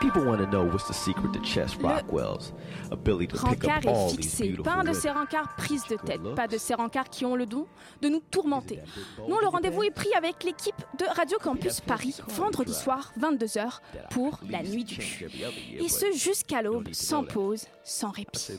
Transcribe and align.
People 0.00 0.24
want 0.24 0.38
to 0.38 0.46
know 0.46 0.64
what's 0.64 0.88
the 0.88 0.94
secret 0.94 1.30
to 1.34 1.40
Chess 1.40 1.76
Rockwell's 1.76 2.54
ability 2.90 3.26
to 3.26 3.36
pick 3.36 3.62
Rancard 3.62 3.78
up 3.78 3.84
est 3.84 3.88
all 3.88 4.08
these 4.08 4.16
fixé, 4.16 4.44
beautiful 4.44 4.64
pas 4.64 4.80
un 4.80 4.84
de 4.84 4.94
ces 4.94 5.10
rencarts 5.10 5.54
prises 5.56 5.86
de 5.88 5.96
tête, 5.96 6.22
pas 6.34 6.48
de 6.48 6.56
ces 6.56 6.72
rencarts 6.74 7.10
qui 7.10 7.26
ont 7.26 7.36
le 7.36 7.44
don 7.44 7.66
de 8.00 8.08
nous 8.08 8.20
tourmenter. 8.20 8.80
Non, 9.28 9.38
le 9.40 9.48
rendez-vous 9.48 9.82
est 9.82 9.90
pris 9.90 10.12
avec 10.16 10.42
l'équipe 10.42 10.74
de 10.98 11.04
Radio 11.04 11.36
Campus 11.38 11.80
Paris, 11.80 12.16
vendredi 12.28 12.72
soir, 12.72 13.12
22h, 13.20 13.80
pour 14.10 14.40
la 14.48 14.62
nuit 14.62 14.84
du 14.84 14.96
cul. 14.96 15.28
Et 15.78 15.88
ce 15.88 16.06
jusqu'à 16.12 16.62
l'aube, 16.62 16.88
sans 16.92 17.24
pause, 17.24 17.66
sans 17.84 18.10
répit. 18.10 18.52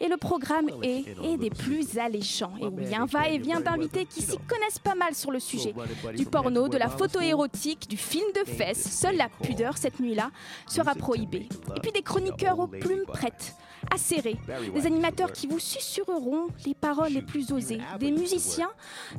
Et 0.00 0.08
le 0.08 0.16
programme 0.16 0.68
est, 0.82 1.04
est 1.22 1.36
des 1.36 1.50
plus 1.50 1.96
alléchants. 1.98 2.54
Et 2.60 2.66
oui, 2.66 2.92
un 2.94 3.06
va-et-vient 3.06 3.60
d'invités 3.60 4.04
qui 4.04 4.20
s'y 4.20 4.38
connaissent 4.38 4.80
pas 4.80 4.96
mal 4.96 5.14
sur 5.14 5.30
le 5.30 5.38
sujet. 5.38 5.74
Du 6.16 6.26
porno, 6.26 6.68
de 6.68 6.76
la 6.76 6.88
photo 6.88 7.20
érotique, 7.20 7.88
du 7.88 7.96
film 7.96 8.26
de 8.34 8.50
fesses, 8.50 8.90
seule 9.00 9.16
la 9.16 9.28
pudeur 9.28 9.78
cette 9.78 10.00
nuit-là 10.00 10.30
sera 10.72 10.94
prohibée. 10.94 11.48
Et 11.76 11.80
puis 11.80 11.92
des 11.92 12.02
chroniqueurs 12.02 12.58
aux 12.58 12.66
plumes 12.66 13.04
prêtes, 13.06 13.54
acérés, 13.92 14.36
des 14.74 14.86
animateurs 14.86 15.32
qui 15.32 15.46
vous 15.46 15.58
susurreront 15.58 16.48
les 16.64 16.74
paroles 16.74 17.12
les 17.12 17.22
plus 17.22 17.52
osées, 17.52 17.80
des 17.98 18.10
musiciens 18.10 18.70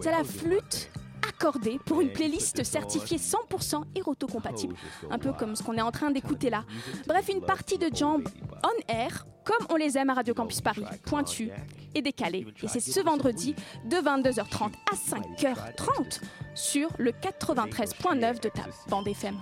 à 0.06 0.12
la 0.12 0.24
flûte 0.24 0.90
accordée 1.28 1.80
pour 1.86 2.02
une 2.02 2.12
playlist 2.12 2.64
certifiée 2.64 3.18
100% 3.18 3.84
éroto-compatible, 3.96 4.76
un 5.09 5.20
peu 5.20 5.31
comme 5.34 5.56
ce 5.56 5.64
qu'on 5.64 5.78
est 5.78 5.81
en 5.81 5.92
train 5.92 6.12
d'écouter 6.12 6.50
là. 6.50 6.64
Bref, 7.08 7.30
une 7.30 7.42
partie 7.42 7.78
de 7.78 7.90
jambes 7.96 8.28
on 8.64 8.94
air, 8.94 9.26
comme 9.44 9.66
on 9.70 9.76
les 9.76 9.98
aime 9.98 10.09
à 10.09 10.14
Radio 10.16 10.34
Campus 10.34 10.62
Paris, 10.62 10.84
pointu 11.06 11.50
et 11.96 12.02
décalé. 12.02 12.46
Et 12.62 12.68
c'est 12.68 12.80
ce 12.80 13.00
vendredi 13.00 13.56
de 13.86 13.98
22h30 13.98 14.72
à 14.92 14.96
5h30 14.96 16.22
sur 16.56 16.90
le 16.98 17.12
93.9 17.12 18.42
de 18.42 18.50
ta 18.50 18.64
bande 18.90 19.08
FM. 19.08 19.36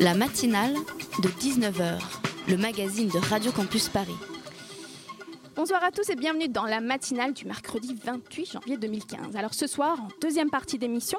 La 0.00 0.14
matinale 0.14 0.74
de 1.22 1.28
19h, 1.28 1.98
le 2.48 2.56
magazine 2.56 3.08
de 3.08 3.18
Radio 3.18 3.52
Campus 3.52 3.88
Paris. 3.88 4.16
Bonsoir 5.56 5.84
à 5.84 5.90
tous 5.90 6.08
et 6.08 6.16
bienvenue 6.16 6.48
dans 6.48 6.64
la 6.64 6.80
matinale 6.80 7.34
du 7.34 7.44
mercredi 7.44 7.94
28 8.02 8.52
janvier 8.52 8.76
2015. 8.78 9.36
Alors 9.36 9.52
ce 9.52 9.66
soir, 9.66 10.00
en 10.00 10.08
deuxième 10.22 10.48
partie 10.48 10.78
d'émission, 10.78 11.18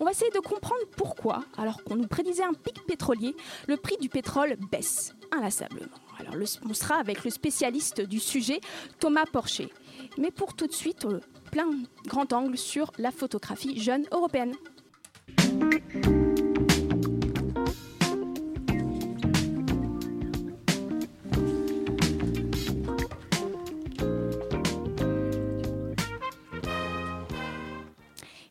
on 0.00 0.04
va 0.04 0.10
essayer 0.10 0.30
de 0.32 0.40
comprendre 0.40 0.82
pourquoi, 0.96 1.44
alors 1.56 1.84
qu'on 1.84 1.96
nous 1.96 2.08
prédisait 2.08 2.42
un 2.42 2.52
pic 2.52 2.84
pétrolier, 2.86 3.36
le 3.68 3.76
prix 3.76 3.96
du 4.00 4.08
pétrole 4.08 4.56
baisse 4.72 5.14
inlassablement. 5.30 5.86
Alors 6.18 6.34
on 6.68 6.74
sera 6.74 6.96
avec 6.96 7.24
le 7.24 7.30
spécialiste 7.30 8.00
du 8.00 8.18
sujet, 8.18 8.60
Thomas 8.98 9.26
Porcher. 9.30 9.68
Mais 10.18 10.30
pour 10.30 10.54
tout 10.54 10.66
de 10.66 10.72
suite, 10.72 11.04
euh, 11.04 11.20
plein 11.52 11.68
grand 12.06 12.32
angle 12.32 12.58
sur 12.58 12.90
la 12.98 13.10
photographie 13.10 13.80
jeune 13.80 14.04
européenne. 14.10 14.54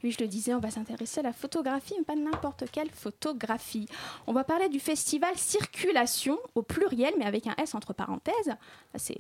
Oui, 0.06 0.12
je 0.12 0.24
le 0.24 0.28
disais, 0.28 0.54
on 0.54 0.60
va 0.60 0.70
s'intéresser 0.70 1.22
à 1.22 1.24
la 1.24 1.34
photographie, 1.34 1.96
mais 1.98 2.04
pas 2.04 2.16
n'importe 2.16 2.66
quelle 2.72 2.92
photographie. 2.92 3.88
On 4.28 4.34
va 4.34 4.44
parler 4.44 4.70
du 4.70 4.80
festival 4.80 5.36
Circulation, 5.36 6.38
au 6.54 6.62
pluriel, 6.62 7.16
mais 7.18 7.26
avec 7.26 7.48
un 7.48 7.56
S 7.58 7.74
entre 7.74 7.92
parenthèses. 7.92 8.54
C'est... 8.94 9.18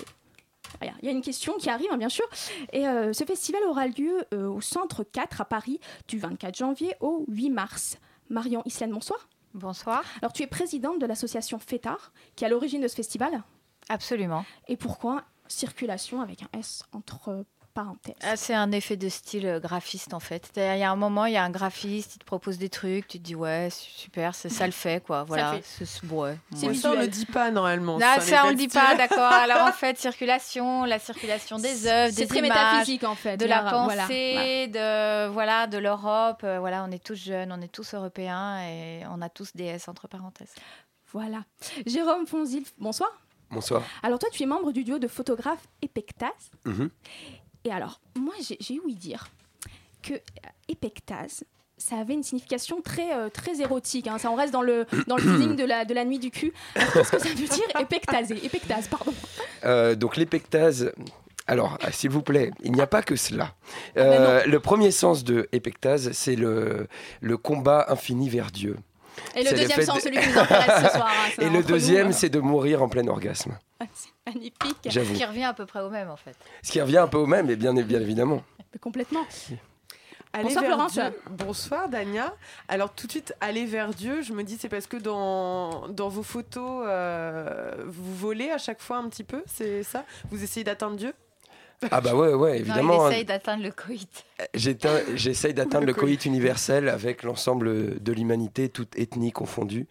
Il 0.83 1.05
y 1.07 1.07
a 1.07 1.11
une 1.11 1.23
question 1.23 1.57
qui 1.57 1.71
arrive, 1.71 1.87
hein, 1.91 1.97
bien 1.97 2.09
sûr. 2.09 2.25
Et 2.71 2.87
euh, 2.87 3.13
ce 3.13 3.23
festival 3.23 3.63
aura 3.63 3.87
lieu 3.87 4.25
euh, 4.31 4.47
au 4.47 4.61
Centre 4.61 5.03
4 5.03 5.41
à 5.41 5.45
Paris 5.45 5.79
du 6.07 6.19
24 6.19 6.55
janvier 6.55 6.93
au 6.99 7.25
8 7.29 7.49
mars. 7.49 7.97
Marion 8.29 8.61
Islaine, 8.65 8.91
bonsoir. 8.91 9.27
Bonsoir. 9.55 10.03
Alors, 10.21 10.33
tu 10.33 10.43
es 10.43 10.47
présidente 10.47 11.01
de 11.01 11.07
l'association 11.07 11.57
FETAR, 11.57 12.13
qui 12.35 12.43
est 12.43 12.47
à 12.47 12.49
l'origine 12.51 12.83
de 12.83 12.87
ce 12.87 12.95
festival. 12.95 13.41
Absolument. 13.89 14.45
Et 14.67 14.77
pourquoi 14.77 15.23
Circulation 15.47 16.21
avec 16.21 16.43
un 16.43 16.59
S 16.59 16.83
entre 16.91 17.43
Ah, 18.23 18.35
c'est 18.37 18.53
un 18.53 18.71
effet 18.71 18.95
de 18.97 19.09
style 19.09 19.45
euh, 19.45 19.59
graphiste 19.59 20.13
en 20.13 20.19
fait. 20.19 20.49
Il 20.55 20.61
y 20.61 20.83
a 20.83 20.89
un 20.89 20.95
moment, 20.95 21.25
il 21.25 21.33
y 21.33 21.37
a 21.37 21.43
un 21.43 21.49
graphiste, 21.49 22.15
il 22.15 22.19
te 22.19 22.23
propose 22.25 22.57
des 22.57 22.69
trucs, 22.69 23.07
tu 23.07 23.19
te 23.19 23.23
dis 23.23 23.35
ouais, 23.35 23.69
su- 23.69 23.91
super, 23.91 24.33
c'est 24.33 24.49
ça 24.49 24.65
le 24.65 24.71
fait 24.71 25.03
quoi. 25.03 25.23
Voilà. 25.23 25.59
C'est- 25.63 26.03
ouais, 26.09 26.37
C'est 26.55 26.67
ouais. 26.67 26.73
Ça, 26.73 26.91
on 26.91 26.95
le 26.95 27.07
dit 27.07 27.25
pas 27.25 27.51
normalement. 27.51 27.97
Les 27.97 28.21
ça, 28.21 28.43
on 28.45 28.49
le 28.49 28.55
dit 28.55 28.67
pas, 28.69 28.95
d'accord. 28.95 29.19
Alors 29.31 29.67
en 29.67 29.71
fait, 29.73 29.97
circulation, 29.97 30.85
la 30.85 30.99
circulation 30.99 31.57
des 31.57 31.85
œuvres, 31.87 32.13
C'est 32.13 32.21
des 32.23 32.27
très 32.27 32.39
images, 32.39 32.49
métaphysique 32.49 33.03
en 33.03 33.15
fait. 33.15 33.37
de 33.37 33.45
la 33.45 33.61
voilà, 33.61 34.03
pensée, 34.03 34.67
de 34.67 35.27
voilà, 35.27 35.67
de 35.67 35.77
l'Europe. 35.77 36.41
Euh, 36.43 36.59
Voilà, 36.59 36.85
on 36.87 36.91
est 36.91 37.03
tous 37.03 37.15
jeunes, 37.15 37.51
on 37.51 37.61
est 37.61 37.67
tous 37.71 37.93
européens 37.93 38.59
et 38.61 39.01
on 39.11 39.21
a 39.21 39.29
tous 39.29 39.53
des 39.55 39.65
S 39.65 39.87
entre 39.89 40.07
parenthèses. 40.07 40.53
Voilà. 41.11 41.43
Jérôme 41.85 42.25
Fonzil, 42.25 42.63
bonsoir. 42.77 43.09
Bonsoir. 43.51 43.83
Alors 44.01 44.17
toi, 44.19 44.29
tu 44.31 44.43
es 44.43 44.45
membre 44.45 44.71
du 44.71 44.83
duo 44.83 44.97
de 44.97 45.07
photographes 45.07 45.67
Epectas. 45.81 46.31
Mhm. 46.65 46.89
Et 47.65 47.71
alors, 47.71 47.99
moi, 48.15 48.33
j'ai 48.39 48.79
ouï 48.79 48.95
dire 48.95 49.27
que 50.03 50.13
euh, 50.13 50.17
Epectas, 50.69 51.43
ça 51.77 51.97
avait 51.97 52.13
une 52.13 52.23
signification 52.23 52.81
très, 52.81 53.13
euh, 53.13 53.29
très 53.29 53.59
érotique. 53.59 54.07
hein. 54.07 54.17
Ça, 54.17 54.31
on 54.31 54.35
reste 54.35 54.53
dans 54.53 54.61
le, 54.61 54.85
dans 55.07 55.17
le 55.17 55.23
feeling 55.23 55.55
de 55.55 55.65
la, 55.65 55.83
de 55.83 55.93
la 55.93 56.05
nuit 56.05 56.19
du 56.19 56.31
cul. 56.31 56.53
Qu'est-ce 56.75 57.11
que 57.11 57.19
ça 57.19 57.29
veut 57.29 57.35
dire 57.35 57.65
épectaser 57.79 58.45
Epectas, 58.45 58.87
pardon. 58.89 59.13
Euh, 59.65 59.95
donc 59.95 60.15
l'épectase. 60.15 60.93
Alors, 61.47 61.77
ah, 61.83 61.91
s'il 61.91 62.09
vous 62.09 62.23
plaît, 62.23 62.51
il 62.63 62.71
n'y 62.71 62.81
a 62.81 62.87
pas 62.87 63.03
que 63.03 63.15
cela. 63.15 63.53
ben 63.95 64.03
Euh, 64.03 64.45
le 64.45 64.59
premier 64.59 64.89
sens 64.91 65.23
de 65.23 65.47
épectase, 65.51 66.11
c'est 66.13 66.35
le, 66.35 66.87
le 67.21 67.37
combat 67.37 67.85
infini 67.89 68.29
vers 68.29 68.49
Dieu. 68.51 68.77
Et 69.35 69.43
le 69.43 69.51
le 69.51 69.57
deuxième 69.57 69.79
fait 69.79 69.85
sens, 69.85 69.95
de- 69.97 70.01
celui 70.01 70.17
qui 70.19 70.29
nous 70.29 70.39
intéresse 70.39 70.83
ce 70.85 70.97
soir. 70.97 71.07
hein, 71.09 71.29
c'est 71.35 71.43
Et 71.45 71.49
le 71.49 71.63
deuxième, 71.63 72.07
hein. 72.07 72.11
c'est 72.11 72.29
de 72.29 72.39
mourir 72.39 72.81
en 72.83 72.89
plein 72.89 73.07
orgasme. 73.07 73.57
C'est 73.93 74.09
magnifique. 74.25 74.77
J'avoue. 74.85 75.13
Qui 75.13 75.25
revient 75.25 75.43
à 75.43 75.53
peu 75.53 75.65
près 75.65 75.81
au 75.81 75.89
même 75.89 76.09
en 76.09 76.15
fait. 76.17 76.35
Ce 76.63 76.71
qui 76.71 76.81
revient 76.81 76.97
un 76.99 77.07
peu 77.07 77.17
au 77.17 77.25
même, 77.25 77.49
et 77.49 77.55
bien, 77.55 77.73
bien 77.73 77.99
évidemment. 78.01 78.43
Mais 78.73 78.79
complètement. 78.79 79.25
Aller 80.33 80.43
Bonsoir, 80.43 80.63
vers 80.65 80.73
Florence. 80.73 80.93
Dieu. 80.93 81.03
Bonsoir 81.29 81.87
Dania. 81.89 82.33
Alors 82.67 82.91
tout 82.93 83.07
de 83.07 83.11
suite, 83.11 83.33
aller 83.39 83.65
vers 83.65 83.89
Dieu, 83.93 84.21
je 84.21 84.33
me 84.33 84.43
dis 84.43 84.57
c'est 84.59 84.67
parce 84.67 84.85
que 84.87 84.97
dans, 84.97 85.87
dans 85.87 86.09
vos 86.09 86.23
photos, 86.23 86.83
euh, 86.87 87.71
vous 87.85 88.15
volez 88.15 88.51
à 88.51 88.57
chaque 88.57 88.81
fois 88.81 88.97
un 88.97 89.07
petit 89.07 89.23
peu, 89.23 89.43
c'est 89.45 89.83
ça? 89.83 90.03
Vous 90.31 90.43
essayez 90.43 90.65
d'atteindre 90.65 90.97
Dieu? 90.97 91.13
Ah 91.91 92.01
bah 92.01 92.15
ouais, 92.15 92.33
ouais, 92.33 92.49
Non, 92.51 92.55
évidemment. 92.55 93.07
il 93.09 93.11
essaye 93.13 93.25
d'atteindre 93.25 93.63
le 93.63 93.71
coït. 93.71 94.25
J'éteins- 94.53 95.01
J'essaye 95.15 95.53
d'atteindre 95.53 95.85
Le 95.85 95.93
coït 95.93 96.25
universel 96.25 96.89
avec 96.89 97.23
l'ensemble 97.23 98.01
de 98.01 98.11
l'humanité, 98.11 98.69
toute 98.69 98.97
ethnie 98.97 99.31
confondue. 99.31 99.87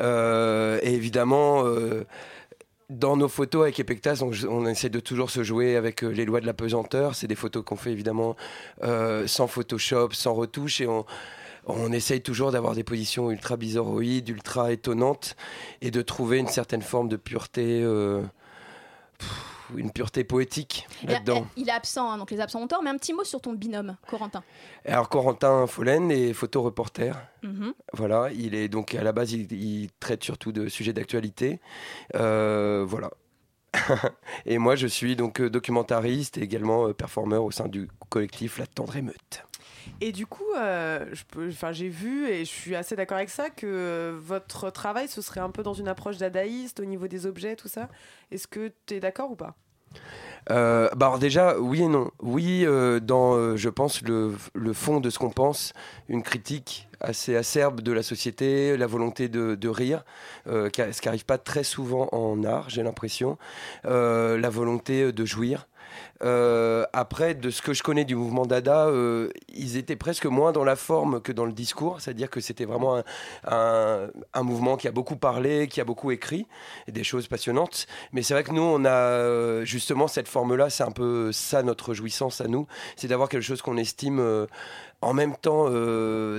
Euh, 0.00 0.78
et 0.82 0.92
évidemment, 0.94 1.62
euh, 1.64 2.04
dans 2.90 3.16
nos 3.16 3.28
photos 3.28 3.62
avec 3.62 3.78
Epectas, 3.80 4.20
on, 4.22 4.32
on 4.48 4.66
essaie 4.66 4.88
de 4.90 5.00
toujours 5.00 5.30
se 5.30 5.42
jouer 5.44 5.76
avec 5.76 6.02
euh, 6.02 6.08
les 6.08 6.24
lois 6.24 6.40
de 6.40 6.46
la 6.46 6.54
pesanteur. 6.54 7.14
C'est 7.14 7.28
des 7.28 7.36
photos 7.36 7.64
qu'on 7.64 7.76
fait 7.76 7.92
évidemment 7.92 8.36
euh, 8.82 9.26
sans 9.26 9.46
Photoshop, 9.46 10.10
sans 10.12 10.34
retouche. 10.34 10.80
Et 10.80 10.86
on, 10.88 11.06
on 11.66 11.92
essaye 11.92 12.20
toujours 12.20 12.50
d'avoir 12.50 12.74
des 12.74 12.82
positions 12.84 13.30
ultra 13.30 13.56
bizarroïdes, 13.56 14.28
ultra 14.28 14.72
étonnantes, 14.72 15.36
et 15.80 15.90
de 15.92 16.02
trouver 16.02 16.38
une 16.38 16.48
certaine 16.48 16.82
forme 16.82 17.08
de 17.08 17.16
pureté. 17.16 17.80
euh, 17.82 18.22
pff, 19.18 19.28
une 19.76 19.90
pureté 19.90 20.24
poétique 20.24 20.86
là-dedans. 21.04 21.46
il 21.56 21.68
est 21.68 21.72
absent, 21.72 22.10
hein, 22.10 22.18
donc 22.18 22.30
les 22.30 22.40
absents 22.40 22.60
ont 22.60 22.66
tort. 22.66 22.82
Mais 22.82 22.90
un 22.90 22.96
petit 22.96 23.12
mot 23.12 23.24
sur 23.24 23.40
ton 23.40 23.52
binôme, 23.52 23.96
Corentin. 24.08 24.42
Alors 24.84 25.08
Corentin 25.08 25.66
Follen 25.66 26.10
est 26.10 26.32
photoreporter. 26.32 27.12
Mhm. 27.42 27.72
Voilà, 27.92 28.30
il 28.32 28.54
est 28.54 28.68
donc 28.68 28.94
à 28.94 29.02
la 29.02 29.12
base, 29.12 29.32
il, 29.32 29.52
il 29.52 29.90
traite 30.00 30.24
surtout 30.24 30.52
de 30.52 30.68
sujets 30.68 30.92
d'actualité. 30.92 31.60
Euh, 32.14 32.84
voilà. 32.86 33.10
et 34.46 34.58
moi, 34.58 34.76
je 34.76 34.86
suis 34.86 35.16
donc 35.16 35.40
euh, 35.40 35.50
documentariste 35.50 36.38
et 36.38 36.42
également 36.42 36.88
euh, 36.88 36.94
performeur 36.94 37.44
au 37.44 37.50
sein 37.50 37.68
du 37.68 37.88
collectif 38.08 38.58
La 38.58 38.66
Tendre 38.66 38.96
Émeute. 38.96 39.44
Et 40.00 40.12
du 40.12 40.26
coup, 40.26 40.50
euh, 40.56 41.04
j'ai 41.72 41.88
vu 41.88 42.28
et 42.28 42.44
je 42.44 42.50
suis 42.50 42.74
assez 42.74 42.96
d'accord 42.96 43.18
avec 43.18 43.30
ça 43.30 43.50
que 43.50 44.18
votre 44.22 44.70
travail, 44.70 45.08
ce 45.08 45.22
serait 45.22 45.40
un 45.40 45.50
peu 45.50 45.62
dans 45.62 45.74
une 45.74 45.88
approche 45.88 46.16
dadaïste 46.16 46.80
au 46.80 46.84
niveau 46.84 47.06
des 47.08 47.26
objets, 47.26 47.56
tout 47.56 47.68
ça. 47.68 47.88
Est-ce 48.30 48.46
que 48.46 48.72
tu 48.86 48.94
es 48.94 49.00
d'accord 49.00 49.30
ou 49.30 49.36
pas? 49.36 49.56
Euh, 50.50 50.88
bah 50.96 51.06
alors 51.06 51.18
déjà, 51.18 51.58
oui 51.58 51.82
et 51.82 51.88
non. 51.88 52.10
Oui, 52.20 52.64
euh, 52.64 53.00
dans, 53.00 53.56
je 53.56 53.68
pense, 53.68 54.02
le, 54.02 54.34
le 54.54 54.72
fond 54.72 55.00
de 55.00 55.10
ce 55.10 55.18
qu'on 55.18 55.30
pense, 55.30 55.72
une 56.08 56.22
critique 56.22 56.88
assez 57.00 57.36
acerbe 57.36 57.80
de 57.80 57.92
la 57.92 58.02
société, 58.02 58.76
la 58.76 58.86
volonté 58.86 59.28
de, 59.28 59.54
de 59.54 59.68
rire, 59.68 60.04
ce 60.46 60.68
qui 60.68 61.08
n'arrive 61.08 61.24
pas 61.24 61.38
très 61.38 61.64
souvent 61.64 62.08
en 62.12 62.44
art, 62.44 62.70
j'ai 62.70 62.82
l'impression, 62.82 63.38
la 63.84 64.50
volonté 64.50 65.12
de 65.12 65.24
jouir. 65.24 65.66
Euh, 66.22 66.84
après, 66.92 67.34
de 67.34 67.50
ce 67.50 67.62
que 67.62 67.72
je 67.72 67.82
connais 67.82 68.04
du 68.04 68.14
mouvement 68.14 68.46
Dada, 68.46 68.86
euh, 68.86 69.30
ils 69.48 69.76
étaient 69.76 69.96
presque 69.96 70.26
moins 70.26 70.52
dans 70.52 70.64
la 70.64 70.76
forme 70.76 71.20
que 71.20 71.32
dans 71.32 71.46
le 71.46 71.52
discours, 71.52 72.00
c'est-à-dire 72.00 72.28
que 72.28 72.40
c'était 72.40 72.64
vraiment 72.64 73.02
un, 73.46 74.10
mouvement 74.42 74.76
qui 74.76 74.88
a 74.88 74.92
beaucoup 74.92 75.16
parlé, 75.16 75.68
qui 75.68 75.80
a 75.80 75.84
beaucoup 75.84 76.10
écrit, 76.10 76.46
et 76.88 76.92
des 76.92 77.04
choses 77.04 77.26
passionnantes. 77.28 77.86
Mais 78.12 78.22
c'est 78.22 78.34
vrai 78.34 78.44
que 78.44 78.52
nous, 78.52 78.62
on 78.62 78.84
a 78.84 78.90
euh, 78.90 79.64
justement 79.64 80.08
cette 80.08 80.28
forme-là, 80.28 80.70
c'est 80.70 80.84
un 80.84 80.90
peu 80.90 81.32
ça 81.32 81.62
notre 81.62 81.94
jouissance 81.94 82.40
à 82.40 82.48
nous, 82.48 82.66
c'est 82.96 83.08
d'avoir 83.08 83.28
quelque 83.28 83.42
chose 83.42 83.62
qu'on 83.62 83.76
estime 83.76 84.46
en 85.02 85.14
même 85.14 85.36
temps 85.36 85.66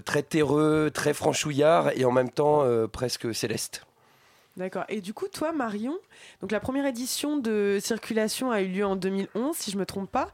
très 0.06 0.24
terreux, 0.24 0.92
très 0.94 1.14
franchouillard, 1.14 1.92
et 1.96 2.06
en 2.06 2.12
même 2.12 2.30
temps 2.30 2.66
presque 2.92 3.34
céleste. 3.34 3.86
D'accord. 4.62 4.84
Et 4.90 5.02
du 5.02 5.12
coup, 5.16 5.28
toi, 5.28 5.52
Marion, 5.52 5.98
donc 6.42 6.52
la 6.52 6.60
première 6.60 6.86
édition 6.86 7.38
de 7.38 7.80
Circulation 7.82 8.52
a 8.52 8.62
eu 8.62 8.68
lieu 8.68 8.86
en 8.86 8.96
2011, 8.96 9.56
si 9.56 9.72
je 9.72 9.78
me 9.78 9.88
trompe 9.88 10.12
pas. 10.12 10.30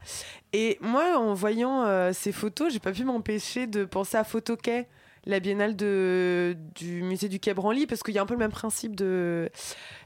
Et 0.52 0.76
moi, 0.82 1.18
en 1.18 1.32
voyant 1.32 1.84
euh, 1.86 2.12
ces 2.12 2.30
photos, 2.32 2.70
j'ai 2.70 2.78
pas 2.78 2.92
pu 2.92 3.04
m'empêcher 3.04 3.66
de 3.66 3.86
penser 3.86 4.18
à 4.18 4.24
Photoquai, 4.24 4.86
la 5.24 5.40
biennale 5.40 5.76
de, 5.76 6.54
du 6.74 7.02
musée 7.02 7.30
du 7.30 7.40
Quai 7.40 7.54
Branly, 7.54 7.86
parce 7.86 8.02
qu'il 8.02 8.14
y 8.14 8.18
a 8.18 8.22
un 8.22 8.26
peu 8.26 8.34
le 8.34 8.38
même 8.38 8.50
principe 8.52 8.94
de, 8.96 9.48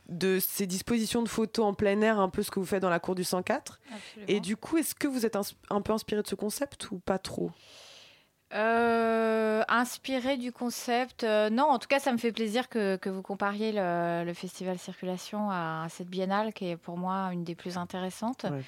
de 0.08 0.38
ces 0.40 0.66
dispositions 0.66 1.22
de 1.22 1.28
photos 1.28 1.64
en 1.64 1.74
plein 1.74 2.00
air, 2.00 2.20
un 2.20 2.28
peu 2.28 2.44
ce 2.44 2.52
que 2.52 2.60
vous 2.60 2.66
faites 2.66 2.82
dans 2.82 2.90
la 2.90 3.00
cour 3.00 3.16
du 3.16 3.24
104. 3.24 3.80
Et 4.28 4.38
du 4.40 4.56
coup, 4.56 4.76
est-ce 4.78 4.94
que 4.94 5.08
vous 5.08 5.26
êtes 5.26 5.34
ins- 5.34 5.42
un 5.70 5.80
peu 5.80 5.92
inspiré 5.92 6.22
de 6.22 6.28
ce 6.28 6.36
concept 6.36 6.92
ou 6.92 6.98
pas 7.00 7.18
trop? 7.18 7.50
Euh, 8.54 9.62
inspiré 9.68 10.36
du 10.36 10.52
concept, 10.52 11.24
euh, 11.24 11.48
non, 11.48 11.64
en 11.64 11.78
tout 11.78 11.88
cas, 11.88 11.98
ça 11.98 12.12
me 12.12 12.18
fait 12.18 12.32
plaisir 12.32 12.68
que, 12.68 12.96
que 12.96 13.08
vous 13.08 13.22
compariez 13.22 13.72
le, 13.72 14.24
le 14.26 14.34
festival 14.34 14.78
Circulation 14.78 15.50
à 15.50 15.86
cette 15.88 16.08
biennale 16.08 16.52
qui 16.52 16.68
est 16.68 16.76
pour 16.76 16.98
moi 16.98 17.30
une 17.32 17.44
des 17.44 17.54
plus 17.54 17.78
intéressantes, 17.78 18.44
Ouais. 18.50 18.62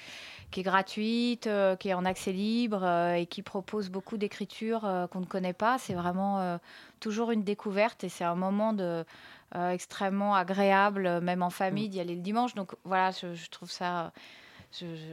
qui 0.49 0.61
est 0.61 0.63
gratuite, 0.63 1.45
euh, 1.45 1.75
qui 1.75 1.89
est 1.89 1.93
en 1.93 2.03
accès 2.05 2.31
libre 2.31 2.83
et 3.15 3.27
qui 3.27 3.43
propose 3.43 3.89
beaucoup 3.89 4.17
d'écriture 4.17 4.85
euh, 4.85 5.05
qu'on 5.05 5.19
ne 5.19 5.25
connaît 5.25 5.53
pas. 5.53 5.77
C'est 5.77 5.93
vraiment 5.93 6.59
toujours 6.99 7.29
une 7.31 7.43
découverte 7.43 8.03
et 8.03 8.09
c'est 8.09 8.23
un 8.23 8.35
moment 8.35 8.73
de, 8.73 9.05
extrêmement 9.53 10.33
agréable, 10.35 11.21
même 11.21 11.43
en 11.43 11.51
famille, 11.51 11.89
d'y 11.89 11.99
aller 11.99 12.15
le 12.15 12.21
dimanche. 12.21 12.55
Donc 12.55 12.73
voilà, 12.85 13.11
je, 13.11 13.35
je 13.35 13.49
trouve 13.49 13.69
ça. 13.69 14.11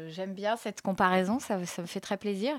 J'aime 0.08 0.34
bien 0.34 0.56
cette 0.56 0.82
comparaison, 0.82 1.38
ça, 1.38 1.56
me 1.58 1.64
fait 1.64 2.00
très 2.00 2.16
plaisir. 2.16 2.58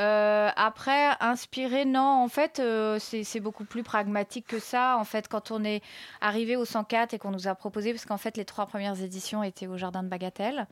Euh, 0.00 0.50
après, 0.56 1.10
inspiré, 1.20 1.84
non, 1.84 2.00
en 2.00 2.28
fait, 2.28 2.58
euh, 2.58 2.98
c'est 2.98 3.40
beaucoup 3.40 3.64
plus 3.64 3.82
pragmatique 3.82 4.46
que 4.46 4.58
ça. 4.58 4.96
En 4.98 5.04
fait, 5.04 5.28
quand 5.28 5.50
on 5.50 5.64
est 5.64 5.82
arrivé 6.20 6.56
au 6.56 6.64
104 6.64 7.14
et 7.14 7.18
qu'on 7.18 7.30
nous 7.30 7.48
a 7.48 7.54
proposé, 7.54 7.92
parce 7.92 8.06
qu'en 8.06 8.16
fait, 8.18 8.36
les 8.36 8.44
trois 8.44 8.66
premières 8.66 9.00
éditions 9.00 9.42
étaient 9.42 9.66
au 9.66 9.76
Jardin 9.76 10.02
de 10.02 10.08
Bagatelle, 10.08 10.66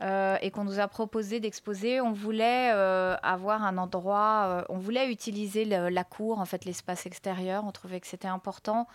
euh, 0.00 0.36
et 0.42 0.50
qu'on 0.50 0.64
nous 0.64 0.78
a 0.78 0.86
proposé 0.86 1.40
d'exposer, 1.40 2.00
on 2.00 2.12
voulait 2.12 2.70
avoir 2.70 3.64
un 3.64 3.78
endroit, 3.78 4.64
on 4.68 4.78
voulait 4.78 5.10
utiliser 5.10 5.64
la 5.64 6.04
cour, 6.04 6.38
en 6.38 6.44
fait, 6.44 6.64
l'espace 6.64 7.06
extérieur. 7.06 7.64
On 7.66 7.72
trouvait 7.72 8.00
que 8.00 8.06
c'était 8.06 8.28
important 8.28 8.86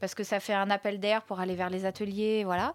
parce 0.00 0.14
que 0.14 0.24
ça 0.24 0.40
fait 0.40 0.54
un 0.54 0.70
appel 0.70 1.00
d'air 1.00 1.22
pour 1.22 1.40
aller 1.40 1.54
vers 1.54 1.70
les 1.70 1.84
ateliers, 1.84 2.44
voilà. 2.44 2.74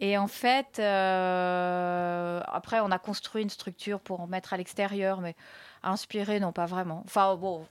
Et 0.00 0.18
en 0.18 0.28
fait, 0.28 0.78
euh, 0.78 2.40
après, 2.46 2.80
on 2.80 2.90
a 2.90 2.98
construit 2.98 3.42
une 3.42 3.50
structure 3.50 4.00
pour 4.00 4.20
en 4.20 4.26
mettre 4.26 4.52
à 4.52 4.56
l'extérieur, 4.56 5.20
mais 5.20 5.34
inspiré, 5.82 6.40
non, 6.40 6.52
pas 6.52 6.66
vraiment. 6.66 7.02
Enfin, 7.04 7.36
bon, 7.36 7.66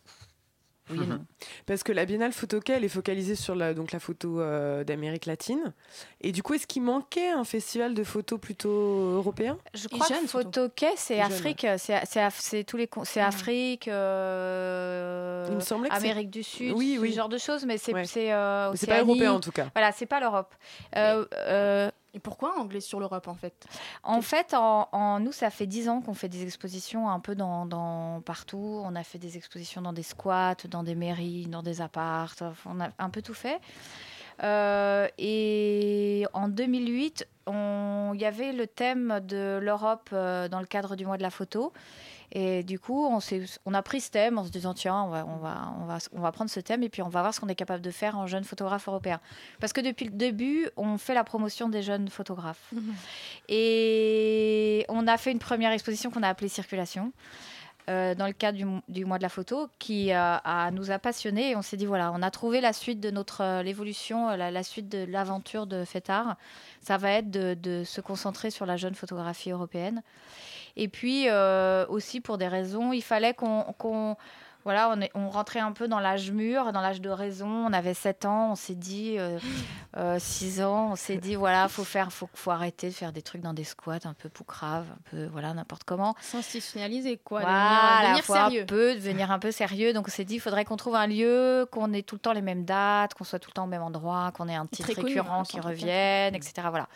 oui 0.89 1.05
non. 1.07 1.19
Parce 1.65 1.83
que 1.83 1.91
la 1.91 2.05
biennale 2.05 2.31
Photoquai, 2.31 2.73
elle 2.73 2.83
est 2.85 2.89
focalisée 2.89 3.35
sur 3.35 3.55
la, 3.55 3.73
donc 3.73 3.91
la 3.91 3.99
photo 3.99 4.39
euh, 4.39 4.83
d'Amérique 4.83 5.25
latine. 5.25 5.73
Et 6.21 6.31
du 6.31 6.41
coup, 6.43 6.53
est-ce 6.53 6.65
qu'il 6.67 6.81
manquait 6.81 7.29
un 7.29 7.43
festival 7.43 7.93
de 7.93 8.03
photos 8.03 8.39
plutôt 8.39 8.69
européen? 8.69 9.57
Je 9.73 9.87
crois 9.87 10.07
que 10.07 10.27
Photoquai, 10.27 10.91
c'est 10.95 11.19
Afrique, 11.19 11.65
c'est 11.77 12.63
tous 12.63 12.77
les 12.77 12.89
c'est 13.03 13.21
Afrique, 13.21 13.87
euh, 13.87 15.45
Il 15.49 15.55
me 15.55 15.59
semblait 15.61 15.89
que 15.89 15.95
Amérique 15.95 16.29
du 16.29 16.43
Sud, 16.43 16.73
Oui, 16.75 16.93
ce 16.95 17.01
oui. 17.01 17.13
genre 17.13 17.29
de 17.29 17.37
choses, 17.37 17.65
mais 17.65 17.77
c'est 17.77 17.93
Ouais. 17.93 18.05
c'est 18.05 18.31
euh, 18.33 18.73
c'est 18.75 18.87
pas 18.87 18.99
européen, 19.01 19.33
en 19.33 19.39
tout 19.39 19.51
cas. 19.51 19.69
Voilà, 19.73 19.91
c'est 19.91 20.05
pas 20.05 20.19
l'Europe. 20.19 20.53
Euh, 20.95 21.25
euh, 21.33 21.91
Pourquoi 22.19 22.57
anglais 22.59 22.81
sur 22.81 22.99
l'Europe 22.99 23.27
en 23.27 23.33
fait? 23.35 23.67
En 24.03 24.21
fait, 24.21 24.53
en, 24.53 25.19
nous, 25.19 25.31
ça 25.31 25.49
fait 25.49 25.67
dix 25.67 25.89
ans 25.89 26.01
qu'on 26.01 26.13
fait 26.13 26.29
des 26.29 26.43
expositions 26.43 27.09
un 27.09 27.19
peu 27.19 27.35
partout. 28.25 28.81
On 28.83 28.95
a 28.95 29.03
fait 29.03 29.19
des 29.19 29.37
expositions 29.37 29.81
dans 29.81 29.93
des 29.93 30.03
squats, 30.03 30.55
dans 30.69 30.83
des 30.83 30.95
mairies, 30.95 31.45
dans 31.47 31.63
des 31.63 31.81
apparts. 31.81 32.35
Enfin, 32.41 32.71
On 32.73 32.79
a 32.81 32.89
un 32.99 33.09
peu 33.09 33.21
tout 33.21 33.33
fait. 33.33 33.59
Euh, 34.43 35.07
et 35.17 36.25
en 36.33 36.47
2008, 36.47 37.27
on- 37.47 38.11
il 38.13 38.21
y 38.21 38.25
avait 38.25 38.53
le 38.53 38.67
thème 38.67 39.19
de 39.23 39.57
l'Europe 39.61 40.09
euh, 40.13 40.47
dans 40.47 40.59
le 40.59 40.65
cadre 40.67 40.95
du 40.95 41.05
mois 41.05 41.17
de 41.17 41.23
la 41.23 41.31
photo. 41.31 41.73
Et 42.33 42.63
du 42.63 42.77
coup, 42.77 43.05
on, 43.05 43.19
on 43.65 43.73
a 43.73 43.81
pris 43.81 44.01
ce 44.01 44.11
thème 44.11 44.37
en 44.37 44.43
se 44.43 44.49
disant 44.49 44.73
tiens, 44.73 45.01
on 45.03 45.09
va, 45.09 45.25
on, 45.25 45.37
va, 45.37 45.73
on, 45.81 45.85
va, 45.85 45.97
on 46.11 46.19
va 46.19 46.31
prendre 46.33 46.49
ce 46.51 46.59
thème 46.59 46.83
et 46.83 46.89
puis 46.89 47.01
on 47.01 47.07
va 47.07 47.21
voir 47.21 47.33
ce 47.33 47.39
qu'on 47.39 47.47
est 47.47 47.55
capable 47.55 47.81
de 47.81 47.89
faire 47.91 48.17
en 48.17 48.27
jeune 48.27 48.43
photographe 48.43 48.87
européen. 48.87 49.21
Parce 49.61 49.71
que 49.71 49.79
depuis 49.79 50.05
le 50.05 50.11
début, 50.11 50.67
on 50.75 50.97
fait 50.97 51.13
la 51.13 51.23
promotion 51.23 51.69
des 51.69 51.81
jeunes 51.81 52.09
photographes. 52.09 52.73
Et 53.47 54.85
on 54.89 55.07
a 55.07 55.17
fait 55.17 55.31
une 55.31 55.39
première 55.39 55.71
exposition 55.71 56.11
qu'on 56.11 56.23
a 56.23 56.27
appelée 56.27 56.49
Circulation. 56.49 57.13
euh, 57.89 58.15
dans 58.15 58.27
le 58.27 58.33
cadre 58.33 58.57
du, 58.57 58.65
du 58.89 59.05
mois 59.05 59.17
de 59.17 59.23
la 59.23 59.29
photo, 59.29 59.69
qui 59.79 60.11
euh, 60.11 60.17
a, 60.43 60.71
nous 60.71 60.91
a 60.91 60.99
passionnés. 60.99 61.51
Et 61.51 61.55
on 61.55 61.61
s'est 61.61 61.77
dit, 61.77 61.85
voilà, 61.85 62.11
on 62.13 62.21
a 62.21 62.31
trouvé 62.31 62.61
la 62.61 62.73
suite 62.73 62.99
de 62.99 63.11
notre 63.11 63.41
euh, 63.41 63.63
l'évolution, 63.63 64.29
la, 64.35 64.51
la 64.51 64.63
suite 64.63 64.89
de 64.89 65.05
l'aventure 65.05 65.67
de 65.67 65.85
Fetard. 65.85 66.35
Ça 66.81 66.97
va 66.97 67.11
être 67.11 67.31
de, 67.31 67.53
de 67.53 67.83
se 67.85 68.01
concentrer 68.01 68.51
sur 68.51 68.65
la 68.65 68.77
jeune 68.77 68.95
photographie 68.95 69.51
européenne. 69.51 70.03
Et 70.77 70.87
puis 70.87 71.27
euh, 71.29 71.85
aussi 71.89 72.21
pour 72.21 72.37
des 72.37 72.47
raisons, 72.47 72.93
il 72.93 73.01
fallait 73.01 73.33
qu'on 73.33 73.63
qu'on- 73.77 74.15
voilà, 74.67 74.89
on, 74.93 74.99
est- 74.99 75.11
on 75.15 75.29
rentrait 75.29 75.61
un 75.61 75.71
peu 75.71 75.87
dans 75.87 76.01
l'âge 76.01 76.29
mûr, 76.31 76.73
dans 76.73 76.81
l'âge 76.81 76.99
de 76.99 77.09
raison. 77.09 77.47
On 77.47 77.71
avait 77.71 77.93
7 77.93 78.25
ans, 78.25 78.51
on 78.51 78.55
s'est 78.55 78.75
dit, 78.75 79.15
euh, 79.17 79.39
euh, 79.97 80.19
6 80.19 80.61
ans, 80.61 80.89
on 80.91 80.95
s'est 80.97 81.15
dit, 81.15 81.35
voilà, 81.35 81.69
faut 81.69 81.85
faire, 81.85 82.11
faut, 82.11 82.27
faut 82.33 82.51
arrêter 82.51 82.89
de 82.89 82.93
faire 82.93 83.13
des 83.13 83.21
trucs 83.21 83.39
dans 83.41 83.53
des 83.53 83.63
squats 83.63 83.99
un 84.03 84.13
peu 84.13 84.27
poucraves, 84.27 84.85
un 84.91 85.09
peu, 85.09 85.25
voilà, 85.27 85.53
n'importe 85.53 85.85
comment. 85.85 86.15
S'institutionnaliser 86.19 87.15
quoi 87.17 87.39
Voilà, 87.39 88.01
Devenir, 88.01 88.17
devenir 88.17 88.25
sérieux. 88.25 88.61
un 88.63 88.65
peu 88.65 88.95
devenir 88.95 89.31
un 89.31 89.39
peu 89.39 89.51
sérieux. 89.51 89.93
Donc 89.93 90.07
on 90.09 90.11
s'est 90.11 90.25
dit, 90.25 90.35
il 90.35 90.39
faudrait 90.41 90.65
qu'on 90.65 90.75
trouve 90.77 90.95
un 90.95 91.07
lieu, 91.07 91.65
qu'on 91.71 91.93
ait 91.93 92.01
tout 92.03 92.15
le 92.15 92.19
temps 92.19 92.33
les 92.33 92.41
mêmes 92.41 92.65
dates, 92.65 93.13
qu'on 93.13 93.23
soit 93.23 93.39
tout 93.39 93.49
le 93.49 93.53
temps 93.53 93.63
au 93.63 93.67
même 93.67 93.81
endroit, 93.83 94.31
qu'on 94.35 94.49
ait 94.49 94.55
un 94.55 94.65
titre 94.65 94.89
récurrent 95.07 95.43
qui 95.43 95.59
revienne, 95.61 96.35
etc. 96.35 96.67
Voilà. 96.69 96.87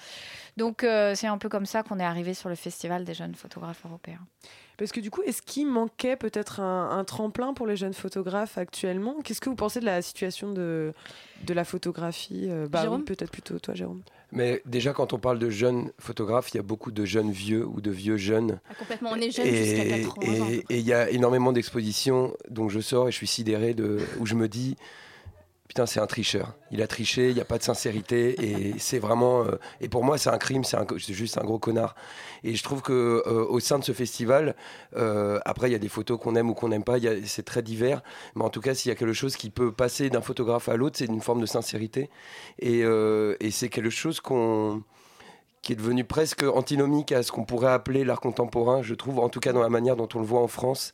Donc 0.57 0.83
euh, 0.83 1.15
c'est 1.15 1.27
un 1.27 1.37
peu 1.37 1.47
comme 1.47 1.65
ça 1.65 1.83
qu'on 1.83 1.99
est 1.99 2.03
arrivé 2.03 2.33
sur 2.33 2.49
le 2.49 2.55
festival 2.55 3.05
des 3.05 3.13
jeunes 3.13 3.35
photographes 3.35 3.85
européens. 3.85 4.19
Parce 4.77 4.91
que 4.91 4.99
du 4.99 5.11
coup, 5.11 5.21
est-ce 5.23 5.41
qu'il 5.41 5.67
manquait 5.67 6.15
peut-être 6.15 6.59
un, 6.59 6.89
un 6.97 7.03
tremplin 7.03 7.53
pour 7.53 7.67
les 7.67 7.75
jeunes 7.75 7.93
photographes 7.93 8.57
actuellement? 8.57 9.17
Qu'est-ce 9.23 9.41
que 9.41 9.49
vous 9.49 9.55
pensez 9.55 9.79
de 9.79 9.85
la 9.85 10.01
situation 10.01 10.51
de, 10.51 10.93
de 11.45 11.53
la 11.53 11.63
photographie 11.63 12.47
Euh, 12.49 12.67
bah, 12.67 12.81
Jérôme? 12.81 12.99
oui, 12.99 13.05
Peut-être 13.05 13.31
plutôt 13.31 13.59
toi, 13.59 13.73
Jérôme. 13.75 14.01
Mais 14.31 14.61
déjà, 14.65 14.93
quand 14.93 15.11
on 15.13 15.19
parle 15.19 15.39
de 15.39 15.49
jeunes 15.49 15.91
photographes, 15.99 16.51
il 16.53 16.57
y 16.57 16.59
a 16.59 16.63
beaucoup 16.63 16.91
de 16.91 17.03
jeunes 17.05 17.31
vieux 17.31 17.65
ou 17.65 17.81
de 17.81 17.91
vieux 17.91 18.15
jeunes. 18.17 18.59
Ah, 18.69 18.73
complètement, 18.75 19.09
on 19.11 19.17
est 19.17 19.29
jeune 19.29 19.45
jusqu'à 19.53 19.83
Et 19.83 20.01
80 20.03 20.41
ans. 20.41 20.47
et- 20.49 20.65
et 20.69 20.77
il 20.79 20.85
y 20.85 20.93
a 20.93 21.09
énormément 21.11 21.51
d'expositions 21.51 22.33
dont 22.49 22.69
je 22.69 22.79
sors 22.79 23.09
et 23.09 23.11
je 23.11 23.17
suis 23.17 23.27
sidéré 23.27 23.73
de, 23.73 23.99
où 24.19 24.25
je 24.25 24.35
me 24.35 24.47
dis 24.47 24.77
putain 25.71 25.85
c'est 25.85 26.01
un 26.01 26.05
tricheur. 26.05 26.53
Il 26.71 26.81
a 26.81 26.87
triché, 26.87 27.29
il 27.29 27.35
n'y 27.35 27.39
a 27.39 27.45
pas 27.45 27.57
de 27.57 27.63
sincérité 27.63 28.35
et 28.45 28.77
c'est 28.77 28.99
vraiment 28.99 29.45
euh, 29.45 29.55
et 29.79 29.87
pour 29.87 30.03
moi 30.03 30.17
c'est 30.17 30.29
un 30.29 30.37
crime, 30.37 30.65
c'est 30.65 31.13
juste 31.13 31.37
un 31.37 31.45
gros 31.45 31.59
connard. 31.59 31.95
Et 32.43 32.55
je 32.55 32.61
trouve 32.61 32.81
que 32.81 33.23
euh, 33.25 33.45
au 33.47 33.61
sein 33.61 33.79
de 33.79 33.85
ce 33.85 33.93
festival, 33.93 34.57
euh, 34.97 35.39
après 35.45 35.69
il 35.69 35.71
y 35.71 35.75
a 35.75 35.79
des 35.79 35.87
photos 35.87 36.19
qu'on 36.19 36.35
aime 36.35 36.49
ou 36.49 36.53
qu'on 36.53 36.67
n'aime 36.67 36.83
pas, 36.83 36.97
c'est 37.23 37.45
très 37.45 37.61
divers. 37.61 38.03
Mais 38.35 38.43
en 38.43 38.49
tout 38.49 38.59
cas 38.59 38.73
s'il 38.73 38.89
y 38.89 38.91
a 38.91 38.95
quelque 38.95 39.13
chose 39.13 39.37
qui 39.37 39.49
peut 39.49 39.71
passer 39.71 40.09
d'un 40.09 40.19
photographe 40.19 40.67
à 40.67 40.75
l'autre, 40.75 40.97
c'est 40.97 41.05
une 41.05 41.21
forme 41.21 41.39
de 41.39 41.45
sincérité 41.45 42.09
et, 42.59 42.83
euh, 42.83 43.37
c'est 43.49 43.69
quelque 43.69 43.89
chose 43.89 44.19
qui 45.61 45.71
est 45.71 45.77
devenu 45.77 46.03
presque 46.03 46.43
antinomique 46.43 47.13
à 47.13 47.23
ce 47.23 47.31
qu'on 47.31 47.45
pourrait 47.45 47.71
appeler 47.71 48.03
l'art 48.03 48.19
contemporain, 48.19 48.81
je 48.81 48.93
trouve, 48.93 49.19
en 49.19 49.29
tout 49.29 49.39
cas 49.39 49.53
dans 49.53 49.61
la 49.61 49.69
manière 49.69 49.95
dont 49.95 50.09
on 50.15 50.19
le 50.19 50.25
voit 50.25 50.41
en 50.41 50.49
France. 50.49 50.91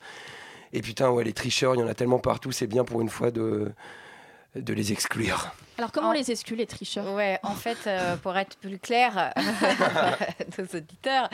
Et 0.72 0.82
putain, 0.82 1.10
ouais, 1.10 1.24
les 1.24 1.34
tricheurs, 1.34 1.74
il 1.74 1.80
y 1.80 1.84
en 1.84 1.88
a 1.88 1.96
tellement 1.96 2.20
partout, 2.20 2.52
c'est 2.52 2.68
bien 2.68 2.84
pour 2.84 3.02
une 3.02 3.10
fois 3.10 3.32
de, 3.32 3.72
de 4.56 4.74
les 4.74 4.92
exclure. 4.92 5.52
Alors 5.78 5.92
comment 5.92 6.10
on 6.10 6.14
les 6.14 6.32
exclut 6.32 6.56
les 6.56 6.66
tricheurs? 6.66 7.14
Ouais, 7.14 7.40
en 7.44 7.54
fait, 7.54 7.78
euh, 7.86 8.16
pour 8.18 8.36
être 8.36 8.58
plus 8.58 8.80
clair, 8.80 9.32
nos 10.58 10.66
auditeurs, 10.66 11.30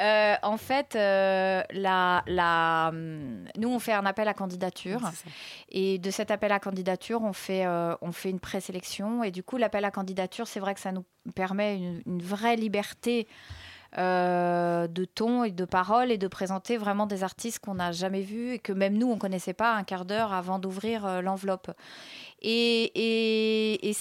euh, 0.00 0.34
en 0.42 0.56
fait, 0.56 0.96
euh, 0.96 1.62
la, 1.72 2.22
la, 2.26 2.88
hum, 2.88 3.44
nous, 3.58 3.68
on 3.68 3.78
fait 3.78 3.92
un 3.92 4.06
appel 4.06 4.28
à 4.28 4.34
candidature. 4.34 5.10
Et 5.68 5.98
de 5.98 6.10
cet 6.10 6.30
appel 6.30 6.52
à 6.52 6.58
candidature, 6.58 7.22
on 7.22 7.34
fait, 7.34 7.66
euh, 7.66 7.94
on 8.00 8.12
fait 8.12 8.30
une 8.30 8.40
présélection. 8.40 9.22
Et 9.24 9.30
du 9.30 9.42
coup, 9.42 9.58
l'appel 9.58 9.84
à 9.84 9.90
candidature, 9.90 10.46
c'est 10.46 10.60
vrai 10.60 10.72
que 10.72 10.80
ça 10.80 10.92
nous 10.92 11.04
permet 11.34 11.76
une, 11.76 12.02
une 12.06 12.22
vraie 12.22 12.56
liberté 12.56 13.28
de 13.94 15.04
ton 15.04 15.44
et 15.44 15.50
de 15.50 15.66
parole 15.66 16.10
et 16.10 16.16
de 16.16 16.26
présenter 16.26 16.78
vraiment 16.78 17.04
des 17.04 17.22
artistes 17.24 17.58
qu'on 17.58 17.74
n'a 17.74 17.92
jamais 17.92 18.22
vus 18.22 18.52
et 18.52 18.58
que 18.58 18.72
même 18.72 18.96
nous, 18.96 19.06
on 19.06 19.16
ne 19.16 19.20
connaissait 19.20 19.52
pas 19.52 19.74
un 19.74 19.84
quart 19.84 20.06
d'heure 20.06 20.32
avant 20.32 20.58
d'ouvrir 20.58 21.20
l'enveloppe. 21.20 21.70
Et, 22.42 23.92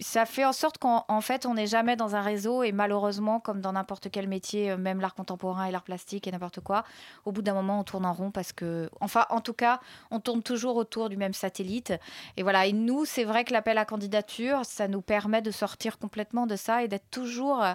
ça 0.00 0.26
fait 0.26 0.44
en 0.44 0.52
sorte 0.52 0.78
qu'en 0.78 1.20
fait, 1.20 1.46
on 1.46 1.54
n'est 1.54 1.66
jamais 1.66 1.96
dans 1.96 2.14
un 2.14 2.20
réseau 2.20 2.62
et 2.62 2.72
malheureusement, 2.72 3.40
comme 3.40 3.60
dans 3.60 3.72
n'importe 3.72 4.10
quel 4.10 4.28
métier, 4.28 4.70
euh, 4.70 4.76
même 4.76 5.00
l'art 5.00 5.14
contemporain 5.14 5.64
et 5.64 5.72
l'art 5.72 5.82
plastique 5.82 6.26
et 6.26 6.30
n'importe 6.30 6.60
quoi, 6.60 6.84
au 7.24 7.32
bout 7.32 7.42
d'un 7.42 7.54
moment, 7.54 7.80
on 7.80 7.84
tourne 7.84 8.06
en 8.06 8.12
rond 8.12 8.30
parce 8.30 8.52
que, 8.52 8.90
enfin, 9.00 9.26
en 9.30 9.40
tout 9.40 9.54
cas, 9.54 9.80
on 10.10 10.20
tourne 10.20 10.42
toujours 10.42 10.76
autour 10.76 11.08
du 11.08 11.16
même 11.16 11.32
satellite. 11.32 11.92
Et 12.36 12.42
voilà. 12.42 12.66
Et 12.66 12.72
nous, 12.72 13.04
c'est 13.04 13.24
vrai 13.24 13.44
que 13.44 13.52
l'appel 13.52 13.78
à 13.78 13.84
candidature, 13.84 14.64
ça 14.64 14.88
nous 14.88 15.02
permet 15.02 15.42
de 15.42 15.50
sortir 15.50 15.98
complètement 15.98 16.46
de 16.46 16.56
ça 16.56 16.84
et 16.84 16.88
d'être 16.88 17.10
toujours 17.10 17.62
euh, 17.62 17.74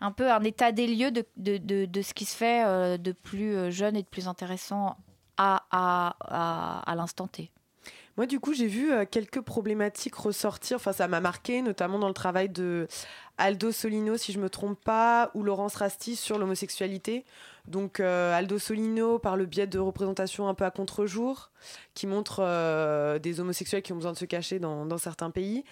un 0.00 0.12
peu 0.12 0.30
un 0.30 0.42
état 0.44 0.72
des 0.72 0.86
lieux 0.86 1.10
de, 1.10 1.24
de, 1.36 1.84
de, 1.84 2.02
ce 2.02 2.14
qui 2.14 2.24
se 2.24 2.36
fait 2.36 2.64
euh, 2.64 2.96
de 2.96 3.12
plus 3.12 3.70
jeune 3.70 3.96
et 3.96 4.02
de 4.02 4.08
plus 4.08 4.28
intéressant 4.28 4.96
à, 5.36 5.64
à, 5.70 6.90
à 6.90 6.94
l'instant 6.94 7.26
T. 7.26 7.50
Moi, 8.18 8.26
du 8.26 8.40
coup, 8.40 8.52
j'ai 8.52 8.66
vu 8.66 8.90
euh, 8.90 9.04
quelques 9.08 9.40
problématiques 9.40 10.16
ressortir. 10.16 10.78
Enfin, 10.78 10.92
ça 10.92 11.06
m'a 11.06 11.20
marqué, 11.20 11.62
notamment 11.62 12.00
dans 12.00 12.08
le 12.08 12.14
travail 12.14 12.48
de 12.48 12.88
Aldo 13.36 13.70
Solino, 13.70 14.16
si 14.16 14.32
je 14.32 14.40
me 14.40 14.50
trompe 14.50 14.82
pas, 14.82 15.30
ou 15.34 15.44
Laurence 15.44 15.76
Rasti 15.76 16.16
sur 16.16 16.36
l'homosexualité. 16.36 17.24
Donc, 17.68 18.00
euh, 18.00 18.36
Aldo 18.36 18.58
Solino, 18.58 19.20
par 19.20 19.36
le 19.36 19.46
biais 19.46 19.68
de 19.68 19.78
représentations 19.78 20.48
un 20.48 20.54
peu 20.54 20.64
à 20.64 20.72
contre-jour, 20.72 21.52
qui 21.94 22.08
montre 22.08 22.40
euh, 22.40 23.20
des 23.20 23.38
homosexuels 23.38 23.82
qui 23.82 23.92
ont 23.92 23.96
besoin 23.96 24.14
de 24.14 24.18
se 24.18 24.24
cacher 24.24 24.58
dans, 24.58 24.98
certains 24.98 25.30
pays. 25.30 25.62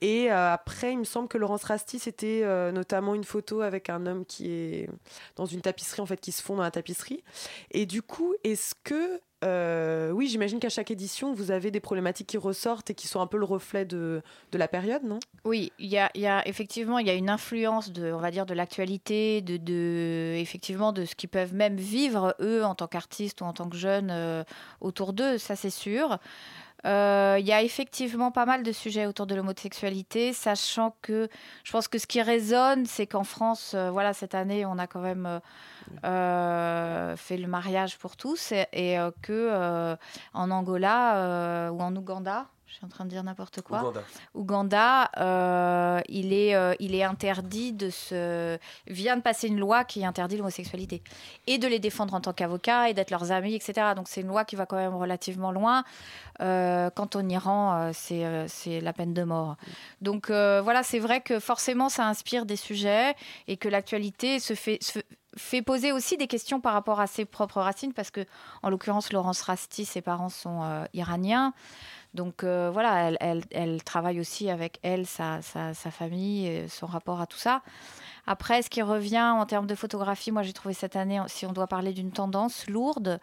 Et 0.00 0.30
après, 0.30 0.92
il 0.92 1.00
me 1.00 1.04
semble 1.04 1.26
que 1.26 1.36
Laurence 1.36 1.64
Rasti, 1.64 1.98
c'était 1.98 2.44
notamment 2.70 3.16
une 3.16 3.24
photo 3.24 3.62
avec 3.62 3.90
un 3.90 4.06
homme 4.06 4.24
qui 4.24 4.52
est 4.52 4.88
dans 5.34 5.46
une 5.46 5.62
tapisserie, 5.62 6.00
en 6.00 6.06
fait, 6.06 6.20
qui 6.20 6.30
se 6.30 6.44
fond 6.44 6.54
dans 6.54 6.62
la 6.62 6.70
tapisserie. 6.70 7.24
Et 7.72 7.86
du 7.86 8.02
coup, 8.02 8.34
est-ce 8.44 8.76
que 8.84 9.20
euh, 9.44 10.10
oui, 10.10 10.26
j'imagine 10.26 10.58
qu'à 10.58 10.68
chaque 10.68 10.90
édition, 10.90 11.32
vous 11.32 11.50
avez 11.50 11.70
des 11.70 11.78
problématiques 11.78 12.26
qui 12.26 12.38
ressortent 12.38 12.90
et 12.90 12.94
qui 12.94 13.06
sont 13.06 13.20
un 13.20 13.26
peu 13.28 13.38
le 13.38 13.44
reflet 13.44 13.84
de, 13.84 14.22
la 14.52 14.66
période, 14.66 15.04
non? 15.04 15.20
Oui, 15.44 15.72
il 15.78 15.86
y 15.86 15.96
a, 15.98 16.48
effectivement 16.48 16.98
il 16.98 17.06
y 17.06 17.10
a 17.10 17.14
une 17.14 17.30
influence 17.30 17.92
de, 17.92 18.12
on 18.12 18.18
va 18.18 18.30
dire, 18.32 18.46
de 18.46 18.54
l'actualité, 18.54 19.40
de, 19.40 19.56
de, 19.56 20.34
effectivement 20.36 20.92
de 20.92 21.04
ce 21.04 21.14
qu'ils 21.14 21.28
peuvent 21.28 21.54
même 21.54 21.76
vivre 21.76 22.34
eux 22.40 22.64
en 22.64 22.74
tant 22.74 22.88
qu'artistes 22.88 23.40
ou 23.40 23.44
en 23.44 23.52
tant 23.52 23.68
que 23.68 23.76
jeunes 23.76 24.10
euh, 24.10 24.42
autour 24.80 25.12
d'eux, 25.12 25.38
ça 25.38 25.54
c'est 25.54 25.70
sûr. 25.70 26.18
Euh, 26.86 27.36
il 27.40 27.46
y 27.46 27.52
a 27.52 27.62
effectivement 27.62 28.30
pas 28.30 28.46
mal 28.46 28.62
de 28.62 28.72
sujets 28.72 29.06
autour 29.06 29.26
de 29.26 29.34
l'homosexualité, 29.34 30.32
sachant 30.32 30.94
que 31.02 31.28
je 31.64 31.72
pense 31.72 31.88
que 31.88 31.98
ce 31.98 32.06
qui 32.06 32.22
résonne, 32.22 32.86
c'est 32.86 33.06
qu'en 33.06 33.24
France, 33.24 33.74
voilà, 33.74 34.12
cette 34.12 34.34
année, 34.34 34.64
on 34.64 34.78
a 34.78 34.86
quand 34.86 35.00
même 35.00 35.40
euh, 36.04 37.16
fait 37.16 37.36
le 37.36 37.48
mariage 37.48 37.98
pour 37.98 38.16
tous 38.16 38.52
et, 38.52 38.66
et 38.72 38.98
euh, 38.98 39.10
que 39.22 39.32
euh, 39.32 39.96
en 40.34 40.50
Angola 40.50 41.70
ou 41.72 41.80
en 41.80 41.94
Ouganda, 41.96 42.46
je 42.68 42.74
suis 42.74 42.84
en 42.84 42.88
train 42.88 43.06
de 43.06 43.10
dire 43.10 43.24
n'importe 43.24 43.62
quoi. 43.62 43.80
Ouganda. 43.80 44.02
Ouganda, 44.34 45.10
euh, 45.16 46.00
il, 46.08 46.34
est, 46.34 46.54
euh, 46.54 46.74
il 46.80 46.94
est 46.94 47.02
interdit 47.02 47.72
de 47.72 47.88
se. 47.88 48.58
vient 48.86 49.16
de 49.16 49.22
passer 49.22 49.48
une 49.48 49.58
loi 49.58 49.84
qui 49.84 50.04
interdit 50.04 50.36
l'homosexualité. 50.36 51.02
Et 51.46 51.56
de 51.56 51.66
les 51.66 51.78
défendre 51.78 52.12
en 52.12 52.20
tant 52.20 52.34
qu'avocats 52.34 52.90
et 52.90 52.94
d'être 52.94 53.10
leurs 53.10 53.32
amis, 53.32 53.54
etc. 53.54 53.94
Donc 53.96 54.06
c'est 54.06 54.20
une 54.20 54.28
loi 54.28 54.44
qui 54.44 54.54
va 54.54 54.66
quand 54.66 54.76
même 54.76 54.94
relativement 54.94 55.50
loin. 55.50 55.82
Euh, 56.42 56.90
quand 56.90 57.16
on 57.16 57.26
Iran, 57.26 57.90
c'est 57.94 58.80
la 58.82 58.92
peine 58.92 59.14
de 59.14 59.22
mort. 59.22 59.56
Donc 60.02 60.28
voilà, 60.28 60.82
c'est 60.82 60.98
vrai 60.98 61.22
que 61.22 61.40
forcément 61.40 61.88
ça 61.88 62.06
inspire 62.06 62.44
des 62.44 62.56
sujets 62.56 63.14
et 63.46 63.56
que 63.56 63.68
l'actualité 63.68 64.40
se 64.40 64.54
fait. 64.54 64.78
fait 65.36 65.62
poser 65.62 65.92
aussi 65.92 66.16
des 66.16 66.26
questions 66.26 66.60
par 66.60 66.74
rapport 66.74 67.00
à 67.00 67.06
ses 67.06 67.24
propres 67.24 67.60
racines, 67.60 67.92
parce 67.92 68.10
que, 68.10 68.26
en 68.62 68.70
l'occurrence, 68.70 69.12
Laurence 69.12 69.40
Rasti, 69.42 69.84
ses 69.84 70.02
parents 70.02 70.28
sont 70.28 70.86
iraniens. 70.92 71.54
Donc 72.14 72.42
euh, 72.42 72.70
voilà, 72.72 73.12
elle, 73.20 73.82
travaille 73.84 74.20
aussi 74.20 74.50
avec 74.50 74.78
elle, 74.82 75.06
sa, 75.06 75.40
famille, 75.74 76.68
son 76.68 76.86
rapport 76.86 77.20
à 77.20 77.26
tout 77.26 77.38
ça. 77.38 77.62
Après, 78.26 78.62
ce 78.62 78.68
qui 78.68 78.82
revient 78.82 79.32
en 79.34 79.46
termes 79.46 79.66
de 79.66 79.74
photographie, 79.74 80.32
moi 80.32 80.42
j'ai 80.42 80.52
trouvé 80.52 80.74
cette 80.74 80.96
année, 80.96 81.20
si 81.28 81.46
on 81.46 81.52
doit 81.52 81.66
parler 81.66 81.92
d'une 81.92 82.10
tendance 82.10 82.68
lourde, 82.68 83.20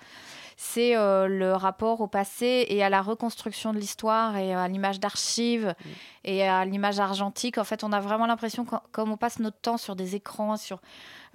c'est 0.58 0.96
euh, 0.96 1.28
le 1.28 1.54
rapport 1.54 2.02
au 2.02 2.08
passé 2.08 2.66
et 2.70 2.84
à 2.84 2.90
la 2.90 3.02
reconstruction 3.02 3.74
de 3.74 3.80
l'histoire 3.80 4.38
et 4.38 4.54
à 4.54 4.68
l'image 4.68 5.00
d'archives 5.00 5.68
mmh. 5.68 5.90
et 6.26 6.48
à 6.48 6.66
l'image 6.66 7.00
argentique. 7.00 7.58
En 7.58 7.64
fait, 7.64 7.84
on 7.84 7.92
a 7.92 8.00
vraiment 8.00 8.26
l'impression, 8.26 8.66
comme 8.92 9.12
on 9.12 9.18
passe 9.18 9.40
notre 9.40 9.60
temps 9.60 9.78
sur 9.78 9.96
des 9.96 10.16
écrans, 10.16 10.58
sur 10.58 10.80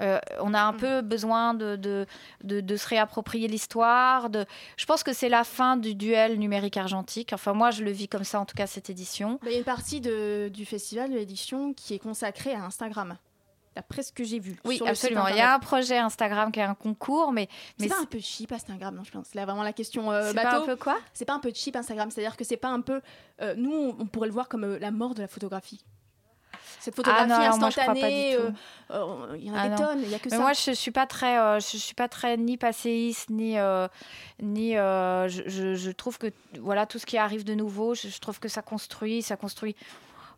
euh, 0.00 0.18
on 0.40 0.54
a 0.54 0.60
un 0.60 0.72
mm. 0.72 0.76
peu 0.76 1.00
besoin 1.02 1.54
de, 1.54 1.76
de, 1.76 2.76
se 2.76 2.88
réapproprier 2.88 3.48
l'histoire. 3.48 4.28
Je 4.76 4.86
pense 4.86 5.02
que 5.02 5.12
c'est 5.12 5.28
la 5.28 5.44
fin 5.44 5.76
du 5.76 5.94
duel 5.94 6.38
numérique 6.38 6.76
argentique. 6.76 7.32
Enfin, 7.32 7.52
moi, 7.52 7.70
je 7.70 7.84
le 7.84 7.90
vis 7.90 8.08
comme 8.08 8.24
ça, 8.24 8.40
en 8.40 8.46
tout 8.46 8.56
cas, 8.56 8.66
cette 8.66 8.90
édition. 8.90 9.38
Il 9.44 9.52
y 9.52 9.54
a 9.54 9.58
une 9.58 9.64
partie 9.64 10.00
du 10.00 10.64
festival, 10.64 11.10
de 11.10 11.16
l'édition, 11.16 11.74
qui 11.74 11.94
est 11.94 11.98
consacrée 11.98 12.54
à 12.54 12.64
Instagram 12.64 13.16
d'après 13.74 14.02
ce 14.02 14.12
que 14.12 14.24
j'ai 14.24 14.38
vu. 14.38 14.56
Oui, 14.64 14.80
absolument. 14.84 15.28
Il 15.28 15.36
y 15.36 15.40
a 15.40 15.54
un 15.54 15.58
projet 15.58 15.98
Instagram 15.98 16.52
qui 16.52 16.60
est 16.60 16.64
un 16.64 16.74
concours, 16.74 17.32
mais. 17.32 17.48
mais 17.78 17.88
c'est 17.88 17.94
pas 17.94 18.00
un 18.00 18.06
peu 18.06 18.18
cheap 18.20 18.52
Instagram, 18.52 18.94
non, 18.94 19.04
je 19.04 19.10
pense. 19.10 19.26
C'est 19.32 19.42
vraiment 19.42 19.62
la 19.62 19.72
question 19.72 20.10
euh, 20.10 20.28
C'est 20.28 20.42
pas 20.42 20.56
un 20.56 20.66
peu 20.66 20.76
quoi? 20.76 20.98
C'est 21.12 21.24
pas 21.24 21.34
un 21.34 21.40
peu 21.40 21.52
cheap 21.54 21.76
Instagram, 21.76 22.10
c'est-à-dire 22.10 22.36
que 22.36 22.44
c'est 22.44 22.56
pas 22.56 22.68
un 22.68 22.80
peu. 22.80 23.00
Euh, 23.40 23.54
nous, 23.56 23.94
on 23.98 24.06
pourrait 24.06 24.28
le 24.28 24.34
voir 24.34 24.48
comme 24.48 24.76
la 24.76 24.90
mort 24.90 25.14
de 25.14 25.22
la 25.22 25.28
photographie 25.28 25.84
cette 26.80 26.94
photographie 26.94 27.30
ah 27.30 27.50
instantanée, 27.50 28.34
euh, 28.36 28.50
euh, 28.90 29.36
il 29.36 29.44
y 29.44 29.50
en 29.50 29.54
a 29.54 29.60
ah 29.60 29.68
des 29.68 29.76
tonnes, 29.76 30.00
il 30.02 30.10
y 30.10 30.14
a 30.14 30.18
que 30.18 30.30
mais 30.30 30.36
ça. 30.36 30.42
Moi, 30.42 30.52
je 30.54 30.72
suis 30.72 30.90
pas 30.90 31.06
très, 31.06 31.38
euh, 31.38 31.60
je 31.60 31.76
suis 31.76 31.94
pas 31.94 32.08
très 32.08 32.36
ni 32.36 32.56
passéiste 32.56 33.30
ni 33.30 33.56
ni. 34.40 34.72
Je, 34.72 35.74
je, 35.76 35.90
trouve 35.90 36.18
que 36.18 36.28
voilà 36.58 36.86
tout 36.86 36.98
ce 36.98 37.06
qui 37.06 37.18
arrive 37.18 37.44
de 37.44 37.54
nouveau, 37.54 37.94
je, 37.94 38.08
je 38.08 38.18
trouve 38.18 38.40
que 38.40 38.48
ça 38.48 38.62
construit, 38.62 39.22
ça 39.22 39.36
construit 39.36 39.76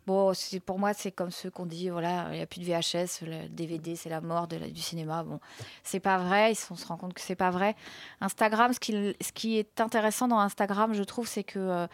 Bon, 0.05 0.33
pour 0.65 0.79
moi, 0.79 0.93
c'est 0.93 1.11
comme 1.11 1.31
ceux 1.31 1.49
qu'on 1.49 1.65
dit, 1.65 1.89
voilà, 1.89 2.27
il 2.31 2.35
n'y 2.35 2.41
a 2.41 2.45
plus 2.45 2.59
de 2.59 2.65
VHS, 2.65 3.25
le 3.25 3.47
DVD, 3.47 3.95
c'est 3.95 4.09
la 4.09 4.19
mort 4.19 4.47
de 4.47 4.57
du 4.57 4.81
cinéma. 4.81 5.23
Bon, 5.23 5.39
c'est 5.83 6.01
pas 6.01 6.17
vrai, 6.17 6.53
on 6.69 6.75
se 6.75 6.85
rend 6.85 6.97
compte 6.97 7.13
que 7.13 7.21
c'est 7.21 7.35
pas 7.35 7.51
vrai. 7.51 7.75
Instagram, 8.19 8.73
ce 8.73 8.79
qui, 8.79 9.15
ce 9.21 9.31
qui 9.31 9.57
est 9.57 9.79
intéressant 9.79 10.27
dans 10.27 10.39
Instagram, 10.39 10.93
je 10.93 11.03
trouve, 11.03 11.27
c'est 11.27 11.45
que 11.45 11.59
euh, 11.59 11.87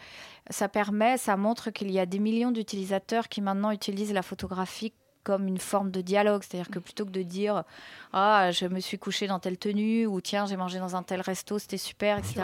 ça 0.50 0.68
permet, 0.68 1.18
ça 1.18 1.36
montre 1.36 1.70
qu'il 1.70 1.90
y 1.90 2.00
a 2.00 2.06
des 2.06 2.18
millions 2.18 2.50
d'utilisateurs 2.50 3.28
qui 3.28 3.40
maintenant 3.40 3.70
utilisent 3.70 4.12
la 4.12 4.22
photographie 4.22 4.92
comme 5.22 5.46
une 5.46 5.58
forme 5.58 5.90
de 5.90 6.00
dialogue. 6.00 6.42
C'est-à-dire 6.42 6.70
que 6.70 6.78
plutôt 6.78 7.04
que 7.04 7.10
de 7.10 7.22
dire 7.22 7.64
Ah, 8.12 8.50
je 8.50 8.66
me 8.66 8.80
suis 8.80 8.98
couché 8.98 9.26
dans 9.26 9.38
telle 9.38 9.58
tenue 9.58 10.06
ou 10.06 10.20
tiens, 10.20 10.46
j'ai 10.46 10.56
mangé 10.56 10.78
dans 10.78 10.96
un 10.96 11.02
tel 11.02 11.20
resto, 11.20 11.58
c'était 11.58 11.76
super, 11.76 12.18
etc. 12.18 12.42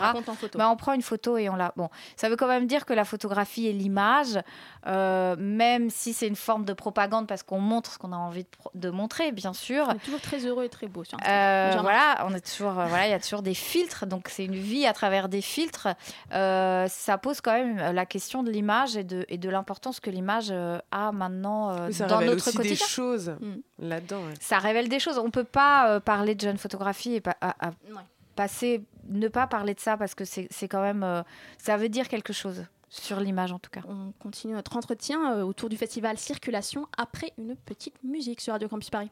Bah, 0.54 0.68
on 0.71 0.76
prend 0.76 0.92
une 0.92 1.02
photo 1.02 1.37
et 1.38 1.49
on 1.49 1.56
la. 1.56 1.73
Bon, 1.76 1.88
ça 2.16 2.28
veut 2.28 2.37
quand 2.37 2.49
même 2.49 2.66
dire 2.66 2.85
que 2.85 2.92
la 2.92 3.04
photographie 3.04 3.66
et 3.66 3.73
l'image, 3.73 4.38
euh, 4.87 5.37
même 5.38 5.90
si 5.90 6.12
c'est 6.12 6.28
une 6.28 6.37
forme 6.37 6.64
de 6.64 6.73
propagande 6.73 7.26
parce 7.26 7.42
qu'on 7.42 7.61
montre 7.61 7.92
ce 7.92 7.99
qu'on 7.99 8.12
a 8.12 8.16
envie 8.16 8.47
de, 8.75 8.90
montrer, 8.90 9.33
bien 9.33 9.52
sûr. 9.52 9.87
On 9.88 9.95
est 9.95 10.04
toujours 10.04 10.21
très 10.21 10.45
heureux 10.47 10.64
et 10.64 10.68
très 10.68 10.87
beau. 10.87 11.02
Euh, 11.02 11.76
voilà, 11.80 12.25
on 12.28 12.35
est 12.35 12.47
toujours. 12.47 12.78
Euh, 12.78 12.87
voilà, 12.87 13.06
il 13.06 13.11
y 13.11 13.14
a 13.14 13.21
toujours 13.21 13.42
des 13.42 13.54
filtres, 13.54 14.06
donc 14.06 14.28
c'est 14.30 14.45
une 14.45 14.54
vie 14.54 14.87
à 14.87 14.92
travers 14.92 15.28
des 15.28 15.40
filtres. 15.40 15.88
ça 16.30 17.18
pose 17.21 17.40
quand 17.40 17.52
même 17.52 17.95
la 17.95 18.06
question 18.06 18.42
de 18.42 18.50
l'image 18.50 18.97
et 18.97 19.04
de, 19.04 19.25
et 19.28 19.38
de 19.38 19.49
l'importance 19.49 20.00
que 20.00 20.11
l'image 20.11 20.52
a 20.90 21.12
maintenant 21.12 21.88
dans 22.09 22.21
notre 22.21 22.50
quotidien 22.52 22.65
des 22.68 22.76
choses 22.76 23.37
mm. 23.40 23.56
là-dedans. 23.78 24.23
Ça 24.40 24.58
révèle 24.58 24.88
des 24.88 24.99
choses. 24.99 25.18
On 25.18 25.30
peut 25.30 25.44
pas 25.44 25.90
euh, 25.90 26.00
parler 26.00 26.35
de 26.35 26.40
jeune 26.40 26.58
photographie 26.58 27.14
et 27.14 27.20
pas 27.20 27.37
passer, 28.37 28.85
ne 29.08 29.28
pas 29.28 29.46
parler 29.46 29.75
de 29.75 29.80
ça 29.80 29.96
parce 29.96 30.14
que 30.14 30.25
c'est 30.25 30.68
quand 30.68 30.82
même, 30.82 31.02
euh, 31.02 31.23
ça 31.58 31.76
veut 31.76 31.88
dire 31.88 32.08
quelque 32.08 32.32
chose 32.32 32.64
sur 32.88 33.18
l'image 33.18 33.50
en 33.50 33.58
tout 33.58 33.70
cas. 33.70 33.80
On 33.88 34.12
continue 34.20 34.52
notre 34.52 34.76
entretien 34.76 35.37
euh, 35.37 35.42
autour 35.42 35.68
du 35.68 35.76
festival 35.76 36.18
Circulation 36.18 36.87
après 36.96 37.32
une 37.38 37.56
petite 37.56 37.94
musique 38.04 38.40
sur 38.40 38.52
Radio 38.52 38.68
Campus 38.68 38.90
Paris. 38.90 39.11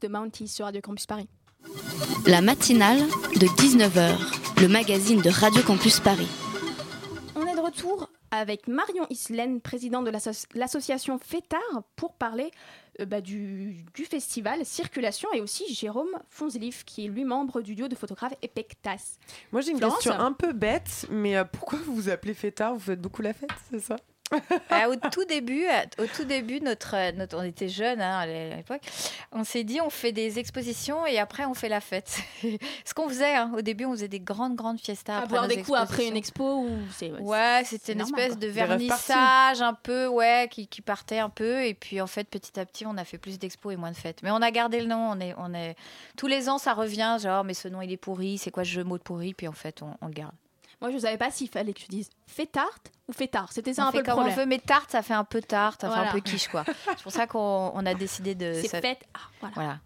De 0.00 0.08
Mounties 0.08 0.48
sur 0.48 0.64
Radio 0.64 0.80
Campus 0.80 1.06
Paris. 1.06 1.28
La 2.26 2.40
matinale 2.40 2.98
de 2.98 3.46
19h, 3.46 4.60
le 4.60 4.68
magazine 4.68 5.20
de 5.20 5.30
Radio 5.30 5.62
Campus 5.62 6.00
Paris. 6.00 6.28
On 7.36 7.46
est 7.46 7.54
de 7.54 7.60
retour 7.60 8.08
avec 8.30 8.66
Marion 8.66 9.06
Islaine, 9.10 9.60
présidente 9.60 10.04
de 10.06 10.12
l'association 10.54 11.18
FETAR, 11.18 11.60
pour 11.96 12.14
parler 12.14 12.50
euh, 13.00 13.06
bah, 13.06 13.20
du, 13.20 13.84
festival 14.08 14.64
Circulation 14.64 15.28
et 15.32 15.40
aussi 15.40 15.72
Jérôme 15.72 16.18
Fonzelif, 16.28 16.84
qui 16.84 17.06
est 17.06 17.08
lui 17.08 17.24
membre 17.24 17.60
du 17.60 17.74
duo 17.74 17.88
de 17.88 17.94
photographes 17.94 18.34
Epectas. 18.42 19.18
Moi 19.52 19.60
j'ai 19.60 19.70
une 19.70 19.80
question 19.80 20.12
un 20.12 20.32
peu 20.32 20.52
bête, 20.52 21.06
mais 21.10 21.36
euh, 21.36 21.44
pourquoi 21.44 21.78
vous 21.84 21.94
vous 21.94 22.08
appelez 22.08 22.34
FETAR 22.34 22.74
Vous 22.74 22.80
faites 22.80 23.00
beaucoup 23.00 23.22
la 23.22 23.32
fête, 23.32 23.50
c'est 23.70 23.80
ça? 23.80 23.96
Ah, 24.70 24.88
au 24.88 24.96
tout 24.96 25.24
début, 25.24 25.66
au 25.98 26.06
tout 26.06 26.24
début, 26.24 26.60
notre, 26.60 27.12
notre 27.16 27.36
on 27.36 27.42
était 27.42 27.68
jeunes 27.68 28.00
hein, 28.00 28.18
à 28.18 28.26
l'époque. 28.26 28.80
On 29.32 29.44
s'est 29.44 29.64
dit, 29.64 29.80
on 29.80 29.90
fait 29.90 30.12
des 30.12 30.38
expositions 30.38 31.06
et 31.06 31.18
après 31.18 31.44
on 31.44 31.54
fait 31.54 31.68
la 31.68 31.80
fête. 31.80 32.18
Ce 32.84 32.94
qu'on 32.94 33.08
faisait 33.08 33.34
hein, 33.34 33.52
au 33.56 33.60
début, 33.60 33.84
on 33.84 33.92
faisait 33.92 34.08
des 34.08 34.20
grandes 34.20 34.56
grandes 34.56 34.80
fiestas. 34.80 35.20
À 35.20 35.26
boire 35.26 35.46
des 35.46 35.62
coups 35.62 35.78
après 35.78 36.08
une 36.08 36.16
expo 36.16 36.66
ou 36.66 36.70
Ouais, 37.20 37.62
c'était 37.64 37.92
une 37.92 38.00
espèce 38.00 38.38
de 38.38 38.48
vernissage 38.48 39.62
un 39.62 39.74
peu, 39.74 40.06
ouais, 40.06 40.48
qui, 40.50 40.66
qui, 40.66 40.80
partait 40.80 41.18
un 41.18 41.30
peu 41.30 41.64
et 41.64 41.74
puis 41.74 42.00
en 42.00 42.06
fait 42.06 42.24
petit 42.24 42.58
à 42.58 42.66
petit, 42.66 42.86
on 42.86 42.96
a 42.96 43.04
fait 43.04 43.18
plus 43.18 43.38
d'expos 43.38 43.72
et 43.72 43.76
moins 43.76 43.90
de 43.90 43.96
fêtes. 43.96 44.20
Mais 44.22 44.30
on 44.30 44.42
a 44.42 44.50
gardé 44.50 44.80
le 44.80 44.86
nom. 44.86 45.10
On 45.10 45.20
est, 45.20 45.34
on 45.38 45.52
est 45.54 45.76
tous 46.16 46.26
les 46.26 46.48
ans, 46.48 46.58
ça 46.58 46.72
revient, 46.72 47.18
genre 47.20 47.44
mais 47.44 47.54
ce 47.54 47.68
nom 47.68 47.82
il 47.82 47.92
est 47.92 47.96
pourri, 47.96 48.38
c'est 48.38 48.50
quoi 48.50 48.64
ce 48.64 48.70
jeu 48.70 48.84
mot 48.84 48.98
de 48.98 49.02
pourri, 49.02 49.34
puis 49.34 49.48
en 49.48 49.52
fait 49.52 49.82
on, 49.82 49.94
on 50.00 50.06
le 50.06 50.12
garde. 50.12 50.34
Moi, 50.84 50.90
je 50.90 50.96
ne 50.96 51.00
savais 51.00 51.16
pas 51.16 51.30
s'il 51.30 51.48
fallait 51.48 51.72
que 51.72 51.80
je 51.80 51.86
dise 51.86 52.10
fait 52.26 52.44
tarte 52.44 52.92
ou 53.08 53.14
fait 53.14 53.26
tard. 53.26 53.50
C'était 53.54 53.72
ça 53.72 53.86
un 53.86 53.90
peu 53.90 53.98
le 53.98 54.04
problème. 54.04 54.34
on 54.34 54.36
veut, 54.36 54.44
mais 54.44 54.58
tarte, 54.58 54.90
ça 54.90 55.00
fait 55.00 55.14
un 55.14 55.24
peu 55.24 55.40
tarte, 55.40 55.80
ça 55.80 55.90
fait 55.90 55.98
un 55.98 56.12
peu 56.12 56.20
quiche, 56.20 56.48
quoi. 56.48 56.62
C'est 56.88 57.02
pour 57.02 57.10
ça 57.10 57.26
qu'on 57.26 57.86
a 57.86 57.94
décidé 57.94 58.34
de. 58.34 58.52
C'est 58.52 58.82
fait. 58.82 58.98
Ah, 59.14 59.48
voilà. 59.54 59.78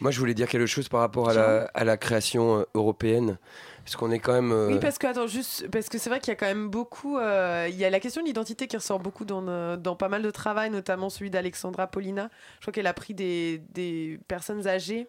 Moi, 0.00 0.10
je 0.10 0.18
voulais 0.18 0.32
dire 0.32 0.48
quelque 0.48 0.66
chose 0.66 0.88
par 0.88 1.00
rapport 1.00 1.28
à 1.28 1.34
la, 1.34 1.70
à 1.74 1.84
la 1.84 1.98
création 1.98 2.60
euh, 2.60 2.64
européenne. 2.72 3.36
Parce 3.84 3.96
qu'on 3.96 4.10
est 4.10 4.18
quand 4.18 4.32
même. 4.32 4.50
Euh, 4.50 4.68
oui, 4.68 4.78
parce 4.80 4.96
que, 4.96 5.06
attends, 5.06 5.26
juste, 5.26 5.68
parce 5.70 5.90
que 5.90 5.98
c'est 5.98 6.08
vrai 6.08 6.20
qu'il 6.20 6.28
y 6.28 6.32
a 6.32 6.36
quand 6.36 6.46
même 6.46 6.70
beaucoup. 6.70 7.18
Euh, 7.18 7.66
il 7.68 7.76
y 7.76 7.84
a 7.84 7.90
la 7.90 8.00
question 8.00 8.22
de 8.22 8.26
l'identité 8.26 8.66
qui 8.66 8.78
ressort 8.78 8.98
beaucoup 8.98 9.26
dans, 9.26 9.76
dans 9.76 9.94
pas 9.94 10.08
mal 10.08 10.22
de 10.22 10.30
travail, 10.30 10.70
notamment 10.70 11.10
celui 11.10 11.28
d'Alexandra 11.28 11.86
Paulina. 11.86 12.30
Je 12.54 12.62
crois 12.62 12.72
qu'elle 12.72 12.86
a 12.86 12.94
pris 12.94 13.12
des, 13.12 13.62
des 13.74 14.18
personnes 14.26 14.66
âgées 14.66 15.06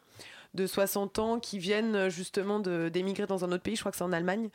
de 0.54 0.66
60 0.68 1.20
ans 1.20 1.40
qui 1.40 1.60
viennent 1.60 1.96
euh, 1.96 2.10
justement 2.10 2.60
d'émigrer 2.60 3.28
dans 3.28 3.46
un 3.46 3.52
autre 3.52 3.64
pays, 3.64 3.76
je 3.76 3.82
crois 3.82 3.92
que 3.92 3.98
c'est 3.98 4.04
en 4.04 4.12
Allemagne, 4.12 4.50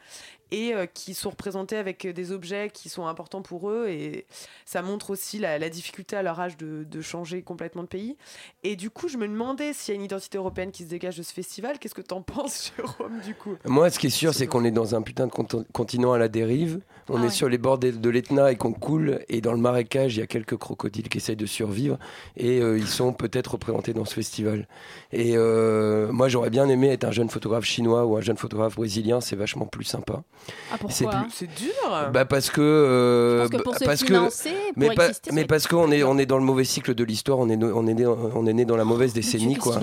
et 0.53 0.75
euh, 0.75 0.87
qui 0.87 1.15
sont 1.15 1.31
représentés 1.31 1.77
avec 1.77 2.05
euh, 2.05 2.13
des 2.13 2.31
objets 2.31 2.71
qui 2.73 2.89
sont 2.89 3.07
importants 3.07 3.43
pour 3.43 3.71
eux. 3.71 3.89
Et 3.89 4.27
ça 4.67 4.83
montre 4.83 5.11
aussi 5.11 5.39
la, 5.39 5.59
difficulté 5.71 6.15
à 6.15 6.23
leur 6.23 6.39
âge 6.39 6.57
de, 6.59 7.01
changer 7.01 7.43
complètement 7.43 7.83
de 7.83 7.89
pays. 7.89 8.17
Et 8.63 8.77
du 8.77 8.91
coup, 8.91 9.09
je 9.09 9.17
me 9.17 9.27
demandais 9.27 9.73
s'il 9.73 9.95
y 9.95 9.97
a 9.97 9.99
une 9.99 10.05
identité 10.05 10.39
européenne 10.39 10.71
qui 10.71 10.85
se 10.85 10.89
dégage 10.89 11.17
de 11.17 11.23
ce 11.23 11.33
festival. 11.33 11.79
Qu'est-ce 11.79 11.95
que 11.95 12.03
tu 12.03 12.15
en 12.15 12.23
penses, 12.23 12.73
Jérôme, 12.77 13.21
du 13.25 13.35
coup? 13.35 13.57
Moi, 13.65 13.91
ce 13.91 13.99
qui 13.99 14.09
est 14.09 14.11
sûr, 14.11 14.35
c'est 14.35 14.47
qu'on 14.47 14.65
est 14.65 14.71
dans 14.71 14.95
un 14.95 15.03
putain 15.03 15.27
de 15.27 15.33
continent 15.73 16.13
à 16.13 16.19
la 16.19 16.29
dérive. 16.29 16.81
On 17.09 17.21
ah 17.21 17.27
est 17.27 17.31
sur 17.31 17.49
les 17.49 17.59
bords 17.59 17.79
de, 17.79 18.09
l'Etna 18.11 18.53
et 18.53 18.57
qu'on 18.57 18.73
coule. 18.73 19.21
Et 19.29 19.41
dans 19.41 19.53
le 19.53 19.59
marécage, 19.59 20.17
il 20.17 20.21
y 20.21 20.23
a 20.23 20.27
quelques 20.27 20.57
crocodiles 20.57 21.09
qui 21.09 21.19
essayent 21.19 21.35
de 21.35 21.47
survivre. 21.47 21.99
Et 22.37 22.59
ils 22.59 22.87
sont 22.87 23.13
peut-être 23.13 23.53
représentés 23.53 23.93
dans 23.93 24.05
ce 24.05 24.15
festival. 24.15 24.69
Et 25.13 25.35
moi, 26.11 26.29
j'aurais 26.29 26.51
bien 26.51 26.69
aimé 26.69 26.89
être 26.89 27.05
un 27.05 27.11
jeune 27.11 27.29
photographe 27.29 27.65
chinois 27.65 28.05
ou 28.05 28.17
un 28.17 28.21
jeune 28.21 28.37
photographe 28.37 28.77
brésilien. 28.77 29.21
C'est 29.21 29.37
vachement 29.37 29.67
plus 29.67 29.85
sympa. 29.85 30.23
Ah 30.73 30.77
pourquoi 30.79 31.27
C'est 31.31 31.47
dur. 31.55 31.73
Bah 32.13 32.25
parce 32.25 32.51
que. 32.51 32.61
Euh, 32.61 33.49
que 33.49 33.57
pour 33.59 33.77
parce 33.85 34.05
que 34.05 34.15
mais, 34.77 34.91
mais 35.33 35.45
parce 35.45 35.67
qu'on 35.67 35.91
est 35.91 36.03
on 36.03 36.19
est 36.19 36.27
dans 36.27 36.39
le 36.39 36.45
mauvais 36.45 36.65
cycle 36.65 36.95
de 36.95 37.05
l'histoire. 37.05 37.39
On 37.39 37.49
est 37.49 37.63
on 37.63 37.87
est 37.87 37.95
né, 37.95 38.07
on 38.07 38.47
est 38.47 38.53
né 38.53 38.65
dans 38.65 38.77
la 38.77 38.85
mauvaise 38.85 39.13
décennie 39.13 39.57
quoi. 39.57 39.81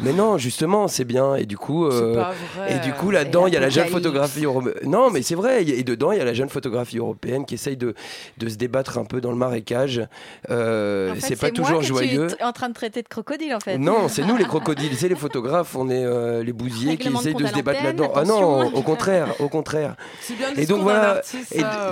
Mais 0.00 0.12
non, 0.12 0.38
justement, 0.38 0.88
c'est 0.88 1.04
bien. 1.04 1.34
Et 1.36 1.46
du 1.46 1.56
coup, 1.56 1.86
euh, 1.86 2.24
et 2.68 2.78
du 2.78 2.92
coup 2.92 3.10
là-dedans, 3.10 3.46
il 3.46 3.54
y 3.54 3.56
a 3.56 3.60
la 3.60 3.70
jeune 3.70 3.88
photographie 3.88 4.44
européenne. 4.44 4.76
Non, 4.84 5.10
mais 5.10 5.22
c'est 5.22 5.34
vrai. 5.34 5.62
Et 5.62 5.82
dedans, 5.82 6.12
il 6.12 6.18
y 6.18 6.22
a 6.22 6.24
la 6.24 6.34
jeune 6.34 6.48
photographie 6.48 6.98
européenne 6.98 7.44
qui 7.44 7.54
essaye 7.54 7.76
de 7.76 7.94
de 8.38 8.48
se 8.48 8.56
débattre 8.56 8.98
un 8.98 9.04
peu 9.04 9.20
dans 9.20 9.30
le 9.30 9.36
marécage. 9.36 10.06
Euh, 10.50 11.14
c'est 11.18 11.36
pas 11.36 11.50
toujours 11.50 11.82
joyeux. 11.82 12.28
Tu 12.28 12.42
es 12.42 12.44
en 12.44 12.52
train 12.52 12.68
de 12.68 12.74
traiter 12.74 13.02
de 13.02 13.08
crocodile 13.08 13.54
en 13.54 13.60
fait. 13.60 13.78
Non, 13.78 14.08
c'est 14.08 14.24
nous 14.24 14.36
les 14.36 14.44
crocodiles, 14.50 14.96
c'est 14.96 15.08
les 15.08 15.14
photographes. 15.30 15.76
On 15.76 15.88
est 15.88 16.04
euh, 16.04 16.42
les 16.42 16.52
bousiers 16.52 16.96
qui 16.96 17.08
essayent 17.08 17.34
de 17.34 17.46
se 17.46 17.54
débattre 17.54 17.84
là-dedans. 17.84 18.12
Ah 18.14 18.24
non, 18.24 18.72
au 18.74 18.82
contraire, 18.82 19.34
au 19.40 19.48
contraire. 19.48 19.96
et 20.56 20.66
donc 20.66 20.82
voilà. 20.82 21.22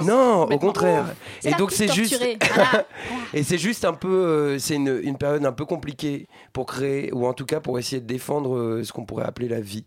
non, 0.05 0.43
au 0.43 0.59
contraire. 0.59 1.05
Et 1.45 1.53
donc 1.53 1.73
c'est 1.73 1.93
juste. 1.93 2.23
et 3.35 3.43
c'est 3.43 3.59
juste 3.59 3.85
un 3.85 3.95
peu, 3.95 4.09
euh, 4.09 4.59
c'est 4.59 4.75
une, 4.75 5.01
une, 5.03 5.17
période 5.17 5.45
un 5.45 5.53
peu 5.53 5.65
compliquée 5.65 6.29
pour 6.53 6.67
créer, 6.67 7.13
ou 7.13 7.27
en 7.27 7.33
tout 7.33 7.45
cas 7.45 7.61
pour 7.61 7.79
essayer 7.79 8.01
de 8.01 8.07
défendre 8.07 8.57
euh, 8.57 8.85
ce 8.85 8.93
qu'on 8.93 9.05
pourrait 9.05 9.25
appeler 9.25 9.49
la 9.49 9.61
vie. 9.61 9.85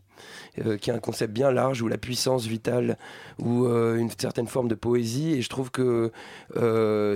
Euh, 0.66 0.78
qui 0.78 0.90
est 0.90 0.94
un 0.94 1.00
concept 1.00 1.34
bien 1.34 1.52
large, 1.52 1.82
ou 1.82 1.88
la 1.88 1.98
puissance 1.98 2.46
vitale, 2.46 2.98
ou 3.40 3.66
une 3.68 4.10
certaine 4.18 4.48
forme 4.48 4.68
de 4.68 4.76
poésie, 4.76 5.34
et 5.34 5.42
je 5.42 5.50
trouve 5.50 5.72
que 5.72 6.12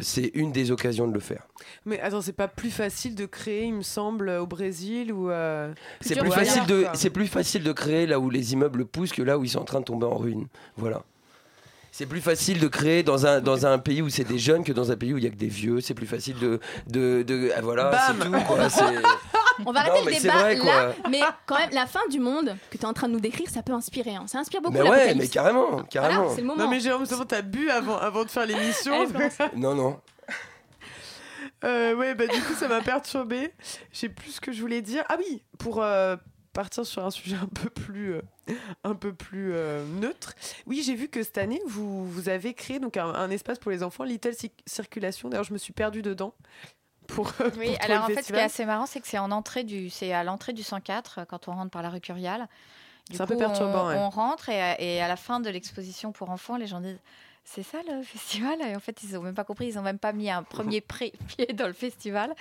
c'est 0.02 0.32
une 0.34 0.52
des 0.52 0.72
occasions 0.72 1.08
de 1.08 1.14
le 1.14 1.20
faire. 1.20 1.48
Mais 1.86 2.00
attends, 2.00 2.22
c'est 2.22 2.34
pas 2.34 2.48
plus 2.48 2.72
facile 2.72 3.16
de 3.16 3.26
créer, 3.26 3.66
il 3.66 3.76
me 3.76 3.82
semble, 3.82 4.30
au 4.30 4.48
Brésil 4.48 5.12
ou 5.12 5.30
C'est 6.02 6.18
plus 6.18 6.32
facile 6.32 6.66
de, 6.66 6.86
c'est 6.94 7.10
plus 7.10 7.28
facile 7.28 7.64
de 7.64 7.72
créer 7.72 8.08
là 8.08 8.20
où 8.20 8.30
les 8.30 8.54
immeubles 8.54 8.86
poussent 8.86 9.14
que 9.14 9.22
là 9.22 9.38
où 9.38 9.44
ils 9.44 9.50
sont 9.50 9.60
en 9.60 9.66
train 9.66 9.80
de 9.80 9.86
tomber 9.86 10.06
en 10.06 10.16
ruine. 10.16 10.48
Voilà. 10.78 11.04
C'est 11.98 12.08
plus 12.08 12.20
facile 12.20 12.60
de 12.60 12.68
créer 12.68 13.04
dans 13.04 13.26
un, 13.26 13.40
dans 13.40 13.66
un 13.66 13.78
pays 13.78 14.02
où 14.02 14.10
c'est 14.10 14.26
des 14.26 14.38
jeunes 14.38 14.66
que 14.66 14.74
dans 14.74 14.92
un 14.92 14.98
pays 14.98 15.14
où 15.14 15.18
il 15.18 15.24
y 15.24 15.28
a 15.28 15.30
que 15.30 15.38
des 15.38 15.48
vieux. 15.48 15.80
C'est 15.80 15.94
plus 15.94 16.06
facile 16.06 16.38
de. 16.40 16.60
de, 16.88 17.24
de 17.24 17.52
ah, 17.56 17.62
voilà, 17.62 17.90
c'est 18.10 18.26
tout. 18.26 18.32
On 19.66 19.72
va 19.72 19.82
arrêter 19.82 20.06
le 20.06 20.22
débat 20.22 20.54
là, 20.54 20.94
mais 21.10 21.22
quand 21.46 21.58
même, 21.58 21.70
la 21.72 21.86
fin 21.86 22.06
du 22.10 22.20
monde 22.20 22.56
que 22.70 22.78
tu 22.78 22.84
es 22.84 22.86
en 22.86 22.94
train 22.94 23.08
de 23.08 23.14
nous 23.14 23.20
décrire, 23.20 23.50
ça 23.50 23.62
peut 23.62 23.74
inspirer. 23.74 24.16
Hein. 24.16 24.26
Ça 24.28 24.40
inspire 24.40 24.62
beaucoup. 24.62 24.74
Mais 24.74 24.82
ouais, 24.82 25.16
mais 25.16 25.28
carrément, 25.28 25.84
carrément. 25.84 26.30
c'est 26.34 26.42
le 26.42 26.48
moment. 26.48 26.64
Non, 26.64 26.70
mais 26.70 26.80
Jérôme, 26.80 27.06
c'est 27.06 27.16
bon, 27.16 27.26
t'as 27.26 27.42
bu 27.42 27.70
avant, 27.70 27.98
avant 27.98 28.24
de 28.24 28.30
faire 28.30 28.46
l'émission. 28.46 29.06
non, 29.56 29.76
non. 29.76 30.00
Euh, 31.64 31.96
ouais, 31.96 32.14
bah 32.16 32.28
du 32.28 32.40
coup, 32.42 32.54
ça 32.54 32.68
m'a 32.68 32.82
perturbé. 32.82 33.54
Je 33.92 33.98
sais 34.00 34.10
plus 34.10 34.32
ce 34.32 34.42
que 34.42 34.52
je 34.52 34.62
voulais 34.62 34.82
dire. 34.82 35.04
Ah 35.10 35.16
oui, 35.18 35.42
pour, 35.58 35.82
euh, 35.82 36.16
partir 36.56 36.86
sur 36.86 37.06
un 37.06 37.12
sujet 37.12 37.36
un 37.36 37.48
peu 37.48 37.70
plus, 37.70 38.16
euh, 38.16 38.22
un 38.84 38.96
peu 38.96 39.14
plus 39.14 39.54
euh, 39.54 39.86
neutre. 39.86 40.34
Oui, 40.66 40.82
j'ai 40.84 40.96
vu 40.96 41.10
que 41.10 41.22
cette 41.22 41.38
année, 41.38 41.62
vous, 41.68 42.10
vous 42.10 42.30
avez 42.30 42.56
créé 42.56 42.80
donc 42.80 42.98
un, 42.98 43.30
espace 43.30 43.60
pour 43.60 43.70
les 43.70 43.84
enfants, 43.84 44.04
Little 44.04 44.32
Circulation. 44.66 45.30
D'ailleurs, 45.30 45.44
je 45.44 45.54
me 45.54 45.60
suis 45.60 45.74
perdue 45.74 46.02
dedans. 46.02 46.34
Pour, 47.08 47.32
euh, 47.42 47.50
oui, 47.58 47.76
alors 47.82 48.04
en 48.04 48.08
fait, 48.08 48.24
ce 48.24 48.34
qui 48.34 48.40
est 48.40 48.42
assez 48.42 48.66
marrant, 48.66 48.86
c'est 48.86 49.00
que 49.00 49.08
c'est 49.08 49.20
en 49.20 49.32
entrée 49.32 49.64
du, 49.64 49.90
c'est 49.90 50.14
à 50.14 50.24
l'entrée 50.24 50.54
du 50.54 50.64
104 50.64 51.26
quand 51.28 51.48
on 51.48 51.54
rentre 51.54 51.72
par 51.72 51.82
la 51.82 51.90
rue 51.90 52.02
Curial. 52.02 52.48
C'est 53.12 53.22
un 53.22 53.28
peu 53.28 53.38
perturbant. 53.38 53.90
On, 53.90 54.06
on 54.06 54.10
rentre 54.10 54.50
et, 54.50 54.76
et, 54.80 55.02
à 55.02 55.08
la 55.08 55.16
fin 55.16 55.40
de 55.40 55.50
l'exposition 55.50 56.12
pour 56.12 56.32
enfants, 56.32 56.58
les 56.58 56.66
gens 56.66 56.82
disent 56.82 57.00
c'est 57.46 57.64
ça 57.64 57.78
le 57.88 58.02
festival? 58.04 58.60
Et 58.62 58.76
en 58.76 58.80
fait, 58.80 59.04
ils 59.04 59.14
n'ont 59.14 59.22
même 59.22 59.36
pas 59.36 59.44
compris, 59.44 59.68
ils 59.68 59.76
n'ont 59.76 59.84
même 59.84 60.00
pas 60.00 60.12
mis 60.12 60.30
un 60.30 60.44
premier 60.44 60.82
pied 61.28 61.48
dans 61.54 61.68
le 61.68 61.74
festival. 61.74 62.34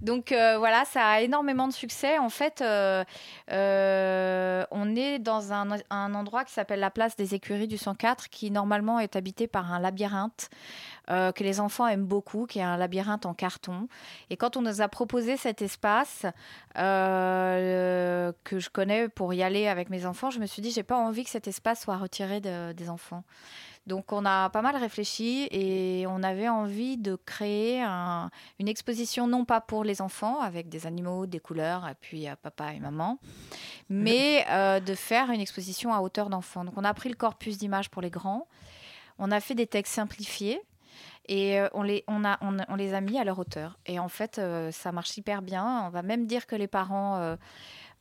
Donc 0.00 0.32
euh, 0.32 0.58
voilà, 0.58 0.84
ça 0.86 1.06
a 1.06 1.20
énormément 1.20 1.68
de 1.68 1.72
succès. 1.72 2.18
En 2.18 2.30
fait, 2.30 2.60
euh, 2.62 3.04
euh, 3.52 4.64
on 4.70 4.96
est 4.96 5.18
dans 5.18 5.52
un, 5.52 5.78
un 5.90 6.14
endroit 6.14 6.44
qui 6.44 6.52
s'appelle 6.52 6.80
la 6.80 6.90
place 6.90 7.14
des 7.14 7.34
écuries 7.34 7.68
du 7.68 7.78
104, 7.78 8.30
qui 8.30 8.50
normalement 8.50 8.98
est 8.98 9.14
habité 9.14 9.46
par 9.46 9.72
un 9.72 9.78
labyrinthe. 9.78 10.48
Que 11.08 11.42
les 11.42 11.58
enfants 11.60 11.86
aiment 11.86 12.06
beaucoup, 12.06 12.46
qui 12.46 12.58
est 12.58 12.62
un 12.62 12.76
labyrinthe 12.76 13.26
en 13.26 13.34
carton. 13.34 13.88
Et 14.30 14.36
quand 14.36 14.56
on 14.56 14.62
nous 14.62 14.80
a 14.80 14.88
proposé 14.88 15.36
cet 15.36 15.62
espace 15.62 16.26
que 16.74 18.32
je 18.50 18.68
connais 18.70 19.08
pour 19.08 19.32
y 19.32 19.42
aller 19.42 19.68
avec 19.68 19.90
mes 19.90 20.06
enfants, 20.06 20.30
je 20.30 20.38
me 20.38 20.46
suis 20.46 20.62
dit, 20.62 20.70
j'ai 20.70 20.82
pas 20.82 20.98
envie 20.98 21.24
que 21.24 21.30
cet 21.30 21.48
espace 21.48 21.82
soit 21.82 21.96
retiré 21.96 22.40
des 22.40 22.90
enfants. 22.90 23.24
Donc 23.88 24.12
on 24.12 24.26
a 24.26 24.50
pas 24.50 24.60
mal 24.60 24.76
réfléchi 24.76 25.48
et 25.50 26.04
on 26.08 26.22
avait 26.22 26.48
envie 26.48 26.98
de 26.98 27.16
créer 27.16 27.82
une 27.82 28.68
exposition 28.68 29.26
non 29.26 29.46
pas 29.46 29.62
pour 29.62 29.82
les 29.82 30.02
enfants 30.02 30.40
avec 30.40 30.68
des 30.68 30.86
animaux, 30.86 31.24
des 31.24 31.40
couleurs, 31.40 31.88
et 31.88 31.94
puis 31.98 32.26
papa 32.42 32.74
et 32.74 32.80
maman, 32.80 33.18
mais 33.88 34.44
euh, 34.50 34.78
de 34.78 34.94
faire 34.94 35.30
une 35.30 35.40
exposition 35.40 35.94
à 35.94 36.00
hauteur 36.00 36.28
d'enfant. 36.28 36.66
Donc 36.66 36.74
on 36.76 36.84
a 36.84 36.92
pris 36.92 37.08
le 37.08 37.14
corpus 37.14 37.56
d'images 37.56 37.88
pour 37.88 38.02
les 38.02 38.10
grands, 38.10 38.46
on 39.18 39.30
a 39.30 39.40
fait 39.40 39.54
des 39.54 39.66
textes 39.66 39.94
simplifiés 39.94 40.60
et 41.28 41.60
euh, 41.60 41.68
on, 41.74 41.82
les, 41.82 42.04
on, 42.08 42.24
a, 42.24 42.38
on, 42.40 42.74
les 42.74 42.94
a 42.94 43.00
mis 43.00 43.18
à 43.18 43.24
leur 43.24 43.38
hauteur. 43.38 43.78
Et 43.86 43.98
en 43.98 44.08
fait, 44.08 44.38
euh, 44.38 44.72
ça 44.72 44.92
marche 44.92 45.16
hyper 45.16 45.42
bien. 45.42 45.84
On 45.86 45.90
va 45.90 46.02
même 46.02 46.26
dire 46.26 46.46
que 46.46 46.56
les 46.56 46.66
parents 46.66 47.36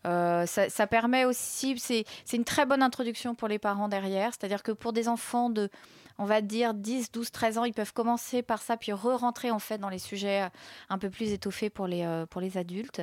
euh, 0.06 0.46
ça, 0.46 0.88
permet 0.88 1.26
aussi, 1.26 1.78
c'est 1.78 2.06
une 2.34 2.46
très 2.46 2.66
bonne 2.66 2.82
introduction 2.82 3.36
pour 3.36 3.50
les 3.50 3.60
parents 3.60 3.90
derrière. 3.90 4.32
C'est-à-dire 4.32 4.64
que 4.64 4.72
pour 4.72 4.94
des 4.94 5.10
enfants 5.10 5.50
de, 5.50 5.70
on 6.18 6.24
va 6.24 6.40
dire 6.40 6.74
10, 6.74 7.12
12, 7.12 7.30
13 7.30 7.58
ans, 7.58 7.64
ils 7.66 7.74
peuvent 7.74 7.94
commencer 7.94 8.42
par 8.42 8.62
ça, 8.62 8.78
puis 8.78 8.94
re-rentrer 8.94 9.52
en 9.52 9.60
fait 9.60 9.78
dans 9.78 9.90
les 9.90 10.00
sujets 10.00 10.48
un 10.90 10.98
peu 10.98 11.10
plus 11.10 11.34
étoffés 11.34 11.70
pour 11.70 11.88
les, 11.88 12.24
pour 12.30 12.40
les 12.40 12.58
adultes. 12.58 13.02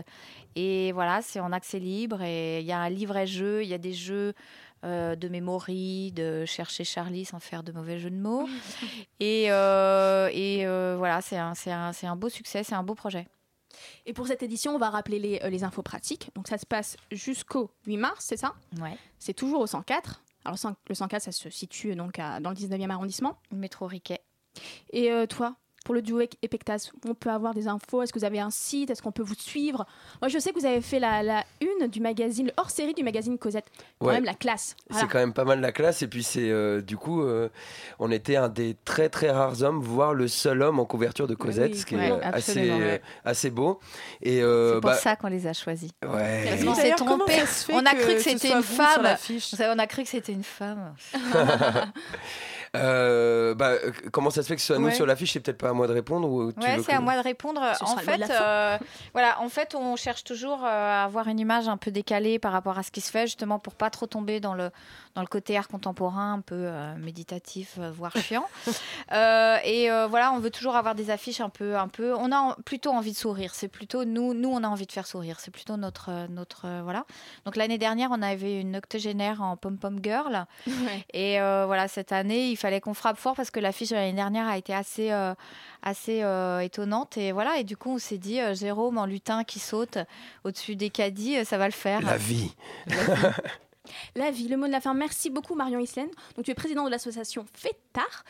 Et 0.56 0.92
voilà, 0.92 1.20
c'est 1.20 1.40
en 1.40 1.52
accès 1.52 1.78
libre 1.78 2.22
et 2.22 2.60
il 2.60 2.66
y 2.66 2.72
a 2.72 2.78
un 2.78 2.88
livret 2.88 3.26
jeu, 3.26 3.62
il 3.62 3.68
y 3.68 3.74
a 3.74 3.78
des 3.78 3.92
jeux 3.92 4.32
de 4.84 5.28
mémoire, 5.28 5.66
de 5.68 6.44
chercher 6.46 6.84
Charlie 6.84 7.24
sans 7.24 7.40
faire 7.40 7.62
de 7.62 7.72
mauvais 7.72 7.98
jeu 7.98 8.10
de 8.10 8.16
mots. 8.16 8.48
et, 9.20 9.44
et 9.44 10.66
voilà, 10.96 11.20
c'est 11.22 11.36
un, 11.38 11.52
un, 11.66 11.90
un 12.02 12.16
beau 12.16 12.28
succès, 12.28 12.62
c'est 12.64 12.74
un 12.74 12.82
beau 12.82 12.94
projet. 12.94 13.26
Et 14.06 14.12
pour 14.12 14.26
cette 14.26 14.42
édition, 14.42 14.74
on 14.74 14.78
va 14.78 14.90
rappeler 14.90 15.18
les, 15.18 15.40
euh, 15.42 15.50
les 15.50 15.64
infos 15.64 15.82
pratiques. 15.82 16.30
Donc 16.34 16.46
ça 16.48 16.58
se 16.58 16.66
passe 16.66 16.96
jusqu'au 17.10 17.70
8 17.86 17.96
mars, 17.96 18.24
c'est 18.28 18.36
ça? 18.36 18.54
Ouais. 18.80 18.96
C'est 19.18 19.34
toujours 19.34 19.60
au 19.60 19.66
104. 19.66 20.22
Alors 20.44 20.58
le 20.88 20.94
104, 20.94 21.22
ça 21.22 21.32
se 21.32 21.50
situe 21.50 21.94
donc 21.96 22.18
à- 22.18 22.38
dans 22.40 22.50
le 22.50 22.56
19e 22.56 22.90
arrondissement. 22.90 23.36
Métro 23.50 23.86
Riquet. 23.86 24.20
Et 24.92 25.10
euh, 25.10 25.26
toi, 25.26 25.56
pour 25.84 25.94
le 25.94 26.02
duo 26.02 26.20
Ec- 26.20 26.36
Epectas, 26.42 26.90
on 27.06 27.14
peut 27.14 27.30
avoir 27.30 27.54
des 27.54 27.68
infos 27.68 28.02
Est-ce 28.02 28.12
que 28.12 28.18
vous 28.18 28.24
avez 28.24 28.40
un 28.40 28.50
site? 28.50 28.90
Est-ce 28.90 29.02
qu'on 29.02 29.12
peut 29.12 29.22
vous 29.22 29.34
suivre? 29.34 29.86
Moi, 30.22 30.28
je 30.28 30.38
sais 30.38 30.50
que 30.52 30.58
vous 30.58 30.66
avez 30.66 30.80
fait 30.80 30.98
la, 30.98 31.22
la 31.22 31.44
une 31.60 31.86
du 31.88 32.00
magazine, 32.00 32.46
le 32.46 32.52
hors-série 32.56 32.94
du 32.94 33.02
magazine 33.04 33.38
Cosette. 33.38 33.66
Quand 34.00 34.06
Ouais. 34.06 34.14
même 34.14 34.24
la 34.24 34.34
classe. 34.34 34.74
Voilà. 34.88 35.04
C'est 35.06 35.12
quand 35.12 35.18
même 35.18 35.32
pas 35.34 35.44
mal 35.44 35.60
la 35.60 35.72
classe. 35.72 36.02
Et 36.02 36.08
puis, 36.08 36.22
c'est 36.22 36.50
euh, 36.50 36.80
du 36.80 36.96
coup, 36.96 37.22
euh, 37.22 37.48
on 37.98 38.10
était 38.10 38.36
un 38.36 38.48
des 38.48 38.76
très 38.84 39.08
très 39.08 39.30
rares 39.30 39.62
hommes, 39.62 39.80
voire 39.80 40.14
le 40.14 40.26
seul 40.26 40.62
homme 40.62 40.78
en 40.80 40.86
couverture 40.86 41.26
de 41.28 41.34
Cosette, 41.34 41.72
Oui, 41.72 41.78
ce 41.78 41.86
qui 41.86 41.96
ouais, 41.96 42.08
est 42.08 42.12
euh, 42.12 42.18
assez, 42.22 42.70
euh, 42.70 42.78
ouais. 42.78 43.02
assez 43.24 43.50
beau. 43.50 43.78
Et 44.22 44.42
euh, 44.42 44.74
C'est 44.76 44.80
pour 44.80 44.90
bah, 44.90 44.96
ça 44.96 45.16
qu'on 45.16 45.28
les 45.28 45.46
a 45.46 45.52
choisis. 45.52 45.90
ouais. 46.02 46.44
Parce 46.48 46.64
qu'on 46.64 46.74
s'est 46.74 46.90
trompé. 46.92 47.32
On 47.72 47.84
a 47.84 47.94
cru 47.94 48.14
que 48.14 48.20
c'était 48.20 48.52
une 48.52 48.62
femme. 48.62 49.02
on 49.04 49.78
a 49.78 49.86
cru 49.86 50.02
que 50.02 50.08
c'était 50.08 50.32
une 50.32 50.44
femme. 50.44 50.94
Euh, 52.74 53.54
bah, 53.54 53.68
euh, 53.70 53.92
comment 54.12 54.30
ça 54.30 54.42
se 54.42 54.48
fait 54.48 54.54
que 54.56 54.60
ce 54.60 54.68
soit 54.68 54.78
nous 54.78 54.86
Ouais. 54.86 54.94
sur 54.94 55.06
l'affiche 55.06 55.32
C'est 55.32 55.40
peut-être 55.40 55.58
pas 55.58 55.70
à 55.70 55.72
moi 55.72 55.86
de 55.86 55.92
répondre 55.92 56.28
ou 56.28 56.52
tu 56.52 56.60
Ouais, 56.60 56.76
c'est 56.78 56.92
que- 56.92 56.96
à 56.96 57.00
moi 57.00 57.16
de 57.16 57.22
répondre. 57.22 57.60
Ce 57.78 57.84
En 57.84 57.96
fait, 57.96 58.20
euh, 58.30 58.78
voilà, 59.12 59.40
en 59.40 59.48
fait, 59.48 59.74
on 59.74 59.96
cherche 59.96 60.24
toujours 60.24 60.64
euh, 60.64 60.68
à 60.68 61.04
avoir 61.04 61.28
une 61.28 61.38
image 61.38 61.68
un 61.68 61.76
peu 61.76 61.90
décalée 61.90 62.38
par 62.38 62.52
rapport 62.52 62.78
à 62.78 62.82
ce 62.82 62.90
qui 62.90 63.00
se 63.00 63.10
fait, 63.10 63.26
justement 63.26 63.58
pour 63.58 63.74
pas 63.74 63.90
trop 63.90 64.06
tomber 64.06 64.40
dans 64.40 64.54
le 64.54 64.70
dans 65.14 65.20
le 65.20 65.26
côté 65.28 65.56
art 65.56 65.68
contemporain, 65.68 66.32
un 66.34 66.40
peu 66.40 66.54
euh, 66.56 66.94
méditatif, 66.96 67.76
euh, 67.78 67.90
voire 67.92 68.16
chiant. 68.16 68.46
Euh, 69.12 69.58
et 69.64 69.90
euh, 69.90 70.06
voilà, 70.06 70.32
on 70.32 70.38
veut 70.38 70.50
toujours 70.50 70.76
avoir 70.76 70.94
des 70.94 71.10
affiches 71.10 71.40
un 71.40 71.50
peu, 71.50 71.76
un 71.76 71.88
peu. 71.88 72.14
On 72.14 72.32
a 72.32 72.38
en- 72.38 72.54
plutôt 72.64 72.90
envie 72.90 73.12
de 73.12 73.16
sourire. 73.16 73.54
C'est 73.54 73.68
plutôt 73.68 74.04
nous, 74.04 74.32
nous, 74.34 74.48
on 74.48 74.64
a 74.64 74.68
envie 74.68 74.86
de 74.86 74.92
faire 74.92 75.06
sourire. 75.06 75.38
C'est 75.40 75.50
plutôt 75.50 75.76
notre, 75.76 76.26
notre, 76.30 76.62
euh, 76.66 76.80
voilà. 76.82 77.04
Donc 77.44 77.54
l'année 77.56 77.76
dernière, 77.78 78.08
on 78.12 78.22
avait 78.22 78.60
une 78.60 78.76
octogénaire 78.76 79.42
en 79.42 79.56
pom 79.56 79.76
pom 79.78 79.98
girl. 80.02 80.46
Ouais. 80.66 81.04
Et 81.12 81.40
euh, 81.40 81.64
voilà, 81.66 81.86
cette 81.86 82.12
année, 82.12 82.48
il 82.48 82.56
fallait 82.56 82.80
qu'on 82.80 82.94
frappe 82.94 83.18
fort 83.18 83.34
parce 83.36 83.50
que 83.50 83.60
l'affiche 83.60 83.90
de 83.90 83.94
l'année 83.94 84.12
dernière 84.14 84.48
a 84.48 84.56
été 84.58 84.74
assez, 84.74 85.12
euh, 85.12 85.34
assez 85.82 86.22
euh, 86.22 86.60
étonnante. 86.60 87.16
Et 87.18 87.30
voilà, 87.32 87.58
et 87.58 87.64
du 87.64 87.76
coup, 87.76 87.90
on 87.94 87.98
s'est 87.98 88.18
dit, 88.18 88.40
euh, 88.40 88.54
Jérôme 88.54 88.98
en 88.98 89.06
lutin 89.06 89.44
qui 89.44 89.58
saute 89.60 89.98
au-dessus 90.44 90.76
des 90.76 90.90
caddies, 90.90 91.36
euh, 91.38 91.44
ça 91.44 91.58
va 91.58 91.66
le 91.66 91.72
faire. 91.72 92.00
La 92.02 92.16
vie. 92.16 92.54
La 92.86 92.96
vie, 92.96 93.22
le 94.16 94.56
mot 94.56 94.66
de 94.66 94.72
la 94.72 94.80
fin. 94.80 94.94
Merci 94.94 95.30
beaucoup 95.30 95.54
Marion 95.54 95.78
Islaine. 95.78 96.08
Donc 96.36 96.44
tu 96.44 96.50
es 96.50 96.54
président 96.54 96.84
de 96.84 96.90
l'association 96.90 97.44
FETAR 97.54 98.24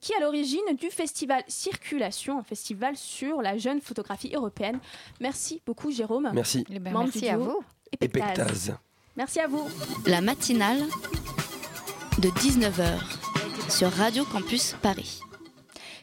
qui 0.00 0.12
est 0.12 0.16
à 0.16 0.20
l'origine 0.20 0.60
du 0.78 0.90
festival 0.90 1.42
Circulation, 1.48 2.38
un 2.38 2.44
festival 2.44 2.96
sur 2.96 3.42
la 3.42 3.56
jeune 3.58 3.80
photographie 3.80 4.30
européenne. 4.34 4.78
Merci 5.20 5.60
beaucoup 5.66 5.90
Jérôme. 5.90 6.30
Merci. 6.32 6.64
Eh 6.70 6.78
ben, 6.78 6.92
merci 6.96 7.28
à 7.28 7.36
vous. 7.36 7.60
Et 7.92 8.04
Et 8.04 8.08
Pectaz. 8.08 8.34
Pectaz. 8.34 8.76
Merci 9.16 9.40
à 9.40 9.48
vous. 9.48 9.66
La 10.06 10.20
matinale 10.20 10.78
de 12.18 12.28
19h 12.28 13.70
sur 13.70 13.90
Radio 13.90 14.24
Campus 14.24 14.76
Paris. 14.80 15.20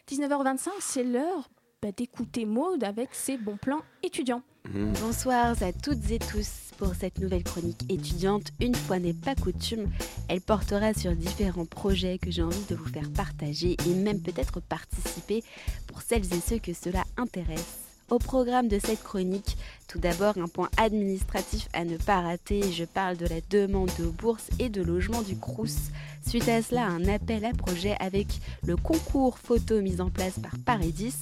19h25, 0.09 0.69
c'est 0.79 1.03
l'heure 1.03 1.49
bah, 1.81 1.91
d'écouter 1.95 2.45
Maude 2.45 2.83
avec 2.83 3.09
ses 3.13 3.37
bons 3.37 3.57
plans 3.57 3.81
étudiants. 4.03 4.41
Mmh. 4.65 4.93
Bonsoir 5.01 5.55
à 5.61 5.73
toutes 5.73 6.11
et 6.11 6.19
tous 6.19 6.64
pour 6.77 6.95
cette 6.95 7.19
nouvelle 7.19 7.43
chronique 7.43 7.81
étudiante. 7.89 8.51
Une 8.59 8.75
fois 8.75 8.99
n'est 8.99 9.13
pas 9.13 9.35
coutume, 9.35 9.89
elle 10.27 10.41
portera 10.41 10.93
sur 10.93 11.15
différents 11.15 11.65
projets 11.65 12.17
que 12.17 12.31
j'ai 12.31 12.43
envie 12.43 12.65
de 12.69 12.75
vous 12.75 12.87
faire 12.87 13.09
partager 13.11 13.77
et 13.87 13.93
même 13.93 14.21
peut-être 14.21 14.59
participer 14.59 15.43
pour 15.87 16.01
celles 16.01 16.33
et 16.33 16.39
ceux 16.39 16.59
que 16.59 16.73
cela 16.73 17.03
intéresse. 17.17 17.84
Au 18.11 18.19
programme 18.19 18.67
de 18.67 18.77
cette 18.77 19.01
chronique, 19.01 19.57
tout 19.87 19.97
d'abord 19.97 20.37
un 20.37 20.47
point 20.47 20.69
administratif 20.77 21.67
à 21.73 21.85
ne 21.85 21.97
pas 21.97 22.21
rater. 22.21 22.61
Je 22.71 22.85
parle 22.85 23.17
de 23.17 23.25
la 23.25 23.41
demande 23.49 23.89
de 23.97 24.05
bourse 24.05 24.47
et 24.59 24.69
de 24.69 24.83
logement 24.83 25.23
du 25.23 25.35
Crous. 25.35 25.89
Suite 26.23 26.47
à 26.47 26.61
cela, 26.61 26.85
un 26.85 27.07
appel 27.07 27.43
à 27.45 27.51
projet 27.51 27.95
avec 27.99 28.27
le 28.63 28.77
concours 28.77 29.39
photo 29.39 29.81
mis 29.81 30.01
en 30.01 30.11
place 30.11 30.39
par 30.39 30.53
Paris10 30.59 31.13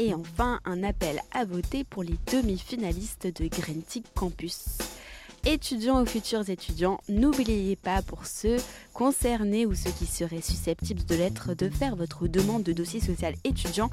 et 0.00 0.12
enfin 0.12 0.58
un 0.64 0.82
appel 0.82 1.20
à 1.30 1.44
voter 1.44 1.84
pour 1.84 2.02
les 2.02 2.16
demi-finalistes 2.32 3.28
de 3.28 3.46
Green 3.46 3.82
Campus. 4.16 4.78
Étudiants 5.46 6.00
ou 6.00 6.06
futurs 6.06 6.48
étudiants, 6.48 7.00
n'oubliez 7.10 7.76
pas 7.76 8.00
pour 8.00 8.24
ceux 8.24 8.56
concernés 8.94 9.66
ou 9.66 9.74
ceux 9.74 9.90
qui 9.90 10.06
seraient 10.06 10.40
susceptibles 10.40 11.04
de 11.04 11.14
l'être 11.14 11.52
de 11.52 11.68
faire 11.68 11.96
votre 11.96 12.26
demande 12.28 12.62
de 12.62 12.72
dossier 12.72 12.98
social 12.98 13.34
étudiant 13.44 13.90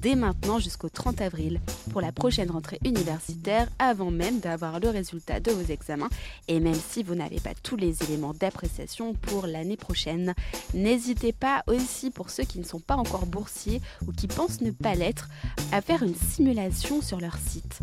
dès 0.00 0.14
maintenant 0.14 0.58
jusqu'au 0.58 0.88
30 0.88 1.20
avril 1.20 1.60
pour 1.90 2.00
la 2.00 2.12
prochaine 2.12 2.50
rentrée 2.50 2.78
universitaire 2.82 3.68
avant 3.78 4.10
même 4.10 4.40
d'avoir 4.40 4.80
le 4.80 4.88
résultat 4.88 5.38
de 5.38 5.50
vos 5.50 5.70
examens 5.70 6.08
et 6.48 6.60
même 6.60 6.72
si 6.74 7.02
vous 7.02 7.14
n'avez 7.14 7.40
pas 7.40 7.54
tous 7.62 7.76
les 7.76 8.02
éléments 8.04 8.32
d'appréciation 8.32 9.12
pour 9.12 9.46
l'année 9.46 9.76
prochaine. 9.76 10.32
N'hésitez 10.72 11.32
pas 11.34 11.62
aussi 11.66 12.10
pour 12.10 12.30
ceux 12.30 12.44
qui 12.44 12.58
ne 12.58 12.64
sont 12.64 12.80
pas 12.80 12.96
encore 12.96 13.26
boursiers 13.26 13.82
ou 14.08 14.12
qui 14.12 14.28
pensent 14.28 14.62
ne 14.62 14.70
pas 14.70 14.94
l'être 14.94 15.28
à 15.72 15.82
faire 15.82 16.02
une 16.02 16.16
simulation 16.16 17.02
sur 17.02 17.20
leur 17.20 17.36
site. 17.36 17.80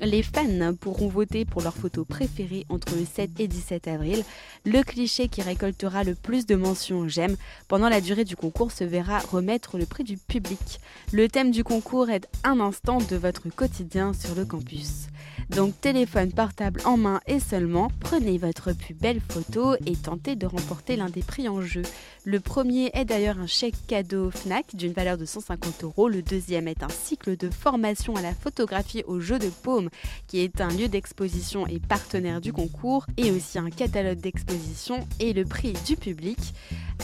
Les 0.00 0.22
fans 0.22 0.74
pourront 0.78 1.08
voter 1.08 1.44
pour 1.44 1.62
leurs 1.62 1.76
photos 1.76 2.06
préférées 2.06 2.66
entre 2.68 2.94
le 2.94 3.04
7 3.04 3.40
et 3.40 3.48
17 3.48 3.88
avril. 3.88 4.24
Le 4.64 4.82
cliché 4.82 5.28
qui 5.28 5.42
récoltera 5.42 6.04
le 6.04 6.14
plus 6.14 6.46
de 6.46 6.54
mentions 6.54 7.08
j'aime 7.08 7.36
pendant 7.68 7.88
la 7.88 8.00
durée 8.00 8.24
du 8.24 8.36
concours 8.36 8.72
se 8.72 8.84
verra 8.84 9.18
remettre 9.18 9.78
le 9.78 9.86
prix 9.86 10.04
du 10.04 10.16
public. 10.16 10.80
Le 11.12 11.28
thème 11.28 11.50
du 11.50 11.64
concours 11.64 12.10
est 12.10 12.28
un 12.44 12.60
instant 12.60 12.98
de 12.98 13.16
votre 13.16 13.48
quotidien 13.48 14.12
sur 14.12 14.34
le 14.34 14.44
campus. 14.44 15.08
Donc 15.48 15.80
téléphone 15.80 16.32
portable 16.32 16.80
en 16.84 16.96
main 16.96 17.20
et 17.26 17.40
seulement, 17.40 17.90
prenez 17.98 18.38
votre 18.38 18.72
plus 18.72 18.94
belle 18.94 19.20
photo 19.20 19.74
et 19.86 19.96
tentez 19.96 20.36
de 20.36 20.46
remporter 20.46 20.96
l'un 20.96 21.08
des 21.08 21.22
prix 21.22 21.48
en 21.48 21.60
jeu. 21.60 21.82
Le 22.24 22.38
premier 22.38 22.90
est 22.92 23.06
d'ailleurs 23.06 23.38
un 23.38 23.46
chèque 23.46 23.86
cadeau 23.86 24.30
FNAC 24.30 24.76
d'une 24.76 24.92
valeur 24.92 25.16
de 25.16 25.24
150 25.24 25.84
euros. 25.84 26.06
Le 26.06 26.20
deuxième 26.20 26.68
est 26.68 26.82
un 26.82 26.88
cycle 26.90 27.34
de 27.34 27.48
formation 27.48 28.14
à 28.14 28.20
la 28.20 28.34
photographie 28.34 29.02
au 29.06 29.20
jeu 29.20 29.38
de 29.38 29.48
paume 29.48 29.88
qui 30.26 30.40
est 30.40 30.60
un 30.60 30.68
lieu 30.68 30.88
d'exposition 30.88 31.66
et 31.66 31.78
partenaire 31.80 32.42
du 32.42 32.52
concours 32.52 33.06
et 33.16 33.30
aussi 33.30 33.58
un 33.58 33.70
catalogue 33.70 34.20
d'exposition 34.20 35.06
et 35.18 35.32
le 35.32 35.46
prix 35.46 35.72
du 35.86 35.96
public 35.96 36.38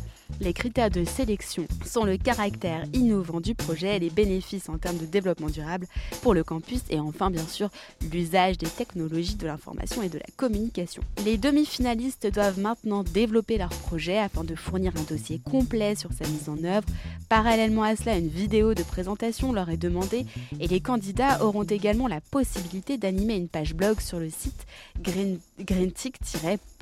Les 0.42 0.54
critères 0.54 0.90
de 0.90 1.06
sélection 1.06 1.66
sont 1.86 2.04
le 2.04 2.18
caractère 2.18 2.86
innovant 2.94 3.40
du 3.40 3.56
projet, 3.56 4.00
les 4.00 4.10
bénéfices 4.10 4.68
en 4.68 4.78
termes 4.78 4.98
de 4.98 5.06
développement 5.06 5.50
durable 5.50 5.88
pour 6.22 6.34
le 6.34 6.44
campus 6.44 6.82
et 6.90 7.00
enfin 7.00 7.30
bien 7.30 7.48
sûr 7.48 7.70
l'usage 8.12 8.58
des 8.58 8.68
technologies 8.68 9.36
de 9.36 9.46
l'information 9.46 10.02
et 10.02 10.10
de 10.10 10.18
la 10.18 10.26
communication. 10.36 11.04
Les 11.24 11.38
demi-finalistes 11.38 12.28
doivent 12.28 12.60
maintenant 12.60 13.04
développer 13.04 13.58
leur 13.58 13.70
projet 13.70 14.18
afin 14.18 14.44
de 14.44 14.56
fournir 14.56 14.94
un 14.98 15.04
dossier 15.04 15.40
complet 15.40 15.96
sur 15.96 16.12
sa 16.12 16.28
mise 16.28 16.50
en 16.50 16.62
œuvre. 16.64 16.88
Parallèlement 17.30 17.84
à 17.84 17.96
cela, 17.96 18.18
une 18.18 18.28
vidéo 18.28 18.74
de 18.74 18.84
présentation 18.84 19.54
leur 19.54 19.70
est 19.70 19.78
demandée 19.78 20.26
et 20.60 20.68
les 20.68 20.82
candidats 20.82 21.44
auront 21.44 21.64
également 21.64 22.08
la 22.08 22.22
possibilité 22.22 22.98
d'animer 22.98 23.36
une 23.36 23.50
page 23.50 23.74
blog 23.74 24.00
sur 24.00 24.20
le 24.20 24.30
site 24.30 24.66
green, 25.00 25.40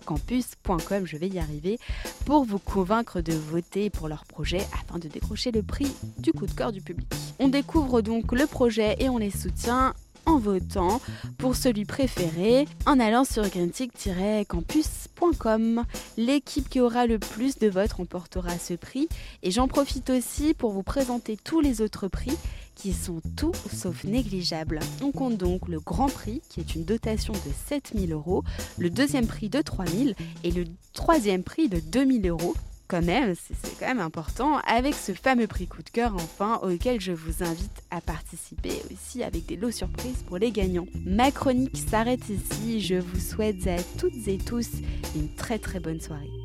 campus.com, 0.06 1.06
je 1.06 1.18
vais 1.18 1.28
y 1.28 1.40
arriver, 1.40 1.80
pour 2.26 2.44
vous 2.44 2.60
convaincre 2.60 3.22
de 3.22 3.34
voter 3.34 3.90
pour 3.90 4.08
leur 4.08 4.26
projet 4.26 4.62
afin 4.74 5.00
de 5.00 5.08
décrocher 5.08 5.52
le 5.52 5.64
prix 5.64 5.92
du 6.18 6.34
coup 6.34 6.46
de 6.46 6.52
cœur 6.52 6.72
du 6.72 6.82
public. 6.82 7.08
On 7.40 7.48
découvre 7.48 8.02
donc 8.02 8.32
le 8.32 8.46
projet 8.48 8.96
et 9.00 9.10
on 9.10 9.18
les 9.18 9.32
soutient 9.32 9.94
en 10.26 10.38
votant 10.38 11.02
pour 11.38 11.56
celui 11.56 11.86
préféré 11.86 12.68
en 12.86 13.00
allant 13.00 13.24
sur 13.24 13.48
greentic-campus.com. 13.48 15.84
L'équipe 16.18 16.68
qui 16.70 16.80
aura 16.80 17.06
le 17.06 17.20
plus 17.20 17.60
de 17.60 17.70
votes 17.70 17.94
remportera 17.94 18.58
ce 18.58 18.74
prix 18.74 19.08
et 19.44 19.52
j'en 19.52 19.68
profite 19.68 20.10
aussi 20.10 20.54
pour 20.54 20.72
vous 20.72 20.84
présenter 20.84 21.38
tous 21.38 21.62
les 21.62 21.82
autres 21.82 22.08
prix 22.08 22.38
qui 22.76 22.94
sont 22.94 23.22
tout 23.36 23.54
sauf 23.72 24.04
négligeables. 24.04 24.80
On 25.04 25.12
compte 25.12 25.38
donc 25.38 25.68
le 25.68 25.80
grand 25.80 26.10
prix 26.10 26.42
qui 26.50 26.60
est 26.60 26.76
une 26.76 26.86
dotation 26.86 27.34
de 27.34 27.52
7000 27.68 28.12
euros, 28.12 28.44
le 28.78 28.90
deuxième 28.90 29.28
prix 29.28 29.50
de 29.50 29.62
3000 29.62 30.16
et 30.44 30.52
le 30.52 30.66
troisième 30.94 31.44
prix 31.44 31.70
de 31.70 31.80
2000 31.80 32.28
euros 32.28 32.56
quand 32.91 33.01
même, 33.01 33.36
c'est 33.36 33.80
quand 33.80 33.88
même 33.88 34.01
important, 34.01 34.58
avec 34.67 34.93
ce 34.95 35.13
fameux 35.13 35.47
prix 35.47 35.65
coup 35.65 35.82
de 35.82 35.89
cœur 35.89 36.13
enfin, 36.15 36.60
auquel 36.62 36.99
je 36.99 37.13
vous 37.13 37.41
invite 37.41 37.84
à 37.89 38.01
participer 38.01 38.73
aussi 38.91 39.23
avec 39.23 39.45
des 39.45 39.56
lots 39.56 39.71
surprises 39.71 40.23
pour 40.27 40.38
les 40.38 40.51
gagnants. 40.51 40.88
Ma 41.06 41.32
chronique 41.32 41.77
s'arrête 41.77 42.27
ici, 42.27 42.82
je 42.82 42.95
vous 42.95 43.19
souhaite 43.19 43.65
à 43.65 43.82
toutes 43.97 44.27
et 44.27 44.38
tous 44.38 44.67
une 45.15 45.34
très 45.36 45.58
très 45.58 45.80
bonne 45.80 46.01
soirée. 46.01 46.40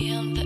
in 0.00 0.37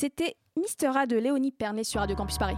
C'était 0.00 0.34
Mister 0.56 0.90
A 0.96 1.04
de 1.04 1.18
Léonie 1.18 1.52
Pernet 1.52 1.84
sur 1.84 2.00
Radio 2.00 2.16
Campus 2.16 2.38
Paris. 2.38 2.56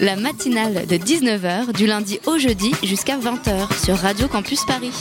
La 0.00 0.16
matinale 0.16 0.86
de 0.86 0.96
19h 0.96 1.76
du 1.76 1.86
lundi 1.86 2.18
au 2.26 2.38
jeudi 2.38 2.72
jusqu'à 2.82 3.18
20h 3.18 3.84
sur 3.84 3.94
Radio 3.96 4.26
Campus 4.26 4.64
Paris. 4.64 4.94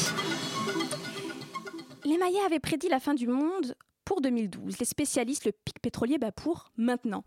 Les 2.03 2.17
Mayas 2.17 2.45
avaient 2.45 2.59
prédit 2.59 2.89
la 2.89 2.99
fin 2.99 3.13
du 3.13 3.25
monde 3.25 3.73
pour 4.09 4.21
2012. 4.21 4.79
Les 4.79 4.85
spécialistes, 4.85 5.45
le 5.45 5.51
pic 5.51 5.79
pétrolier, 5.79 6.17
pour 6.35 6.71
maintenant. 6.77 7.23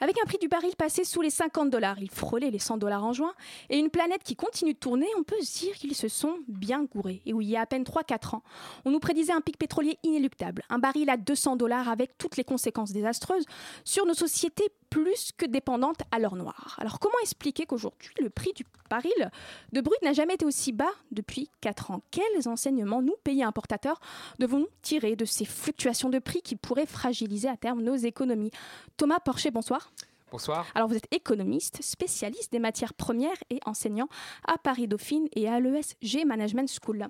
Avec 0.00 0.16
un 0.18 0.24
prix 0.24 0.38
du 0.38 0.48
baril 0.48 0.74
passé 0.76 1.04
sous 1.04 1.20
les 1.20 1.28
50 1.28 1.68
dollars, 1.68 1.98
il 2.00 2.08
frôlait 2.08 2.50
les 2.50 2.58
100 2.58 2.78
dollars 2.78 3.04
en 3.04 3.12
juin, 3.12 3.34
et 3.68 3.78
une 3.78 3.90
planète 3.90 4.22
qui 4.22 4.34
continue 4.34 4.72
de 4.72 4.78
tourner, 4.78 5.06
on 5.18 5.24
peut 5.24 5.36
dire 5.42 5.74
qu'ils 5.74 5.94
se 5.94 6.08
sont 6.08 6.38
bien 6.48 6.84
gourés. 6.84 7.20
Et 7.26 7.34
oui, 7.34 7.44
il 7.44 7.50
y 7.50 7.56
a 7.58 7.60
à 7.60 7.66
peine 7.66 7.82
3-4 7.82 8.36
ans, 8.36 8.42
on 8.86 8.90
nous 8.90 8.98
prédisait 8.98 9.34
un 9.34 9.42
pic 9.42 9.58
pétrolier 9.58 9.98
inéluctable, 10.04 10.62
un 10.70 10.78
baril 10.78 11.10
à 11.10 11.18
200 11.18 11.56
dollars 11.56 11.90
avec 11.90 12.16
toutes 12.16 12.38
les 12.38 12.44
conséquences 12.44 12.92
désastreuses 12.92 13.44
sur 13.84 14.06
nos 14.06 14.14
sociétés 14.14 14.70
plus 14.92 15.32
que 15.38 15.46
dépendantes 15.46 16.02
à 16.10 16.18
l'or 16.18 16.36
noir. 16.36 16.76
Alors 16.78 17.00
comment 17.00 17.14
expliquer 17.22 17.64
qu'aujourd'hui, 17.64 18.10
le 18.20 18.28
prix 18.28 18.52
du 18.54 18.64
baril 18.90 19.30
de 19.72 19.80
brut 19.80 19.96
n'a 20.02 20.12
jamais 20.12 20.34
été 20.34 20.44
aussi 20.44 20.70
bas 20.70 20.92
depuis 21.10 21.48
4 21.62 21.92
ans? 21.92 22.02
Quels 22.10 22.46
enseignements, 22.46 23.00
nous, 23.00 23.14
pays 23.24 23.42
importateurs, 23.42 24.00
devons-nous 24.38 24.68
tirer 24.82 25.16
de 25.16 25.24
ces 25.24 25.46
fluctuations 25.46 26.10
de 26.10 26.18
prix 26.18 26.42
qui 26.42 26.56
pourraient 26.56 26.84
fragiliser 26.84 27.48
à 27.48 27.56
terme 27.56 27.80
nos 27.80 27.96
économies? 27.96 28.50
Thomas 28.98 29.18
Porcher, 29.18 29.50
bonsoir. 29.50 29.90
Bonsoir. 30.30 30.66
Alors 30.74 30.88
vous 30.88 30.96
êtes 30.96 31.08
économiste, 31.10 31.82
spécialiste 31.82 32.52
des 32.52 32.58
matières 32.58 32.92
premières 32.92 33.42
et 33.48 33.60
enseignant 33.64 34.08
à 34.46 34.58
Paris 34.58 34.88
Dauphine 34.88 35.26
et 35.34 35.48
à 35.48 35.58
l'ESG 35.58 36.26
Management 36.26 36.70
School. 36.82 37.08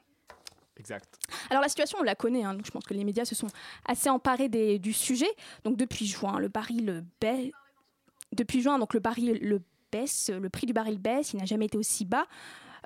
Exact. 0.77 1.19
Alors 1.51 1.63
la 1.63 1.69
situation, 1.69 1.99
on 2.01 2.05
la 2.05 2.15
connaît. 2.15 2.45
Hein, 2.45 2.55
donc 2.55 2.65
je 2.65 2.71
pense 2.71 2.85
que 2.85 2.95
les 2.95 3.05
médias 3.05 3.25
se 3.25 3.35
sont 3.35 3.49
assez 3.87 4.09
emparés 4.09 4.49
des, 4.49 4.79
du 4.79 4.93
sujet. 4.93 5.31
Donc 5.65 5.77
depuis 5.77 6.07
juin, 6.07 6.39
le 6.39 6.47
baril 6.47 7.05
baisse. 7.21 7.51
Depuis 8.33 8.63
juin, 8.63 8.79
donc 8.79 8.95
le 8.95 9.01
baril 9.01 9.39
le 9.43 9.63
baisse, 9.91 10.31
le 10.31 10.49
prix 10.49 10.67
du 10.67 10.73
baril 10.73 10.99
baisse. 10.99 11.33
Il 11.33 11.39
n'a 11.39 11.45
jamais 11.45 11.67
été 11.67 11.79
aussi 11.79 12.05
bas. 12.05 12.27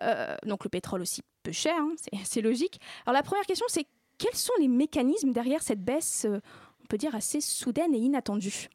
Euh, 0.02 0.36
donc 0.44 0.64
le 0.64 0.70
pétrole 0.70 1.00
aussi 1.00 1.22
peu 1.42 1.52
cher, 1.52 1.76
hein, 1.78 1.94
c'est 2.24 2.42
logique. 2.42 2.80
Alors 3.06 3.14
la 3.14 3.22
première 3.22 3.46
question, 3.46 3.66
c'est 3.68 3.86
quels 4.18 4.34
sont 4.34 4.52
les 4.60 4.68
mécanismes 4.68 5.32
derrière 5.32 5.62
cette 5.62 5.82
baisse, 5.82 6.26
euh, 6.26 6.40
on 6.82 6.86
peut 6.86 6.98
dire 6.98 7.14
assez 7.14 7.40
soudaine 7.40 7.94
et 7.94 7.98
inattendue? 7.98 8.68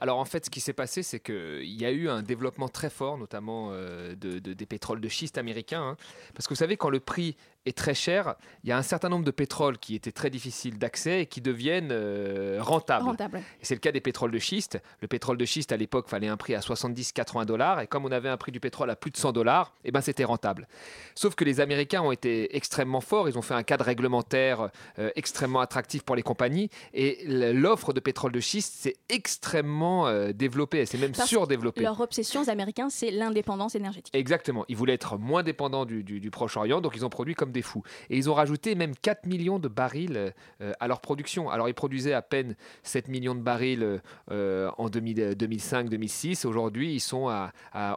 Alors 0.00 0.18
en 0.18 0.24
fait, 0.24 0.46
ce 0.46 0.50
qui 0.50 0.60
s'est 0.60 0.72
passé, 0.72 1.02
c'est 1.02 1.20
qu'il 1.20 1.64
y 1.64 1.84
a 1.84 1.90
eu 1.90 2.08
un 2.08 2.22
développement 2.22 2.68
très 2.68 2.88
fort, 2.88 3.18
notamment 3.18 3.70
euh, 3.72 4.14
de, 4.14 4.38
des 4.38 4.66
pétroles 4.66 5.00
de 5.00 5.08
schiste 5.08 5.38
américains. 5.38 5.82
Hein. 5.82 5.96
parce 6.34 6.46
que 6.46 6.54
vous 6.54 6.58
savez, 6.58 6.76
quand 6.76 6.90
le 6.90 7.00
prix 7.00 7.36
est 7.68 7.76
très 7.76 7.94
cher, 7.94 8.34
il 8.64 8.70
y 8.70 8.72
a 8.72 8.76
un 8.76 8.82
certain 8.82 9.08
nombre 9.08 9.24
de 9.24 9.30
pétroles 9.30 9.78
qui 9.78 9.94
étaient 9.94 10.12
très 10.12 10.30
difficiles 10.30 10.78
d'accès 10.78 11.22
et 11.22 11.26
qui 11.26 11.40
deviennent 11.40 11.90
euh, 11.92 12.58
rentables. 12.60 13.04
Rentable. 13.04 13.42
C'est 13.62 13.74
le 13.74 13.80
cas 13.80 13.92
des 13.92 14.00
pétroles 14.00 14.30
de 14.30 14.38
schiste. 14.38 14.80
Le 15.00 15.08
pétrole 15.08 15.36
de 15.36 15.44
schiste, 15.44 15.72
à 15.72 15.76
l'époque, 15.76 16.08
fallait 16.08 16.28
un 16.28 16.36
prix 16.36 16.54
à 16.54 16.60
70-80 16.60 17.44
dollars. 17.44 17.80
Et 17.80 17.86
comme 17.86 18.04
on 18.04 18.12
avait 18.12 18.28
un 18.28 18.36
prix 18.36 18.52
du 18.52 18.60
pétrole 18.60 18.90
à 18.90 18.96
plus 18.96 19.10
de 19.10 19.16
100 19.16 19.32
dollars, 19.32 19.74
eh 19.84 19.90
ben, 19.90 20.00
c'était 20.00 20.24
rentable. 20.24 20.66
Sauf 21.14 21.34
que 21.34 21.44
les 21.44 21.60
Américains 21.60 22.02
ont 22.02 22.12
été 22.12 22.56
extrêmement 22.56 23.00
forts. 23.00 23.28
Ils 23.28 23.38
ont 23.38 23.42
fait 23.42 23.54
un 23.54 23.62
cadre 23.62 23.84
réglementaire 23.84 24.70
euh, 24.98 25.10
extrêmement 25.16 25.60
attractif 25.60 26.02
pour 26.02 26.16
les 26.16 26.22
compagnies. 26.22 26.70
Et 26.94 27.24
l'offre 27.52 27.92
de 27.92 28.00
pétrole 28.00 28.32
de 28.32 28.40
schiste 28.40 28.74
s'est 28.74 28.96
extrêmement 29.08 30.08
euh, 30.08 30.32
développée. 30.32 30.78
Elle 30.78 30.86
s'est 30.86 30.98
même 30.98 31.14
surdéveloppée. 31.14 31.82
Leur 31.82 32.00
obsession, 32.00 32.42
aux 32.42 32.50
Américains, 32.50 32.90
c'est 32.90 33.10
l'indépendance 33.10 33.74
énergétique. 33.74 34.14
Exactement. 34.14 34.64
Ils 34.68 34.76
voulaient 34.76 34.94
être 34.94 35.18
moins 35.18 35.42
dépendants 35.42 35.84
du, 35.84 36.02
du, 36.02 36.20
du 36.20 36.30
Proche-Orient. 36.30 36.80
Donc 36.80 36.96
ils 36.96 37.04
ont 37.04 37.10
produit 37.10 37.34
comme 37.34 37.52
des 37.52 37.57
fous. 37.62 37.82
Et 38.10 38.16
ils 38.16 38.30
ont 38.30 38.34
rajouté 38.34 38.74
même 38.74 38.94
4 38.96 39.26
millions 39.26 39.58
de 39.58 39.68
barils 39.68 40.32
euh, 40.60 40.72
à 40.80 40.88
leur 40.88 41.00
production. 41.00 41.50
Alors 41.50 41.68
ils 41.68 41.74
produisaient 41.74 42.12
à 42.12 42.22
peine 42.22 42.56
7 42.82 43.08
millions 43.08 43.34
de 43.34 43.40
barils 43.40 44.00
euh, 44.30 44.70
en 44.78 44.88
2005-2006. 44.88 46.46
Aujourd'hui, 46.46 46.94
ils 46.94 47.00
sont 47.00 47.28
à, 47.28 47.52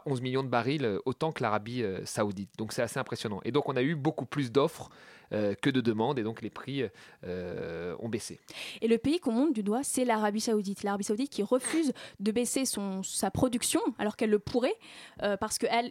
11 0.06 0.20
millions 0.20 0.42
de 0.42 0.48
barils, 0.48 0.98
autant 1.04 1.32
que 1.32 1.42
l'Arabie 1.42 1.82
euh, 1.82 2.04
saoudite. 2.04 2.50
Donc 2.58 2.72
c'est 2.72 2.82
assez 2.82 2.98
impressionnant. 2.98 3.40
Et 3.44 3.52
donc 3.52 3.68
on 3.68 3.76
a 3.76 3.82
eu 3.82 3.94
beaucoup 3.94 4.26
plus 4.26 4.52
d'offres 4.52 4.90
euh, 4.90 5.21
que 5.32 5.70
de 5.70 5.80
demandes 5.80 6.18
et 6.18 6.22
donc 6.22 6.42
les 6.42 6.50
prix 6.50 6.84
euh, 7.24 7.96
ont 8.00 8.08
baissé. 8.08 8.40
Et 8.80 8.88
le 8.88 8.98
pays 8.98 9.18
qu'on 9.18 9.32
monte 9.32 9.52
du 9.52 9.62
doigt, 9.62 9.82
c'est 9.82 10.04
l'Arabie 10.04 10.40
Saoudite. 10.40 10.82
L'Arabie 10.82 11.04
Saoudite 11.04 11.30
qui 11.30 11.42
refuse 11.42 11.92
de 12.20 12.32
baisser 12.32 12.64
son, 12.64 13.02
sa 13.02 13.30
production 13.30 13.80
alors 13.98 14.16
qu'elle 14.16 14.30
le 14.30 14.38
pourrait 14.38 14.76
euh, 15.22 15.36
parce 15.36 15.58
que 15.58 15.66
elle, 15.70 15.90